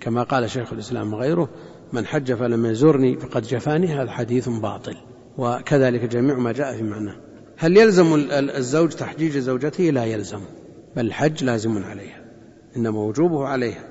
كما 0.00 0.22
قال 0.22 0.50
شيخ 0.50 0.72
الإسلام 0.72 1.14
وغيره 1.14 1.48
من 1.92 2.06
حج 2.06 2.32
فلم 2.32 2.66
يزرني 2.66 3.16
فقد 3.16 3.42
جفاني 3.42 3.86
هذا 3.86 4.10
حديث 4.10 4.48
باطل. 4.48 4.96
وكذلك 5.38 6.04
جميع 6.04 6.38
ما 6.38 6.52
جاء 6.52 6.76
في 6.76 6.82
معناه. 6.82 7.31
هل 7.62 7.76
يلزم 7.76 8.26
الزوج 8.32 8.90
تحجيج 8.90 9.38
زوجته؟ 9.38 9.84
لا 9.84 10.04
يلزم 10.04 10.40
بل 10.96 11.06
الحج 11.06 11.44
لازم 11.44 11.84
عليها 11.84 12.24
إنما 12.76 13.00
وجوبه 13.00 13.46
عليها. 13.46 13.84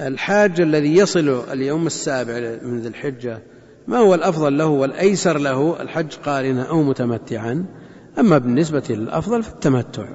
الحاج 0.00 0.60
الذي 0.60 0.96
يصل 0.96 1.42
اليوم 1.52 1.86
السابع 1.86 2.58
من 2.62 2.78
ذي 2.78 2.88
الحجة 2.88 3.42
ما 3.88 3.98
هو 3.98 4.14
الأفضل 4.14 4.58
له 4.58 4.66
والأيسر 4.66 5.38
له؟ 5.38 5.82
الحج 5.82 6.14
قارنا 6.14 6.62
أو 6.62 6.82
متمتعا 6.82 7.66
أما 8.18 8.38
بالنسبة 8.38 8.82
للأفضل 8.90 9.42
فالتمتع 9.42 10.08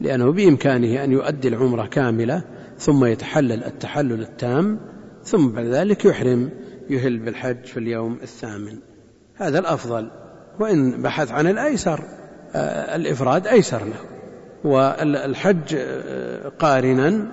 لأنه 0.00 0.32
بإمكانه 0.32 1.04
أن 1.04 1.12
يؤدي 1.12 1.48
العمرة 1.48 1.86
كاملة 1.86 2.42
ثم 2.78 3.04
يتحلل 3.04 3.64
التحلل 3.64 4.22
التام 4.22 4.80
ثم 5.24 5.48
بعد 5.48 5.66
ذلك 5.66 6.04
يحرم 6.04 6.50
يهل 6.90 7.18
بالحج 7.18 7.64
في 7.64 7.76
اليوم 7.76 8.18
الثامن. 8.22 8.78
هذا 9.34 9.58
الأفضل 9.58 10.10
وإن 10.60 11.02
بحث 11.02 11.32
عن 11.32 11.46
الأيسر. 11.46 12.25
الإفراد 12.54 13.46
أيسر 13.46 13.78
له. 13.84 14.00
والحج 14.64 15.74
آه، 15.74 16.48
قارنا 16.58 17.26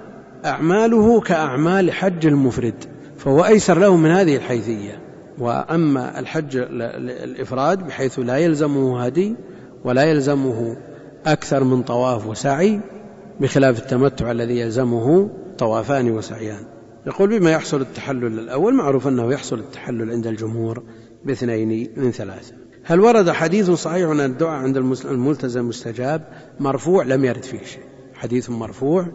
أعماله 0.46 1.22
كأعمال 1.22 1.92
حج 1.92 2.26
المفرد 2.26 2.86
فهو 3.18 3.46
أيسر 3.46 3.80
له 3.80 3.96
من 3.96 4.10
هذه 4.12 4.36
الحيثية. 4.36 5.00
وأما 5.40 6.20
الحج 6.20 6.58
الإفراد 6.58 7.88
بحيث 7.88 8.20
لا 8.20 8.38
يلزمه 8.38 9.06
هدي 9.06 9.36
ولا 9.86 10.04
يلزمه 10.04 10.78
أكثر 11.26 11.64
من 11.64 11.84
طواف 11.84 12.28
وسعي 12.28 12.80
بخلاف 13.40 13.80
التمتع 13.80 14.32
الذي 14.32 14.60
يلزمه 14.60 15.30
طوافان 15.58 16.12
وسعيان. 16.12 16.66
يقول 17.08 17.40
بما 17.40 17.52
يحصل 17.52 17.82
التحلل 17.82 18.40
الأول 18.40 18.74
معروف 18.74 19.08
أنه 19.08 19.34
يحصل 19.34 19.60
التحلل 19.60 20.12
عند 20.12 20.28
الجمهور 20.28 20.84
باثنين 21.26 21.94
من 21.98 22.12
ثلاثة. 22.12 22.63
هل 22.84 23.00
ورد 23.00 23.30
حديث 23.30 23.72
صحيح 23.72 24.10
أن 24.10 24.20
الدعاء 24.20 24.64
عند 24.64 24.78
الملتزم 25.06 25.68
مستجاب؟ 25.68 26.28
مرفوع 26.60 27.04
لم 27.04 27.26
يرد 27.26 27.44
فيه 27.44 27.64
شيء. 27.64 27.84
حديث 28.14 28.50
مرفوع 28.50 29.08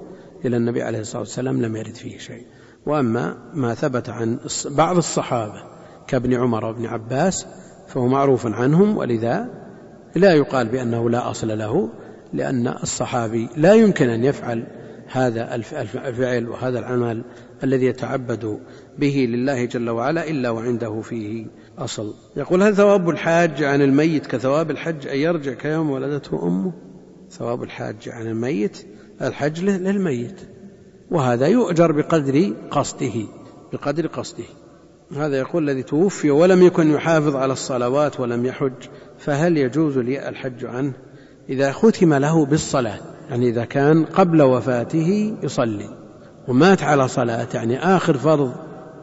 إلى 0.45 0.57
النبي 0.57 0.83
عليه 0.83 1.01
الصلاة 1.01 1.21
والسلام 1.21 1.63
لم 1.63 1.77
يرد 1.77 1.95
فيه 1.95 2.19
شيء. 2.19 2.47
وأما 2.87 3.37
ما 3.55 3.75
ثبت 3.75 4.09
عن 4.09 4.39
بعض 4.67 4.97
الصحابة 4.97 5.63
كابن 6.07 6.35
عمر 6.35 6.65
وابن 6.65 6.87
عباس 6.87 7.47
فهو 7.89 8.07
معروف 8.07 8.47
عنهم 8.47 8.97
ولذا 8.97 9.49
لا 10.17 10.33
يقال 10.33 10.69
بأنه 10.69 11.11
لا 11.11 11.31
أصل 11.31 11.59
له 11.59 11.89
لأن 12.33 12.69
الصحابي 12.69 13.49
لا 13.57 13.75
يمكن 13.75 14.09
أن 14.09 14.25
يفعل 14.25 14.67
هذا 15.07 15.55
الفعل 15.55 16.49
وهذا 16.49 16.79
العمل 16.79 17.25
الذي 17.65 17.87
يتعبد 17.87 18.61
به 18.99 19.27
لله 19.29 19.65
جل 19.65 19.91
وعلا 19.91 20.31
إلا 20.31 20.51
وعنده 20.51 21.01
فيه 21.01 21.47
أصل. 21.79 22.15
يقول 22.37 22.63
هل 22.63 22.77
ثواب 22.77 23.11
الحاج 23.11 23.63
عن 23.63 23.83
الميت 23.83 24.27
كثواب 24.27 24.71
الحج؟ 24.71 25.07
أن 25.07 25.17
يرجع 25.17 25.53
كيوم 25.53 25.91
ولدته 25.91 26.47
أمه. 26.47 26.73
ثواب 27.31 27.63
الحاج 27.63 28.09
عن 28.09 28.27
الميت 28.27 28.87
الحج 29.23 29.65
للميت. 29.65 30.41
وهذا 31.11 31.47
يؤجر 31.47 31.93
بقدر 31.93 32.53
قصده 32.71 33.27
بقدر 33.73 34.07
قصده. 34.07 34.45
هذا 35.17 35.39
يقول 35.39 35.71
الذي 35.71 35.83
توفي 35.83 36.31
ولم 36.31 36.63
يكن 36.63 36.91
يحافظ 36.91 37.37
على 37.37 37.53
الصلوات 37.53 38.21
ولم 38.21 38.47
يحج 38.47 38.89
فهل 39.19 39.57
يجوز 39.57 39.99
لي 39.99 40.29
الحج 40.29 40.65
عنه؟ 40.65 40.93
إذا 41.49 41.73
ختم 41.73 42.15
له 42.15 42.47
بالصلاة 42.47 42.99
يعني 43.31 43.49
إذا 43.49 43.65
كان 43.65 44.05
قبل 44.05 44.43
وفاته 44.43 45.37
يصلي 45.43 45.89
ومات 46.49 46.83
على 46.83 47.09
صلاة 47.09 47.49
يعني 47.55 47.79
آخر 47.79 48.19
فرض 48.19 48.53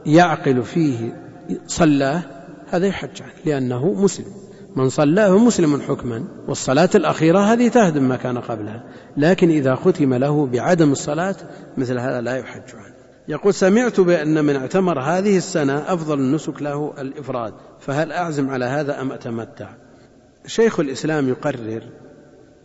يعقل 0.05 0.63
فيه 0.63 1.21
صلاه 1.67 2.23
هذا 2.69 2.87
يحج 2.87 3.21
عنه 3.21 3.33
لأنه 3.45 3.93
مسلم. 3.93 4.33
من 4.75 4.89
صلاه 4.89 5.37
مسلم 5.37 5.81
حكما 5.81 6.25
والصلاة 6.47 6.89
الأخيرة 6.95 7.39
هذه 7.39 7.67
تهدم 7.67 8.03
ما 8.03 8.15
كان 8.15 8.37
قبلها. 8.37 8.83
لكن 9.17 9.49
إذا 9.49 9.75
ختم 9.75 10.13
له 10.13 10.45
بعدم 10.45 10.91
الصلاة 10.91 11.35
مثل 11.77 11.99
هذا 11.99 12.21
لا 12.21 12.37
يحج 12.37 12.75
عنه. 12.75 12.95
يقول 13.27 13.53
سمعت 13.53 13.99
بأن 13.99 14.45
من 14.45 14.55
اعتمر 14.55 14.99
هذه 14.99 15.37
السنة 15.37 15.77
أفضل 15.93 16.19
النسك 16.19 16.61
له 16.61 16.93
الإفراد 16.97 17.53
فهل 17.79 18.11
أعزم 18.11 18.49
على 18.49 18.65
هذا 18.65 19.01
أم 19.01 19.11
أتمتع؟ 19.11 19.69
شيخ 20.45 20.79
الإسلام 20.79 21.29
يقرر 21.29 21.83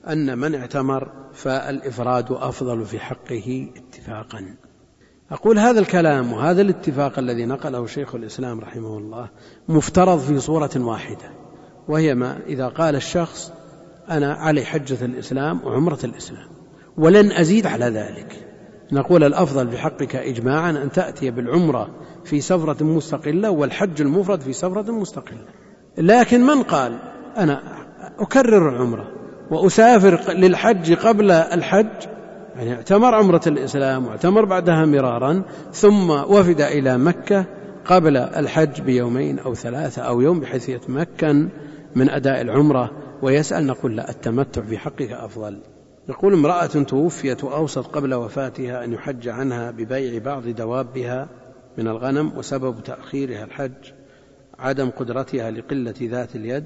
أن 0.09 0.39
من 0.39 0.55
اعتمر 0.55 1.13
فالإفراد 1.33 2.33
أفضل 2.33 2.87
في 2.87 2.99
حقه 2.99 3.69
اتفاقا. 3.77 4.57
أقول 5.31 5.59
هذا 5.59 5.81
الكلام 5.81 6.33
وهذا 6.33 6.63
الاتفاق 6.63 7.19
الذي 7.19 7.47
نقله 7.47 7.87
شيخ 7.87 8.15
الإسلام 8.15 8.61
رحمه 8.61 8.99
الله 8.99 9.29
مفترض 9.69 10.19
في 10.19 10.41
صورة 10.41 10.71
واحدة 10.77 11.31
وهي 11.89 12.15
ما 12.15 12.39
إذا 12.47 12.69
قال 12.69 12.97
الشخص 12.97 13.53
أنا 14.11 14.35
علي 14.35 14.65
حجة 14.65 15.05
الإسلام 15.05 15.65
وعمرة 15.65 15.99
الإسلام 16.05 16.49
ولن 16.97 17.33
أزيد 17.33 17.67
على 17.67 17.85
ذلك. 17.85 18.47
نقول 18.93 19.25
الأفضل 19.25 19.67
بحقك 19.67 20.17
إجماعا 20.17 20.71
أن 20.71 20.93
تأتي 20.93 21.31
بالعمرة 21.31 21.89
في 22.25 22.41
سفرة 22.41 22.85
مستقلة 22.85 23.51
والحج 23.51 24.01
المفرد 24.01 24.41
في 24.41 24.53
سفرة 24.53 24.93
مستقلة. 24.93 25.45
لكن 25.99 26.47
من 26.47 26.63
قال 26.63 26.99
أنا 27.37 27.63
أكرر 28.19 28.69
العمرة 28.69 29.09
وأسافر 29.51 30.33
للحج 30.33 30.93
قبل 30.93 31.31
الحج؟ 31.31 32.20
يعني 32.61 32.75
اعتمر 32.75 33.15
عمرة 33.15 33.41
الإسلام 33.47 34.07
واعتمر 34.07 34.45
بعدها 34.45 34.85
مرارا 34.85 35.43
ثم 35.73 36.11
وفد 36.11 36.61
إلى 36.61 36.99
مكة 36.99 37.45
قبل 37.85 38.17
الحج 38.17 38.81
بيومين 38.81 39.39
أو 39.39 39.55
ثلاثة 39.55 40.03
أو 40.03 40.21
يوم 40.21 40.41
بحيث 40.41 40.69
يتمكن 40.69 41.49
من 41.95 42.11
أداء 42.11 42.41
العمرة 42.41 42.91
ويسأل 43.23 43.67
نقول 43.67 43.97
لا 43.97 44.11
التمتع 44.11 44.63
في 44.63 44.79
حقك 44.79 45.13
أفضل. 45.13 45.61
يقول 46.09 46.33
امرأة 46.33 46.67
توفيت 46.67 47.45
وأوصت 47.45 47.87
قبل 47.87 48.15
وفاتها 48.15 48.85
أن 48.85 48.93
يحج 48.93 49.29
عنها 49.29 49.71
ببيع 49.71 50.23
بعض 50.23 50.49
دوابها 50.49 51.29
من 51.79 51.89
الغنم 51.89 52.39
وسبب 52.39 52.83
تأخيرها 52.83 53.45
الحج 53.45 53.93
عدم 54.59 54.91
قدرتها 54.91 55.51
لقلة 55.51 55.95
ذات 56.03 56.37
اليد 56.37 56.65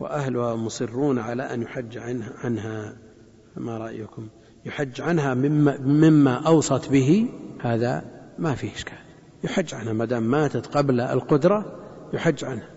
وأهلها 0.00 0.54
مصرون 0.54 1.18
على 1.18 1.42
أن 1.42 1.62
يحج 1.62 1.98
عنها, 2.44 2.96
ما 3.56 3.78
رأيكم؟ 3.78 4.28
يحج 4.66 5.00
عنها 5.00 5.34
مما, 5.34 5.78
مما 5.80 6.34
أوصت 6.46 6.88
به 6.88 7.28
هذا 7.60 8.02
ما 8.38 8.54
فيه 8.54 8.72
إشكال. 8.74 8.98
يحج 9.44 9.74
عنها 9.74 9.92
ما 9.92 10.04
دام 10.04 10.22
ماتت 10.22 10.66
قبل 10.66 11.00
القدرة 11.00 11.64
يحج 12.12 12.44
عنها. 12.44 12.68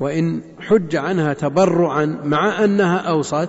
وإن 0.00 0.42
حج 0.58 0.96
عنها 0.96 1.32
تبرعا 1.32 2.04
مع 2.24 2.64
أنها 2.64 2.98
أوصت 2.98 3.48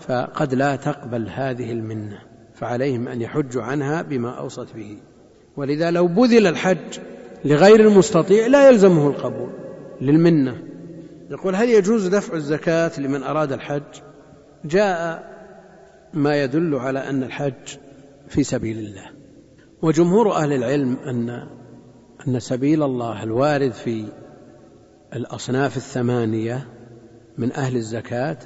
فقد 0.00 0.54
لا 0.54 0.76
تقبل 0.76 1.28
هذه 1.28 1.72
المنة 1.72 2.18
فعليهم 2.54 3.08
أن 3.08 3.22
يحجوا 3.22 3.62
عنها 3.62 4.02
بما 4.02 4.30
أوصت 4.30 4.74
به. 4.76 4.98
ولذا 5.56 5.90
لو 5.90 6.06
بذل 6.06 6.46
الحج 6.46 6.98
لغير 7.44 7.80
المستطيع 7.80 8.46
لا 8.46 8.68
يلزمه 8.68 9.08
القبول 9.08 9.50
للمنة. 10.00 10.62
يقول 11.30 11.54
هل 11.54 11.68
يجوز 11.68 12.06
دفع 12.06 12.34
الزكاة 12.34 13.00
لمن 13.00 13.22
أراد 13.22 13.52
الحج؟ 13.52 13.82
جاء 14.64 15.33
ما 16.14 16.42
يدل 16.42 16.74
على 16.74 17.08
أن 17.08 17.22
الحج 17.22 17.78
في 18.28 18.44
سبيل 18.44 18.78
الله. 18.78 19.10
وجمهور 19.82 20.32
أهل 20.32 20.52
العلم 20.52 20.96
أن 20.96 21.48
أن 22.28 22.40
سبيل 22.40 22.82
الله 22.82 23.22
الوارد 23.22 23.72
في 23.72 24.06
الأصناف 25.14 25.76
الثمانية 25.76 26.68
من 27.38 27.52
أهل 27.52 27.76
الزكاة 27.76 28.38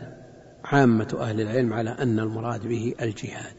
عامة 0.64 1.16
أهل 1.20 1.40
العلم 1.40 1.72
على 1.72 1.90
أن 1.90 2.20
المراد 2.20 2.66
به 2.66 2.94
الجهاد. 3.02 3.56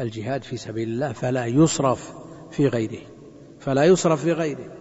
الجهاد 0.00 0.42
في 0.42 0.56
سبيل 0.56 0.88
الله 0.88 1.12
فلا 1.12 1.46
يصرف 1.46 2.14
في 2.50 2.66
غيره 2.68 3.02
فلا 3.60 3.84
يصرف 3.84 4.22
في 4.22 4.32
غيره. 4.32 4.72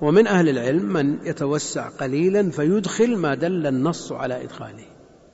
ومن 0.00 0.26
أهل 0.26 0.48
العلم 0.48 0.92
من 0.92 1.26
يتوسع 1.26 1.88
قليلا 1.88 2.50
فيدخل 2.50 3.16
ما 3.16 3.34
دل 3.34 3.66
النص 3.66 4.12
على 4.12 4.42
إدخاله 4.44 4.86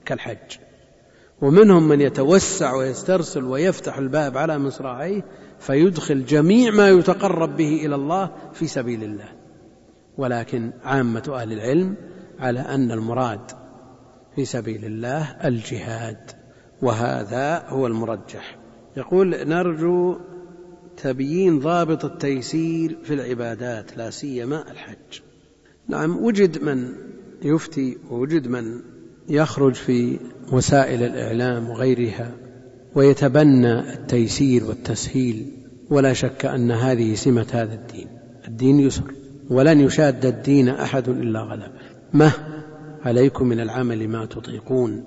كالحج. 0.05 0.57
ومنهم 1.43 1.89
من 1.89 2.01
يتوسع 2.01 2.75
ويسترسل 2.75 3.45
ويفتح 3.45 3.99
الباب 3.99 4.39
على 4.39 4.59
مصراعيه 4.59 5.25
فيدخل 5.59 6.25
جميع 6.25 6.71
ما 6.71 6.89
يتقرب 6.89 7.57
به 7.57 7.87
إلى 7.87 7.95
الله 7.95 8.31
في 8.53 8.67
سبيل 8.67 9.03
الله. 9.05 9.29
ولكن 10.19 10.73
عامة 10.85 11.33
أهل 11.35 11.53
العلم 11.53 11.97
على 12.39 12.61
أن 12.61 12.93
المراد 12.93 13.51
في 14.37 14.45
سبيل 14.45 14.85
الله 14.85 15.23
الجهاد 15.45 16.31
وهذا 16.83 17.65
هو 17.69 17.87
المرجح. 17.87 18.59
يقول 18.97 19.49
نرجو 19.49 20.19
تبيين 20.97 21.59
ضابط 21.59 22.05
التيسير 22.05 22.99
في 23.03 23.15
العبادات 23.15 23.97
لا 23.97 24.11
سيما 24.11 24.71
الحج. 24.71 25.21
نعم 25.89 26.25
وجد 26.25 26.63
من 26.63 26.95
يفتي 27.43 27.99
ووجد 28.11 28.49
من 28.49 28.94
يخرج 29.29 29.75
في 29.75 30.19
وسائل 30.53 31.03
الإعلام 31.03 31.71
وغيرها 31.71 32.31
ويتبنى 32.95 33.93
التيسير 33.93 34.65
والتسهيل 34.65 35.47
ولا 35.91 36.13
شك 36.13 36.45
أن 36.47 36.71
هذه 36.71 37.15
سمة 37.15 37.47
هذا 37.53 37.75
الدين 37.75 38.07
الدين 38.49 38.81
يسر 38.81 39.15
ولن 39.51 39.81
يشاد 39.81 40.27
الدين 40.27 40.69
أحد 40.69 41.09
إلا 41.09 41.41
غلبه. 41.41 41.73
مه 42.13 42.33
عليكم 43.05 43.47
من 43.49 43.61
العمل 43.61 44.09
ما 44.09 44.27
تطيقون 44.27 45.05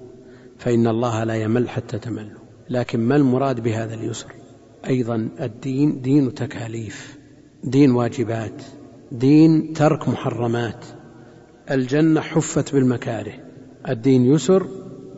فإن 0.57 0.87
الله 0.87 1.23
لا 1.23 1.35
يمل 1.35 1.69
حتى 1.69 1.99
تملوا 1.99 2.39
لكن 2.69 2.99
ما 2.99 3.15
المراد 3.15 3.59
بهذا 3.59 3.93
اليسر؟ 3.93 4.33
أيضا 4.87 5.29
الدين 5.41 6.01
دين 6.01 6.33
تكاليف 6.33 7.17
دين 7.63 7.91
واجبات 7.91 8.61
دين 9.11 9.73
ترك 9.73 10.09
محرمات. 10.09 10.85
الجنة 11.71 12.21
حفت 12.21 12.73
بالمكاره 12.73 13.46
الدين 13.89 14.25
يسر 14.25 14.67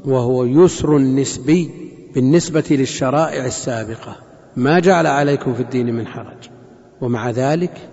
وهو 0.06 0.46
يسر 0.46 0.98
نسبي 0.98 1.70
بالنسبة 2.16 2.64
للشرائع 2.72 3.46
السابقة. 3.46 4.16
ما 4.56 4.80
جعل 4.80 5.08
عليكم 5.08 5.54
في 5.54 5.62
الدين 5.62 5.96
من 5.96 6.08
حرج. 6.08 6.50
ومع 7.02 7.30
ذلك 7.30 7.90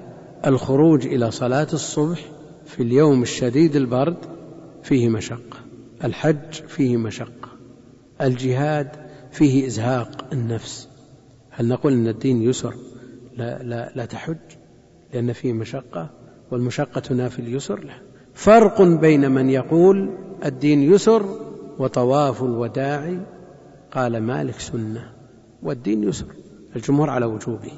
الخروج 0.46 1.06
إلى 1.06 1.30
صلاة 1.30 1.68
الصبح 1.72 2.18
في 2.66 2.82
اليوم 2.82 3.22
الشديد 3.22 3.76
البرد 3.76 4.16
فيه 4.82 5.08
مشقة. 5.08 5.58
الحج 6.04 6.52
فيه 6.68 6.96
مشقة. 6.96 7.48
الجهاد 8.20 8.88
فيه 9.32 9.66
إزهاق 9.66 10.26
النفس. 10.32 10.88
هل 11.50 11.68
نقول 11.68 11.92
إن 11.92 12.08
الدين 12.08 12.42
يسر؟ 12.42 12.74
لا 13.36 13.62
لا 13.62 13.92
لا 13.96 14.04
تحج 14.04 14.36
لأن 15.14 15.32
فيه 15.32 15.52
مشقة 15.52 16.10
والمشقة 16.50 17.00
تنافي 17.00 17.38
اليسر 17.38 17.84
لا. 17.84 17.94
فرق 18.34 18.82
بين 18.82 19.30
من 19.30 19.50
يقول 19.50 20.25
الدين 20.44 20.82
يسر 20.82 21.26
وطواف 21.78 22.42
الوداع 22.42 23.14
قال 23.92 24.18
مالك 24.18 24.60
سنة 24.60 25.12
والدين 25.62 26.02
يسر 26.02 26.26
الجمهور 26.76 27.10
على 27.10 27.26
وجوبه 27.26 27.72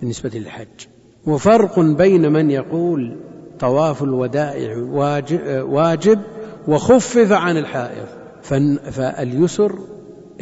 بالنسبة 0.00 0.30
للحج. 0.34 0.86
وفرق 1.26 1.80
بين 1.80 2.32
من 2.32 2.50
يقول 2.50 3.16
طواف 3.60 4.02
الوداع 4.02 4.76
واجب 5.62 6.20
وخفف 6.68 7.32
عن 7.32 7.56
الحائض 7.56 8.06
فاليسر 8.90 9.78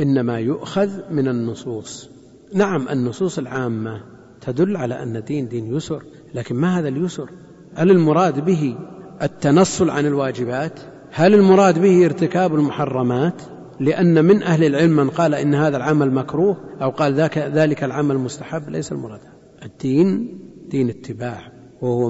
إنما 0.00 0.38
يؤخذ 0.38 0.90
من 1.10 1.28
النصوص. 1.28 2.10
نعم 2.54 2.88
النصوص 2.88 3.38
العامة 3.38 4.02
تدل 4.40 4.76
على 4.76 5.02
أن 5.02 5.16
الدين 5.16 5.48
دين 5.48 5.76
يسر 5.76 6.02
لكن 6.34 6.54
ما 6.54 6.78
هذا 6.78 6.88
اليسر؟ 6.88 7.30
هل 7.74 7.90
المراد 7.90 8.44
به 8.44 8.76
التنصل 9.22 9.90
عن 9.90 10.06
الواجبات؟ 10.06 10.80
هل 11.14 11.34
المراد 11.34 11.78
به 11.78 12.04
ارتكاب 12.04 12.54
المحرمات؟ 12.54 13.42
لأن 13.80 14.24
من 14.24 14.42
أهل 14.42 14.64
العلم 14.64 14.96
من 14.96 15.10
قال 15.10 15.34
إن 15.34 15.54
هذا 15.54 15.76
العمل 15.76 16.10
مكروه 16.10 16.56
أو 16.82 16.90
قال 16.90 17.14
ذاك 17.14 17.38
ذلك 17.38 17.84
العمل 17.84 18.18
مستحب 18.18 18.68
ليس 18.68 18.92
المراد. 18.92 19.20
الدين 19.64 20.38
دين 20.68 20.88
اتباع 20.88 21.52
وهو 21.82 22.08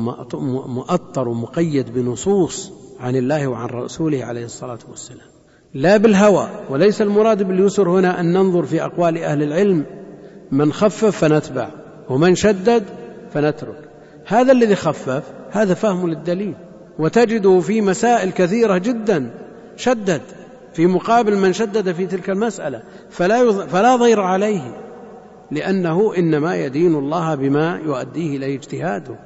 مؤطر 0.68 1.28
ومقيد 1.28 1.94
بنصوص 1.94 2.72
عن 3.00 3.16
الله 3.16 3.46
وعن 3.46 3.68
رسوله 3.68 4.24
عليه 4.24 4.44
الصلاة 4.44 4.78
والسلام. 4.90 5.28
لا 5.74 5.96
بالهوى 5.96 6.48
وليس 6.70 7.02
المراد 7.02 7.42
باليسر 7.42 7.88
هنا 7.90 8.20
أن 8.20 8.32
ننظر 8.32 8.62
في 8.62 8.84
أقوال 8.84 9.18
أهل 9.18 9.42
العلم. 9.42 9.84
من 10.52 10.72
خفف 10.72 11.04
فنتبع 11.04 11.70
ومن 12.08 12.34
شدد 12.34 12.84
فنترك. 13.30 13.88
هذا 14.26 14.52
الذي 14.52 14.74
خفف 14.74 15.22
هذا 15.50 15.74
فهم 15.74 16.08
للدليل. 16.08 16.54
وتجده 17.02 17.60
في 17.60 17.80
مسائل 17.80 18.30
كثيرة 18.30 18.78
جدا 18.78 19.30
شدد 19.76 20.22
في 20.72 20.86
مقابل 20.86 21.36
من 21.36 21.52
شدد 21.52 21.92
في 21.92 22.06
تلك 22.06 22.30
المسألة 22.30 22.82
فلا 23.10 23.66
فلا 23.66 23.96
ضير 23.96 24.20
عليه 24.20 24.76
لأنه 25.50 26.16
إنما 26.18 26.56
يدين 26.56 26.94
الله 26.94 27.34
بما 27.34 27.80
يؤديه 27.84 28.36
إليه 28.36 28.56
اجتهاده. 28.56 29.18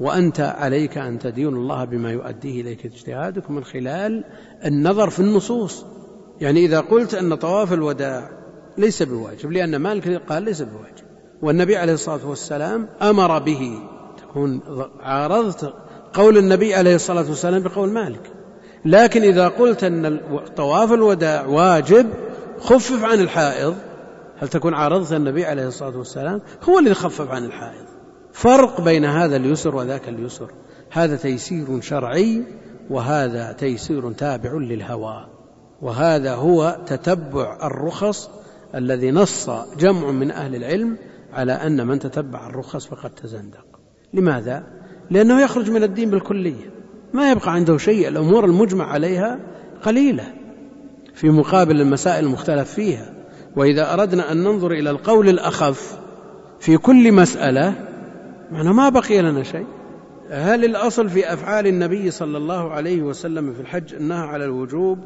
وأنت 0.00 0.40
عليك 0.40 0.98
أن 0.98 1.18
تدين 1.18 1.48
الله 1.48 1.84
بما 1.84 2.12
يؤديه 2.12 2.60
إليك 2.60 2.86
اجتهادك 2.86 3.50
من 3.50 3.64
خلال 3.64 4.24
النظر 4.64 5.10
في 5.10 5.20
النصوص. 5.20 5.84
يعني 6.40 6.64
إذا 6.64 6.80
قلت 6.80 7.14
أن 7.14 7.34
طواف 7.34 7.72
الوداع 7.72 8.30
ليس 8.78 9.02
بواجب 9.02 9.52
لأن 9.52 9.76
مالك 9.76 10.22
قال 10.28 10.42
ليس 10.42 10.62
بواجب. 10.62 11.06
والنبي 11.42 11.76
عليه 11.76 11.92
الصلاة 11.92 12.28
والسلام 12.28 12.88
أمر 13.02 13.38
به 13.38 13.78
تكون 14.18 14.60
عارضت 15.00 15.74
قول 16.16 16.38
النبي 16.38 16.74
عليه 16.74 16.94
الصلاة 16.94 17.28
والسلام 17.28 17.62
بقول 17.62 17.88
مالك. 17.88 18.30
لكن 18.84 19.22
إذا 19.22 19.48
قلت 19.48 19.84
أن 19.84 20.20
طواف 20.56 20.92
الوداع 20.92 21.46
واجب 21.46 22.06
خفف 22.58 23.04
عن 23.04 23.20
الحائض. 23.20 23.74
هل 24.38 24.48
تكون 24.48 24.74
عارضت 24.74 25.12
النبي 25.12 25.44
عليه 25.44 25.66
الصلاة 25.66 25.98
والسلام؟ 25.98 26.40
هو 26.68 26.78
الذي 26.78 26.94
خفف 26.94 27.30
عن 27.30 27.44
الحائض. 27.44 27.86
فرق 28.32 28.80
بين 28.80 29.04
هذا 29.04 29.36
اليسر 29.36 29.76
وذاك 29.76 30.08
اليسر. 30.08 30.50
هذا 30.90 31.16
تيسير 31.16 31.80
شرعي 31.80 32.44
وهذا 32.90 33.52
تيسير 33.52 34.12
تابع 34.12 34.52
للهوى. 34.52 35.26
وهذا 35.82 36.34
هو 36.34 36.78
تتبع 36.86 37.66
الرخص 37.66 38.30
الذي 38.74 39.10
نص 39.10 39.50
جمع 39.78 40.10
من 40.10 40.30
أهل 40.30 40.54
العلم 40.54 40.96
على 41.32 41.52
أن 41.52 41.86
من 41.86 41.98
تتبع 41.98 42.46
الرخص 42.46 42.86
فقد 42.86 43.10
تزندق. 43.10 43.66
لماذا؟ 44.14 44.75
لأنه 45.10 45.42
يخرج 45.42 45.70
من 45.70 45.82
الدين 45.82 46.10
بالكلية. 46.10 46.70
ما 47.14 47.30
يبقى 47.30 47.52
عنده 47.52 47.78
شيء 47.78 48.08
الأمور 48.08 48.44
المجمع 48.44 48.84
عليها 48.84 49.38
قليلة 49.82 50.24
في 51.14 51.30
مقابل 51.30 51.80
المسائل 51.80 52.24
المختلف 52.24 52.72
فيها. 52.72 53.12
وإذا 53.56 53.92
أردنا 53.94 54.32
أن 54.32 54.36
ننظر 54.36 54.72
إلى 54.72 54.90
القول 54.90 55.28
الأخف 55.28 55.98
في 56.60 56.76
كل 56.76 57.12
مسألة 57.12 57.74
معنى 58.52 58.72
ما 58.72 58.88
بقي 58.88 59.22
لنا 59.22 59.42
شيء. 59.42 59.66
هل 60.30 60.64
الأصل 60.64 61.08
في 61.08 61.32
أفعال 61.32 61.66
النبي 61.66 62.10
صلى 62.10 62.38
الله 62.38 62.70
عليه 62.70 63.02
وسلم 63.02 63.54
في 63.54 63.60
الحج 63.60 63.94
أنها 63.94 64.24
على 64.26 64.44
الوجوب؟ 64.44 64.98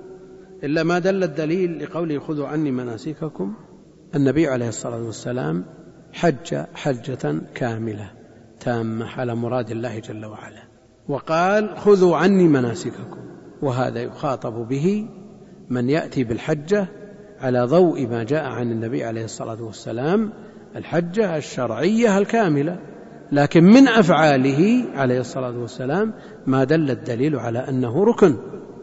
إلا 0.64 0.82
ما 0.82 0.98
دل 0.98 1.24
الدليل 1.24 1.82
لقوله 1.84 2.18
خذوا 2.18 2.46
عني 2.46 2.70
مناسككم. 2.70 3.54
النبي 4.14 4.48
عليه 4.48 4.68
الصلاة 4.68 5.02
والسلام 5.02 5.64
حج 6.12 6.54
حجة 6.74 7.40
كاملة. 7.54 8.19
تامة 8.60 9.06
على 9.06 9.34
مراد 9.34 9.70
الله 9.70 9.98
جل 9.98 10.24
وعلا. 10.24 10.62
وقال 11.08 11.78
خذوا 11.78 12.16
عني 12.16 12.48
مناسككم. 12.48 13.20
وهذا 13.62 14.00
يخاطب 14.02 14.68
به 14.68 15.08
من 15.70 15.90
يأتي 15.90 16.24
بالحجة 16.24 16.86
على 17.40 17.62
ضوء 17.62 18.06
ما 18.06 18.24
جاء 18.24 18.44
عن 18.44 18.72
النبي 18.72 19.04
عليه 19.04 19.24
الصلاة 19.24 19.62
والسلام 19.62 20.32
الحجة 20.76 21.36
الشرعية 21.36 22.18
الكاملة. 22.18 22.78
لكن 23.32 23.64
من 23.64 23.88
أفعاله 23.88 24.84
عليه 24.94 25.20
الصلاة 25.20 25.58
والسلام 25.58 26.12
ما 26.46 26.64
دل 26.64 26.90
الدليل 26.90 27.36
على 27.36 27.58
أنه 27.58 28.04
ركن 28.04 28.36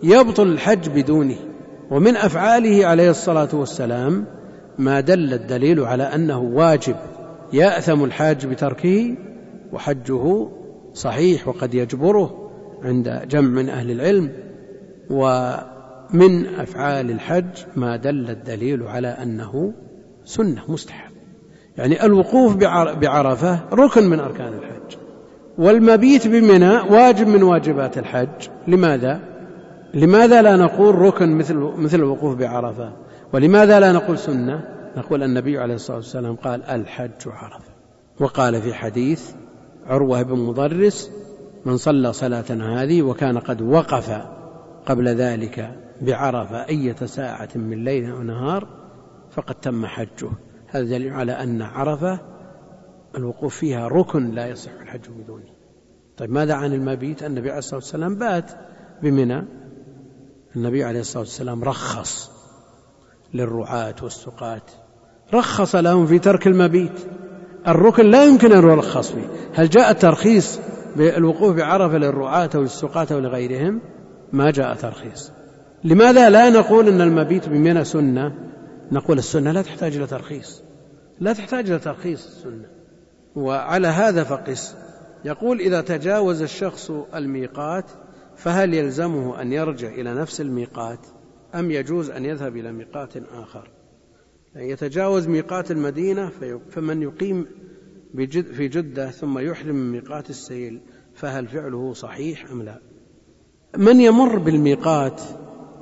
يبطل 0.04 0.48
الحج 0.48 0.90
بدونه. 0.90 1.38
ومن 1.92 2.16
أفعاله 2.16 2.86
عليه 2.86 3.10
الصلاة 3.10 3.50
والسلام 3.54 4.26
ما 4.78 5.00
دل 5.00 5.34
الدليل 5.34 5.80
على 5.80 6.04
أنه 6.04 6.40
واجب 6.40 6.96
يأثم 7.54 8.04
الحاج 8.04 8.46
بتركه 8.46 9.16
وحجه 9.74 10.48
صحيح 10.94 11.48
وقد 11.48 11.74
يجبره 11.74 12.50
عند 12.84 13.28
جمع 13.30 13.50
من 13.50 13.70
أهل 13.70 13.92
العلم 13.92 14.32
ومن 15.10 16.46
أفعال 16.46 17.12
الحج 17.12 17.66
ما 17.76 17.96
دل 17.96 18.30
الدليل 18.30 18.84
على 18.84 19.08
أنه 19.08 19.74
سنة 20.26 20.62
مستحب. 20.68 21.12
يعني 21.78 22.06
الوقوف 22.06 22.56
بعرفة 22.96 23.60
ركن 23.74 24.10
من 24.10 24.20
أركان 24.20 24.54
الحج. 24.54 24.98
والمبيت 25.58 26.28
بمنى 26.28 26.80
واجب 26.80 27.28
من 27.28 27.44
واجبات 27.44 27.98
الحج. 27.98 28.50
لماذا؟ 28.68 29.20
لماذا 29.94 30.42
لا 30.42 30.56
نقول 30.56 30.96
ركن 30.96 31.36
مثل 31.36 31.56
مثل 31.56 31.98
الوقوف 31.98 32.36
بعرفة؟ 32.36 32.94
ولماذا 33.34 33.80
لا 33.80 33.92
نقول 33.92 34.18
سنة؟ 34.18 34.64
نقول 34.98 35.24
النبي 35.24 35.60
عليه 35.60 35.74
الصلاة 35.74 35.98
والسلام 35.98 36.36
قال 36.36 36.64
الحج 36.64 37.28
عرفة. 37.28 37.72
وقال 38.20 38.62
في 38.62 38.74
حديث 38.74 39.32
عروة 39.88 40.22
بن 40.22 40.36
مضرس 40.36 41.12
من 41.66 41.78
صلى 41.78 42.14
صلاة 42.14 42.46
هذه 42.50 43.02
وكان 43.02 43.38
قد 43.38 43.62
وقف 43.62 44.22
قبل 44.86 45.08
ذلك 45.08 45.76
بعرفة 46.02 46.68
أية 46.68 46.96
ساعة 46.96 47.50
من 47.56 47.84
ليل 47.84 48.10
أو 48.10 48.24
نهار 48.24 48.68
فقد 49.32 49.56
تم 49.56 49.86
حجه. 49.86 50.30
هذا 50.68 50.84
دليل 50.84 51.14
على 51.14 51.32
أن 51.32 51.62
عرفة 51.62 52.20
الوقوف 53.18 53.56
فيها 53.56 53.88
ركن 53.88 54.32
لا 54.32 54.48
يصح 54.48 54.72
الحج 54.82 55.10
بدونه. 55.10 55.50
طيب 56.18 56.32
ماذا 56.32 56.54
عن 56.54 56.74
المبيت؟ 56.74 57.24
النبي 57.24 57.50
عليه 57.50 57.60
الصلاة 57.60 57.76
والسلام 57.76 58.16
بات 58.16 58.52
بمنى. 59.04 59.46
النبي 60.56 60.84
عليه 60.84 61.00
الصلاة 61.00 61.24
والسلام 61.24 61.64
رخص 61.64 62.32
للرعاة 63.34 63.96
والسقاة. 64.04 64.62
رخص 65.34 65.76
لهم 65.76 66.06
في 66.06 66.20
ترك 66.20 66.48
المبيت. 66.48 67.08
الركن 67.68 68.06
لا 68.06 68.26
يمكن 68.26 68.52
أن 68.52 68.64
يرخص 68.64 69.12
فيه. 69.12 69.28
هل 69.54 69.70
جاء 69.70 69.92
الترخيص 69.92 70.60
بالوقوف 70.96 71.56
بعرفة 71.56 71.98
للرعاة 71.98 72.50
أو 72.56 72.62
للسقاة 72.62 73.08
أو 73.12 73.20
لغيرهم؟ 73.20 73.82
ما 74.34 74.52
جاء 74.52 74.74
ترخيص. 74.74 75.32
لماذا 75.84 76.30
لا 76.30 76.50
نقول 76.50 76.88
أن 76.88 77.02
المبيت 77.02 77.50
بمنى 77.50 77.84
سنة؟ 77.84 78.34
نقول 78.92 79.18
السنة 79.18 79.52
لا 79.52 79.62
تحتاج 79.62 79.96
إلى 79.96 80.08
ترخيص. 80.08 80.64
لا 81.20 81.34
تحتاج 81.34 81.70
إلى 81.70 81.80
ترخيص 81.80 82.26
السنة. 82.26 82.66
وعلى 83.36 83.88
هذا 83.88 84.24
فقس. 84.24 84.76
يقول 85.26 85.60
إذا 85.60 85.82
تجاوز 85.82 86.42
الشخص 86.42 86.92
الميقات 87.16 87.86
فهل 88.36 88.74
يلزمه 88.74 89.42
أن 89.42 89.54
يرجع 89.54 89.88
إلى 89.88 90.14
نفس 90.14 90.42
الميقات 90.42 91.00
أم 91.56 91.72
يجوز 91.72 92.10
أن 92.10 92.26
يذهب 92.26 92.58
إلى 92.58 92.72
ميقات 92.72 93.18
آخر؟ 93.18 93.70
يتجاوز 94.58 95.28
ميقات 95.28 95.72
المدينة 95.72 96.32
فمن 96.70 97.02
يقيم 97.02 97.46
في 98.28 98.68
جدة 98.68 99.12
ثم 99.12 99.40
يحرم 99.40 99.76
من 99.76 99.92
ميقات 99.92 100.30
السيل 100.30 100.82
فهل 101.14 101.48
فعله 101.48 101.94
صحيح 101.94 102.52
أم 102.52 102.64
لا؟ 102.64 102.80
من 103.78 104.02
يمر 104.02 104.40
بالميقات 104.40 105.22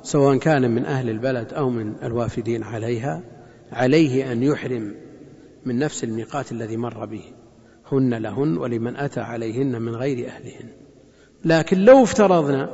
سواء 0.02 0.36
كان 0.36 0.70
من 0.70 0.84
أهل 0.84 1.10
البلد 1.10 1.52
أو 1.52 1.70
من 1.70 1.94
الوافدين 2.02 2.62
عليها 2.62 3.22
عليه 3.72 4.32
أن 4.32 4.42
يحرم 4.42 4.94
من 5.64 5.78
نفس 5.78 6.04
الميقات 6.04 6.52
الذي 6.52 6.76
مر 6.76 7.04
به 7.04 7.22
هن 7.92 8.14
لهن 8.14 8.58
ولمن 8.58 8.96
أتى 8.96 9.20
عليهن 9.20 9.82
من 9.82 9.94
غير 9.94 10.28
أهلهن. 10.28 10.68
لكن 11.44 11.78
لو 11.78 12.02
افترضنا 12.02 12.70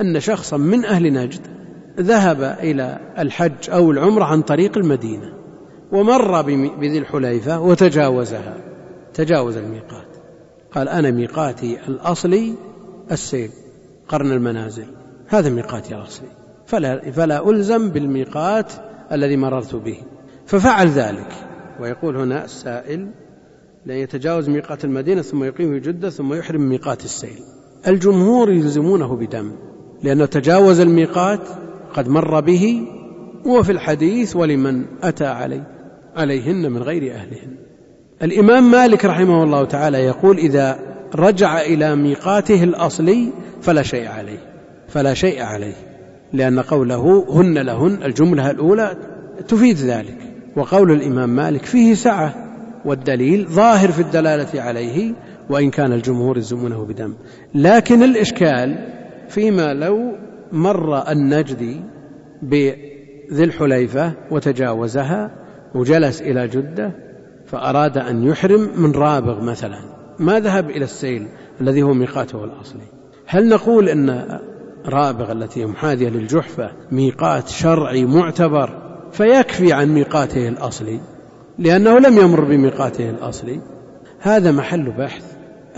أن 0.00 0.20
شخصا 0.20 0.56
من 0.56 0.84
أهل 0.84 1.12
نجد 1.12 1.61
ذهب 2.00 2.42
إلى 2.42 2.98
الحج 3.18 3.70
أو 3.70 3.90
العمرة 3.90 4.24
عن 4.24 4.42
طريق 4.42 4.78
المدينة 4.78 5.32
ومر 5.92 6.42
بذي 6.80 6.98
الحليفة 6.98 7.60
وتجاوزها 7.60 8.56
تجاوز 9.14 9.56
الميقات. 9.56 10.06
قال 10.72 10.88
أنا 10.88 11.10
ميقاتي 11.10 11.78
الأصلي 11.88 12.54
السيل 13.12 13.50
قرن 14.08 14.32
المنازل. 14.32 14.86
هذا 15.26 15.50
ميقاتي 15.50 15.94
الأصلي. 15.94 16.28
فلا, 16.66 17.10
فلا 17.10 17.50
ألزم 17.50 17.90
بالميقات 17.90 18.72
الذي 19.12 19.36
مررت 19.36 19.74
به. 19.74 19.98
ففعل 20.46 20.88
ذلك. 20.88 21.32
ويقول 21.80 22.16
هنا 22.16 22.44
السائل 22.44 23.10
لأن 23.86 23.98
يتجاوز 23.98 24.48
ميقات 24.48 24.84
المدينة 24.84 25.22
ثم 25.22 25.44
يقيم 25.44 25.72
في 25.72 25.80
جدة 25.80 26.10
ثم 26.10 26.34
يحرم 26.34 26.68
ميقات 26.68 27.04
السيل. 27.04 27.38
الجمهور 27.88 28.50
يلزمونه 28.50 29.16
بدم 29.16 29.52
لأنه 30.02 30.26
تجاوز 30.26 30.80
الميقات 30.80 31.40
قد 31.94 32.08
مر 32.08 32.40
به 32.40 32.82
وفي 33.46 33.72
الحديث 33.72 34.36
ولمن 34.36 34.84
أتى 35.02 35.26
عليه 35.26 35.66
عليهن 36.16 36.72
من 36.72 36.82
غير 36.82 37.14
أهلهن. 37.14 37.56
الإمام 38.22 38.70
مالك 38.70 39.04
رحمه 39.04 39.42
الله 39.42 39.64
تعالى 39.64 39.98
يقول 39.98 40.38
إذا 40.38 40.78
رجع 41.14 41.60
إلى 41.60 41.96
ميقاته 41.96 42.64
الأصلي 42.64 43.28
فلا 43.62 43.82
شيء 43.82 44.08
عليه 44.08 44.38
فلا 44.88 45.14
شيء 45.14 45.42
عليه 45.42 45.74
لأن 46.32 46.60
قوله 46.60 47.26
هن 47.30 47.58
لهن 47.58 48.02
الجملة 48.02 48.50
الأولى 48.50 48.96
تفيد 49.48 49.76
ذلك. 49.76 50.16
وقول 50.56 50.92
الإمام 50.92 51.30
مالك 51.30 51.64
فيه 51.64 51.94
سعة 51.94 52.34
والدليل 52.84 53.46
ظاهر 53.46 53.92
في 53.92 54.00
الدلالة 54.02 54.62
عليه 54.62 55.14
وإن 55.50 55.70
كان 55.70 55.92
الجمهور 55.92 56.36
يلزمونه 56.36 56.84
بدم. 56.84 57.14
لكن 57.54 58.02
الإشكال 58.02 58.88
فيما 59.28 59.74
لو 59.74 60.12
مر 60.52 61.10
النجدي 61.10 61.80
بذي 62.42 63.44
الحليفة 63.44 64.12
وتجاوزها 64.30 65.30
وجلس 65.74 66.22
إلى 66.22 66.48
جدة 66.48 66.92
فأراد 67.46 67.98
أن 67.98 68.24
يحرم 68.24 68.68
من 68.76 68.92
رابغ 68.92 69.40
مثلا. 69.40 69.80
ما 70.18 70.40
ذهب 70.40 70.70
إلى 70.70 70.84
السيل 70.84 71.26
الذي 71.60 71.82
هو 71.82 71.94
ميقاته 71.94 72.44
الأصلي. 72.44 72.84
هل 73.26 73.48
نقول 73.48 73.88
أن 73.88 74.38
رابغ 74.86 75.32
التي 75.32 75.66
محاذية 75.66 76.08
للجحفة 76.08 76.70
ميقات 76.90 77.48
شرعي 77.48 78.04
معتبر؟ 78.04 78.82
فيكفي 79.12 79.72
عن 79.72 79.88
ميقاته 79.88 80.48
الأصلي 80.48 81.00
لأنه 81.58 81.98
لم 81.98 82.18
يمر 82.18 82.44
بميقاته 82.44 83.10
الأصلي. 83.10 83.60
هذا 84.20 84.52
محل 84.52 84.90
بحث. 84.90 85.24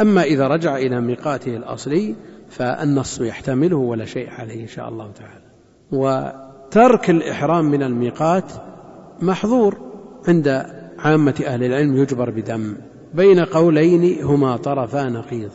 أما 0.00 0.22
إذا 0.22 0.48
رجع 0.48 0.76
إلى 0.76 1.00
ميقاته 1.00 1.56
الأصلي 1.56 2.14
فالنص 2.54 3.20
يحتمله 3.20 3.76
ولا 3.76 4.04
شيء 4.04 4.30
عليه 4.30 4.62
إن 4.62 4.66
شاء 4.66 4.88
الله 4.88 5.10
تعالى. 5.12 5.44
وترك 5.92 7.10
الإحرام 7.10 7.64
من 7.64 7.82
الميقات 7.82 8.52
محظور 9.22 9.76
عند 10.28 10.66
عامة 10.98 11.44
أهل 11.46 11.64
العلم 11.64 11.96
يجبر 11.96 12.30
بدم. 12.30 12.76
بين 13.14 13.40
قولين 13.40 14.24
هما 14.24 14.56
طرفا 14.56 15.08
نقيض 15.08 15.50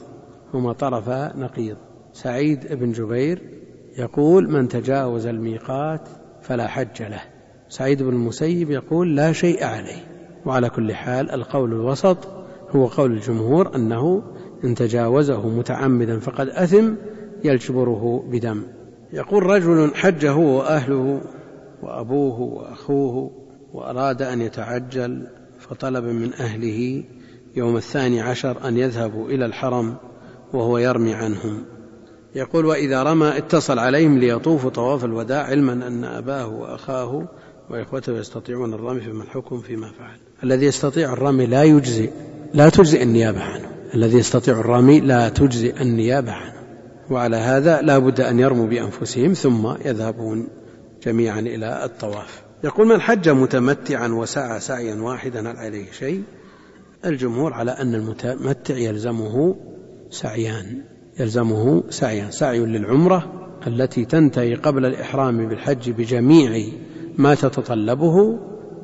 هما 0.53 0.73
طرفا 0.73 1.37
نقيض. 1.37 1.77
سعيد 2.13 2.73
بن 2.73 2.91
جبير 2.91 3.41
يقول 3.97 4.51
من 4.51 4.67
تجاوز 4.67 5.25
الميقات 5.27 6.09
فلا 6.41 6.67
حج 6.67 7.01
له. 7.01 7.21
سعيد 7.69 8.03
بن 8.03 8.09
المسيب 8.09 8.71
يقول 8.71 9.15
لا 9.15 9.31
شيء 9.31 9.63
عليه. 9.63 10.03
وعلى 10.45 10.69
كل 10.69 10.93
حال 10.93 11.31
القول 11.31 11.73
الوسط 11.73 12.17
هو 12.69 12.85
قول 12.85 13.11
الجمهور 13.11 13.75
أنه 13.75 14.23
إن 14.64 14.76
تجاوزه 14.76 15.47
متعمدا 15.47 16.20
فقد 16.20 16.49
أثم 16.49 16.93
يجبره 17.43 18.24
بدم. 18.32 18.64
يقول 19.14 19.43
رجل 19.43 19.95
حج 19.95 20.26
هو 20.26 20.57
وأهله 20.57 21.22
وأبوه 21.84 22.39
وأخوه 22.39 23.32
وأراد 23.74 24.22
أن 24.22 24.41
يتعجل 24.41 25.28
فطلب 25.60 26.03
من 26.03 26.34
أهله 26.34 27.03
يوم 27.55 27.78
الثاني 27.78 28.22
عشر 28.22 28.68
أن 28.68 28.78
يذهبوا 28.78 29.30
إلى 29.30 29.45
الحرم 29.45 29.95
وهو 30.53 30.78
يرمي 30.78 31.14
عنهم. 31.14 31.66
يقول 32.36 32.66
وإذا 32.66 33.03
رمى 33.03 33.38
اتصل 33.38 33.80
عليهم 33.80 34.18
ليطوفوا 34.18 34.70
طواف 34.70 35.05
الوداع 35.05 35.43
علما 35.43 35.74
أن 35.74 36.03
أباه 36.03 36.47
وأخاه 36.47 37.28
وإخوته 37.70 38.18
يستطيعون 38.18 38.74
الرمي 38.74 39.01
فما 39.01 39.24
الحكم 39.24 39.62
فيما 39.62 39.91
فعل. 39.91 40.18
الذي 40.43 40.66
يستطيع 40.66 41.14
الرمي 41.14 41.45
لا 41.45 41.64
يجزي 41.64 42.10
لا 42.53 42.70
تجزئ 42.70 43.03
النيابة 43.03 43.41
عنه. 43.43 43.68
الذي 43.95 44.17
يستطيع 44.17 44.59
الرمي 44.59 44.99
لا 44.99 45.29
تجزئ 45.29 45.81
النيابة 45.81 46.31
عنه. 46.31 46.59
وعلى 47.09 47.37
هذا 47.37 47.81
لا 47.81 47.97
بد 47.97 48.21
أن 48.21 48.39
يرموا 48.39 48.67
بأنفسهم 48.67 49.33
ثم 49.33 49.67
يذهبون 49.85 50.47
جميعا 51.03 51.39
إلى 51.39 51.85
الطواف. 51.85 52.43
يقول 52.63 52.87
من 52.87 53.01
حج 53.01 53.29
متمتعا 53.29 54.07
وسعى 54.07 54.59
سعيا 54.59 54.95
واحدا 54.95 55.51
هل 55.51 55.57
عليه 55.57 55.91
شيء؟ 55.91 56.23
الجمهور 57.05 57.53
على 57.53 57.71
أن 57.71 57.95
المتمتع 57.95 58.77
يلزمه 58.77 59.55
سعيان 60.09 60.81
يلزمه 61.19 61.83
سعيان 61.89 62.31
سعي 62.31 62.59
للعمرة 62.59 63.33
التي 63.67 64.05
تنتهي 64.05 64.55
قبل 64.55 64.85
الإحرام 64.85 65.47
بالحج 65.49 65.89
بجميع 65.89 66.63
ما 67.17 67.35
تتطلبه 67.35 68.39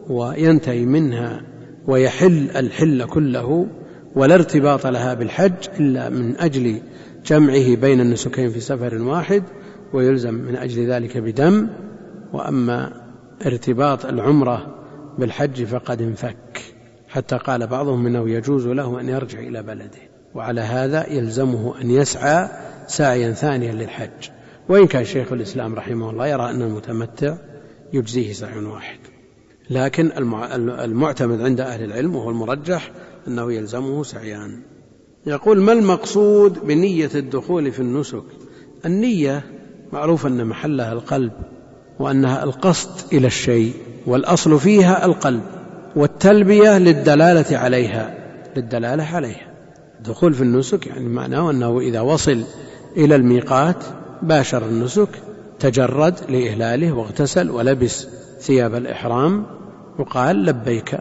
وينتهي 0.10 0.86
منها 0.86 1.42
ويحل 1.88 2.50
الحل 2.56 3.06
كله 3.06 3.68
ولا 4.16 4.36
ارتباط 4.36 4.88
لها 4.88 5.14
بالحج 5.14 5.70
إلا 5.80 6.10
من 6.10 6.38
أجل 6.38 6.82
جمعه 7.26 7.76
بين 7.76 8.02
النسكين 8.02 8.50
في 8.50 8.60
سفر 8.60 9.02
واحد 9.02 9.44
ويلزم 9.94 10.34
من 10.34 10.56
أجل 10.56 10.92
ذلك 10.92 11.18
بدم. 11.18 11.68
وأما 12.34 12.92
ارتباط 13.46 14.06
العمرة 14.06 14.76
بالحج 15.18 15.64
فقد 15.64 16.02
انفك. 16.02 16.62
حتى 17.08 17.38
قال 17.38 17.68
بعضهم 17.68 18.08
إنه 18.08 18.30
يجوز 18.30 18.68
له 18.68 19.00
أن 19.00 19.10
يرجع 19.10 19.40
إلى 19.40 19.64
بلده. 19.64 20.02
وعلى 20.36 20.62
هذا 20.62 21.10
يلزمه 21.10 21.82
أن 21.82 21.92
يسعى 21.92 22.50
سعيا 22.88 23.32
ثانيا 23.32 23.74
للحج. 23.74 24.30
وإن 24.70 24.88
كان 24.88 25.06
شيخ 25.06 25.34
الإسلام 25.34 25.76
رحمه 25.76 26.10
الله 26.10 26.28
يرى 26.28 26.50
أن 26.50 26.62
المتمتع 26.62 27.38
يجزيه 27.94 28.34
سعي 28.34 28.60
واحد. 28.60 29.00
لكن 29.70 30.12
المعتمد 30.58 31.42
عند 31.42 31.62
أهل 31.62 31.84
العلم 31.84 32.16
وهو 32.16 32.30
المرجح 32.30 32.92
أنه 33.28 33.54
يلزمه 33.54 34.04
سعيان. 34.04 34.60
يقول 35.26 35.62
ما 35.62 35.72
المقصود 35.72 36.66
بنية 36.66 37.10
الدخول 37.16 37.72
في 37.72 37.80
النسك؟ 37.80 38.24
النية 38.86 39.44
معروف 39.94 40.26
أن 40.26 40.48
محلها 40.48 40.94
القلب 40.94 41.32
وأنها 42.00 42.44
القصد 42.44 43.14
إلى 43.14 43.28
الشيء 43.28 43.74
والأصل 44.06 44.60
فيها 44.60 45.06
القلب 45.06 45.42
والتلبية 45.96 46.78
للدلالة 46.78 47.58
عليها 47.58 48.18
للدلالة 48.56 49.04
عليها. 49.04 49.54
الدخول 50.00 50.34
في 50.34 50.42
النسك 50.42 50.88
يعني 50.88 51.08
معناه 51.08 51.52
أنه 51.52 51.80
إذا 51.80 52.02
وصل 52.02 52.44
إلى 52.98 53.16
الميقات 53.16 53.84
باشر 54.22 54.66
النسك 54.66 55.10
تجرد 55.60 56.16
لإهلاله 56.30 56.92
واغتسل 56.92 57.50
ولبس 57.52 58.08
ثياب 58.40 58.76
الإحرام 58.76 59.46
وقال 60.00 60.46
لبيك 60.46 60.98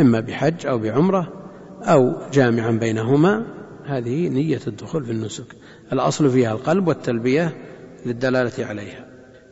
إما 0.00 0.20
بحج 0.20 0.66
أو 0.66 0.78
بعمرة 0.78 1.43
أو 1.84 2.12
جامعا 2.32 2.70
بينهما 2.70 3.46
هذه 3.86 4.28
نية 4.28 4.60
الدخول 4.66 5.04
في 5.04 5.12
النسك. 5.12 5.44
الأصل 5.92 6.30
فيها 6.30 6.52
القلب 6.52 6.88
والتلبية 6.88 7.56
للدلالة 8.06 8.66
عليها. 8.66 9.06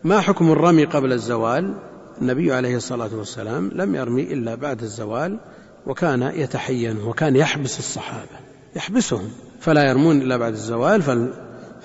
ما 0.05 0.21
حكم 0.21 0.53
الرمي 0.53 0.85
قبل 0.85 1.13
الزوال؟ 1.13 1.75
النبي 2.21 2.53
عليه 2.53 2.77
الصلاة 2.77 3.11
والسلام 3.17 3.71
لم 3.75 3.95
يرمي 3.95 4.23
إلا 4.23 4.55
بعد 4.55 4.83
الزوال 4.83 5.41
وكان 5.87 6.23
يتحين 6.23 6.97
وكان 6.97 7.37
يحبس 7.37 7.79
الصحابة 7.79 8.39
يحبسهم. 8.77 9.29
فلا 9.61 9.89
يرمون 9.89 10.23
إلا 10.23 10.37
بعد 10.37 10.53
الزوال 10.53 11.03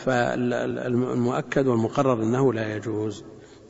فالمؤكد 0.06 1.68
والمقرر 1.68 2.24
أنه 2.24 2.54
لا 2.54 2.76
يجوز. 2.76 3.24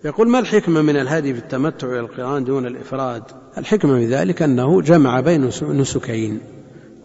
يقول 0.06 0.30
ما 0.30 0.40
الحكمة 0.40 0.82
من 0.82 0.98
الهدي 0.98 1.34
في 1.34 1.40
التمتع 1.40 1.88
إلى 1.88 2.00
القرآن 2.00 2.44
دون 2.44 2.66
الإفراد؟ 2.66 3.24
الحكمة 3.58 3.96
في 3.96 4.06
ذلك 4.06 4.42
أنه 4.42 4.82
جمع 4.82 5.20
بين 5.20 5.50
نسكين. 5.62 6.40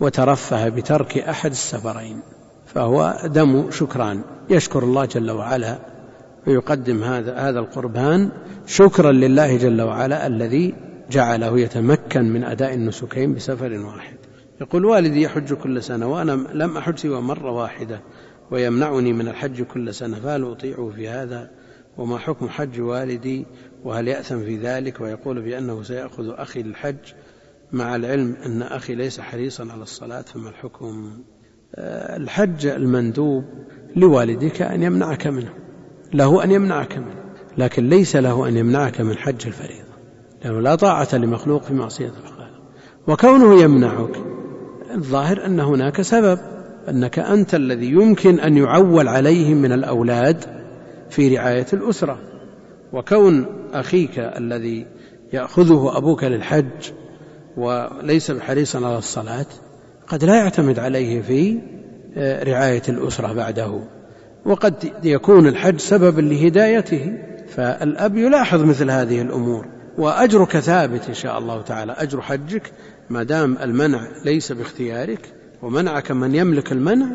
وترفه 0.03 0.69
بترك 0.69 1.19
أحد 1.19 1.51
السفرين 1.51 2.21
فهو 2.67 3.17
دم 3.25 3.71
شكران. 3.71 4.25
يشكر 4.51 4.83
الله 4.83 5.05
جل 5.05 5.31
وعلا 5.31 5.79
ويقدم 6.47 7.03
هذا 7.03 7.37
هذا 7.37 7.61
القربان 7.61 8.31
شكرا 8.67 9.13
لله 9.13 9.57
جل 9.57 9.83
وعلا 9.83 10.27
الذي 10.27 10.75
جعله 11.11 11.61
يتمكن 11.61 12.33
من 12.33 12.45
أداء 12.45 12.75
النسكين 12.75 13.35
بسفر 13.35 13.73
واحد. 13.73 14.17
يقول 14.61 14.85
والدي 14.85 15.23
يحج 15.23 15.55
كل 15.55 15.83
سنة 15.83 16.13
وأنا 16.13 16.33
لم 16.53 16.77
أحج 16.77 16.99
سوى 16.99 17.21
مرة 17.21 17.51
واحدة 17.51 18.01
ويمنعني 18.51 19.13
من 19.13 19.29
الحج 19.29 19.63
كل 19.63 19.95
سنة 19.95 20.21
فهل 20.21 20.45
أطيعه 20.45 20.91
في 20.97 21.09
هذا؟ 21.09 21.51
وما 21.99 22.19
حكم 22.19 22.49
حج 22.49 22.81
والدي؟ 22.81 23.47
وهل 23.85 24.09
يأثم 24.09 24.41
في 24.45 24.57
ذلك؟ 24.57 25.01
ويقول 25.01 25.43
بأنه 25.43 25.83
سيأخذ 25.83 26.25
أخي 26.29 26.63
للحج 26.63 26.97
مع 27.73 27.97
العلم 27.97 28.37
أن 28.47 28.63
أخي 28.63 28.95
ليس 28.95 29.21
حريصا 29.21 29.73
على 29.73 29.83
الصلاة 29.83 30.23
فما 30.23 30.49
الحكم؟ 30.49 31.11
آه، 31.75 32.17
الحج 32.17 32.67
المندوب 32.67 33.45
لوالدك 33.97 34.63
أن 34.63 34.83
يمنعك 34.83 35.27
منه 35.27 35.53
له 36.15 36.45
أن 36.45 36.51
يمنعك 36.51 36.99
منه 36.99 37.23
لكن 37.59 37.89
ليس 37.89 38.17
له 38.17 38.49
أن 38.49 38.57
يمنعك 38.57 39.01
من 39.01 39.17
حج 39.17 39.47
الفريضة 39.47 39.93
لأنه 40.45 40.61
لا 40.61 40.75
طاعة 40.75 41.09
لمخلوق 41.15 41.63
في 41.63 41.75
معصية 41.75 42.13
الخالق 42.25 42.63
وكونه 43.09 43.63
يمنعك 43.63 44.17
الظاهر 44.95 45.47
أن 45.47 45.61
هناك 45.61 46.03
سبب 46.03 46.39
أنك 46.89 47.19
أنت 47.19 47.55
الذي 47.55 47.87
يمكن 47.87 48.41
أن 48.41 48.57
يعول 48.57 49.09
عليهم 49.09 49.57
من 49.57 49.73
الأولاد 49.73 50.45
في 51.11 51.37
رعاية 51.37 51.67
الأسرة. 51.73 52.19
وكون 52.93 53.47
أخيك 53.73 54.19
الذي 54.19 54.87
يأخذه 55.33 55.97
أبوك 55.97 56.25
للحج 56.25 56.93
وليس 57.57 58.31
بحريصا 58.31 58.87
على 58.87 58.99
الصلاة 58.99 59.47
قد 60.07 60.25
لا 60.25 60.37
يعتمد 60.37 60.79
عليه 60.79 61.23
في 61.23 61.59
آه، 62.17 62.45
رعاية 62.45 62.83
الأسرة 62.89 63.33
بعده. 63.33 63.81
وقد 64.45 64.93
يكون 65.05 65.47
الحج 65.47 65.79
سببا 65.79 66.21
لهدايته 66.21 67.19
فالأب 67.49 68.17
يلاحظ 68.17 68.63
مثل 68.63 68.91
هذه 68.91 69.23
الأمور. 69.23 69.67
وأجرك 69.99 70.59
ثابت 70.59 71.09
إن 71.09 71.15
شاء 71.15 71.39
الله 71.39 71.63
تعالى. 71.63 71.93
أجر 71.93 72.21
حجك 72.21 72.73
ما 73.11 73.23
دام 73.23 73.59
المنع 73.59 74.09
ليس 74.25 74.53
باختيارك 74.53 75.35
ومنعك 75.63 76.11
من 76.11 76.35
يملك 76.35 76.73
المنع 76.73 77.07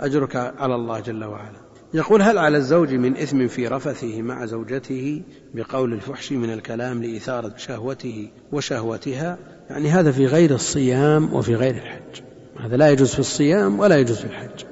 أجرك 0.00 0.36
على 0.36 0.74
الله 0.74 1.00
جل 1.00 1.24
وعلا. 1.24 1.66
يقول 1.94 2.22
هل 2.22 2.38
على 2.38 2.56
الزوج 2.56 2.94
من 2.94 3.16
إثم 3.16 3.46
في 3.46 3.68
رفثه 3.68 4.22
مع 4.22 4.46
زوجته 4.46 5.22
بقول 5.54 5.92
الفحش 5.92 6.32
من 6.32 6.52
الكلام 6.52 7.02
لإثارة 7.02 7.52
شهوته 7.56 8.30
وشهوتها؟ 8.52 9.38
يعني 9.70 9.88
هذا 9.88 10.12
في 10.12 10.26
غير 10.26 10.54
الصيام 10.54 11.34
وفي 11.34 11.54
غير 11.54 11.74
الحج. 11.74 12.22
هذا 12.60 12.76
لا 12.76 12.90
يجوز 12.90 13.12
في 13.12 13.18
الصيام 13.18 13.78
ولا 13.80 13.96
يجوز 13.96 14.16
في 14.16 14.24
الحج. 14.24 14.64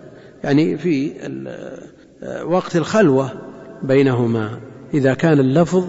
يعني 0.44 0.78
في 0.78 1.12
وقت 2.44 2.76
الخلوة 2.76 3.32
بينهما. 3.82 4.60
إذا 4.94 5.14
كان 5.14 5.40
اللفظ 5.40 5.84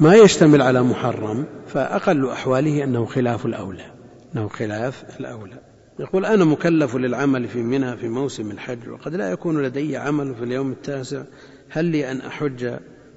ما 0.00 0.14
يشتمل 0.14 0.62
على 0.62 0.82
محرم 0.82 1.44
فأقل 1.66 2.28
أحواله 2.28 2.84
أنه 2.84 3.04
خلاف 3.04 3.46
الأولى. 3.46 3.92
أنه 4.34 4.48
خلاف 4.48 5.04
الأولى. 5.20 5.58
يقول 5.98 6.26
أنا 6.26 6.44
مكلف 6.44 6.96
للعمل 6.96 7.48
في 7.48 7.62
منى 7.62 7.96
في 7.96 8.08
موسم 8.08 8.50
الحج 8.50 8.88
وقد 8.88 9.14
لا 9.14 9.30
يكون 9.30 9.62
لدي 9.62 9.96
عمل 9.96 10.34
في 10.34 10.44
اليوم 10.44 10.72
التاسع. 10.72 11.22
هل 11.68 11.84
لي 11.84 12.10
أن 12.10 12.20
أحج 12.20 12.74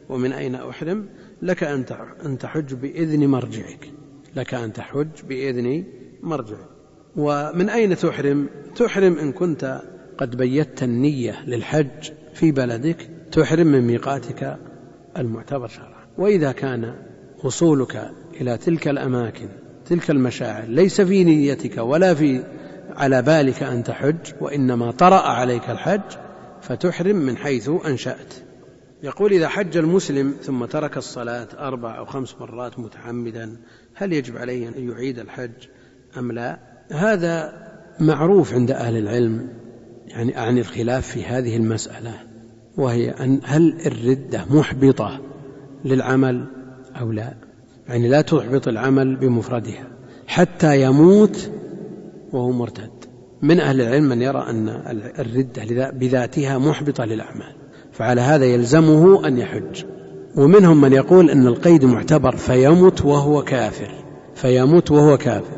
ومن 0.10 0.32
أين 0.32 0.56
أحرم؟ 0.56 1.06
لك 1.42 1.64
أن 2.26 2.38
تحج 2.40 2.74
بإذن 2.74 3.28
مرجعك. 3.28 3.92
لك 4.36 4.54
أن 4.54 4.74
تحج 4.74 5.08
بإذن 5.30 5.84
مرجعك 6.22 6.70
ومن 7.16 7.70
أين 7.70 7.98
تحرم؟ 7.98 8.50
تحرم 8.76 9.18
إن 9.18 9.32
كنت 9.32 9.82
قد 10.18 10.38
بيت 10.38 10.84
النية 10.84 11.46
للحج 11.46 12.12
في 12.34 12.52
بلدك 12.52 13.10
تحرم 13.32 13.68
من 13.68 13.82
ميقاتك 13.82 14.58
المعتبر 15.18 15.68
شرعا. 15.68 16.06
وإذا 16.18 16.52
كان 16.52 16.96
وصولك 17.44 18.12
إلى 18.42 18.58
تلك 18.58 18.88
الأماكن 18.88 19.50
تلك 19.86 20.10
المشاعر 20.10 20.66
ليس 20.68 21.02
في 21.02 21.24
نيتك 21.24 21.78
ولا 21.78 22.14
في 22.14 22.44
على 22.96 23.22
بالك 23.22 23.64
أن 23.64 23.84
تحج 23.84 24.34
وإنما 24.42 24.92
طرأ 24.92 25.22
عليك 25.22 25.70
الحج 25.70 26.02
فتحرم 26.62 27.16
من 27.16 27.38
حيث 27.38 27.70
أنشأت. 27.86 28.34
يقول 29.04 29.34
إذا 29.34 29.48
حج 29.48 29.78
المسلم 29.78 30.34
ثم 30.42 30.66
ترك 30.66 30.98
الصلاة 30.98 31.48
أربع 31.60 31.98
أو 31.98 32.06
خمس 32.06 32.36
مرات 32.40 32.80
متعمدا 32.80 33.56
هل 33.94 34.14
يجب 34.14 34.38
عليه 34.38 34.68
أن 34.68 34.90
يعيد 34.90 35.20
الحج 35.20 35.52
أم 36.18 36.32
لا؟ 36.32 36.60
هذا 36.92 37.54
معروف 38.00 38.54
عند 38.54 38.72
أهل 38.72 38.98
العلم 38.98 39.50
يعني 40.08 40.38
أعني 40.38 40.60
الخلاف 40.60 41.08
في 41.08 41.26
هذه 41.26 41.58
المسألة 41.58 42.14
وهي 42.78 43.12
أن 43.12 43.40
هل 43.44 43.78
الردة 43.86 44.46
محبطة 44.50 45.22
للعمل 45.86 46.46
أو 47.00 47.12
لا؟ 47.12 47.34
يعني 47.88 48.10
لا 48.10 48.22
تحبط 48.22 48.68
العمل 48.68 49.16
بمفردها 49.16 49.88
حتى 50.28 50.82
يموت 50.82 51.52
وهو 52.32 52.52
مرتد. 52.52 52.92
من 53.42 53.60
أهل 53.60 53.82
العلم 53.82 54.04
من 54.04 54.22
يرى 54.22 54.46
أن 54.50 54.70
الردة 55.20 55.90
بذاتها 55.90 56.58
محبطة 56.58 57.06
للأعمال. 57.06 57.63
فعلى 57.94 58.22
هذا 58.22 58.46
يلزمه 58.46 59.28
أن 59.28 59.38
يحج. 59.38 59.86
ومنهم 60.38 60.82
من 60.82 60.94
يقول 60.94 61.30
أن 61.30 61.48
القيد 61.48 61.86
معتبر 61.86 62.36
فيمت 62.36 63.06
وهو 63.06 63.44
كافر 63.44 63.92
فيموت 64.36 64.92
وهو 64.92 65.18
كافر. 65.18 65.58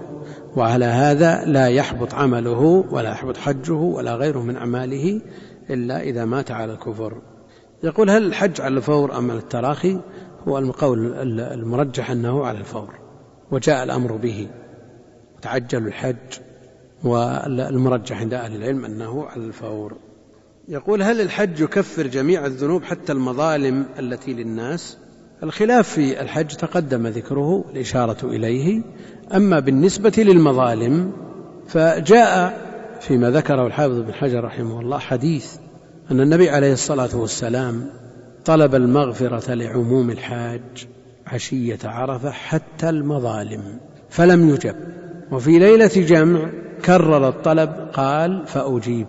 وعلى 0.55 0.85
هذا 0.85 1.45
لا 1.45 1.67
يحبط 1.67 2.13
عمله 2.13 2.85
ولا 2.91 3.11
يحبط 3.11 3.37
حجه 3.37 3.73
ولا 3.73 4.15
غيره 4.15 4.39
من 4.39 4.55
أعماله 4.55 5.21
إلا 5.69 6.01
إذا 6.01 6.25
مات 6.25 6.51
على 6.51 6.73
الكفر. 6.73 7.21
يقول 7.83 8.09
هل 8.09 8.25
الحج 8.25 8.61
على 8.61 8.77
الفور 8.77 9.17
أم 9.17 9.31
على 9.31 9.39
التراخي؟ 9.39 9.99
هو 10.47 10.57
القول 10.57 11.13
المرجح 11.39 12.11
أنه 12.11 12.45
على 12.45 12.57
الفور. 12.57 12.89
وجاء 13.51 13.83
الأمر 13.83 14.15
به. 14.15 14.47
تعجل 15.41 15.87
الحج. 15.87 16.39
والمرجح 17.03 18.19
عند 18.19 18.33
أهل 18.33 18.55
العلم 18.55 18.85
أنه 18.85 19.25
على 19.25 19.43
الفور. 19.43 19.97
يقول 20.67 21.03
هل 21.03 21.21
الحج 21.21 21.59
يكفر 21.59 22.07
جميع 22.07 22.45
الذنوب 22.45 22.83
حتى 22.83 23.11
المظالم 23.11 23.85
التي 23.99 24.33
للناس؟ 24.33 24.97
الخلاف 25.43 25.89
في 25.89 26.21
الحج 26.21 26.47
تقدم 26.47 27.07
ذكره 27.07 27.65
الإشارة 27.71 28.17
إليه. 28.23 28.81
أما 29.35 29.59
بالنسبة 29.59 30.13
للمظالم 30.17 31.11
فجاء 31.67 32.61
فيما 33.01 33.31
ذكره 33.31 33.67
الحافظ 33.67 33.99
بن 33.99 34.13
حجر 34.13 34.43
رحمه 34.43 34.81
الله 34.81 34.97
حديث 34.97 35.55
أن 36.11 36.21
النبي 36.21 36.49
عليه 36.49 36.73
الصلاة 36.73 37.17
والسلام 37.17 37.89
طلب 38.45 38.75
المغفرة 38.75 39.53
لعموم 39.53 40.09
الحاج 40.09 40.87
عشية 41.27 41.79
عرفة 41.83 42.31
حتى 42.31 42.89
المظالم 42.89 43.79
فلم 44.09 44.49
يجب. 44.49 44.75
وفي 45.31 45.59
ليلة 45.59 45.91
جمع 45.95 46.49
كرر 46.85 47.27
الطلب 47.27 47.89
قال 47.93 48.47
فأجيب. 48.47 49.07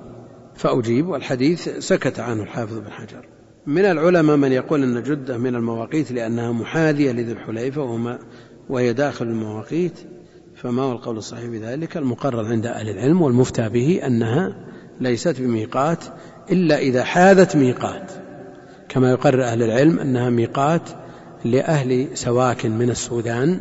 فأجيب 0.57 1.09
والحديث 1.09 1.69
سكت 1.69 2.21
عنه 2.21 2.43
الحافظ 2.43 2.79
بن 2.79 2.91
حجر. 2.91 3.29
من 3.67 3.85
العلماء 3.85 4.37
من 4.37 4.53
يقول 4.53 4.83
أن 4.83 5.03
جدة 5.03 5.39
من 5.39 5.55
المواقيت 5.55 6.13
لأنها 6.13 6.53
محاذية 6.53 7.13
لذي 7.13 7.33
الحليفة 7.33 7.83
وما 7.83 8.19
وهي 8.69 8.93
داخل 8.93 9.27
المواقيت. 9.27 9.99
فما 10.55 10.83
هو 10.83 10.93
القول 10.93 11.17
الصحيح 11.17 11.47
بذلك؟ 11.47 11.97
المقرر 11.97 12.47
عند 12.47 12.67
أهل 12.67 12.89
العلم 12.89 13.23
والمفتى 13.23 13.69
به 13.69 14.07
أنها 14.07 14.57
ليست 15.01 15.41
بميقات 15.41 16.05
إلا 16.51 16.79
إذا 16.79 17.05
حاذت 17.05 17.57
ميقات. 17.57 18.13
كما 18.89 19.11
يقرر 19.11 19.45
أهل 19.45 19.63
العلم 19.63 19.99
أنها 19.99 20.31
ميقات 20.31 20.91
لأهل 21.45 22.09
سواكن 22.15 22.79
من 22.79 22.91
السودان 22.91 23.61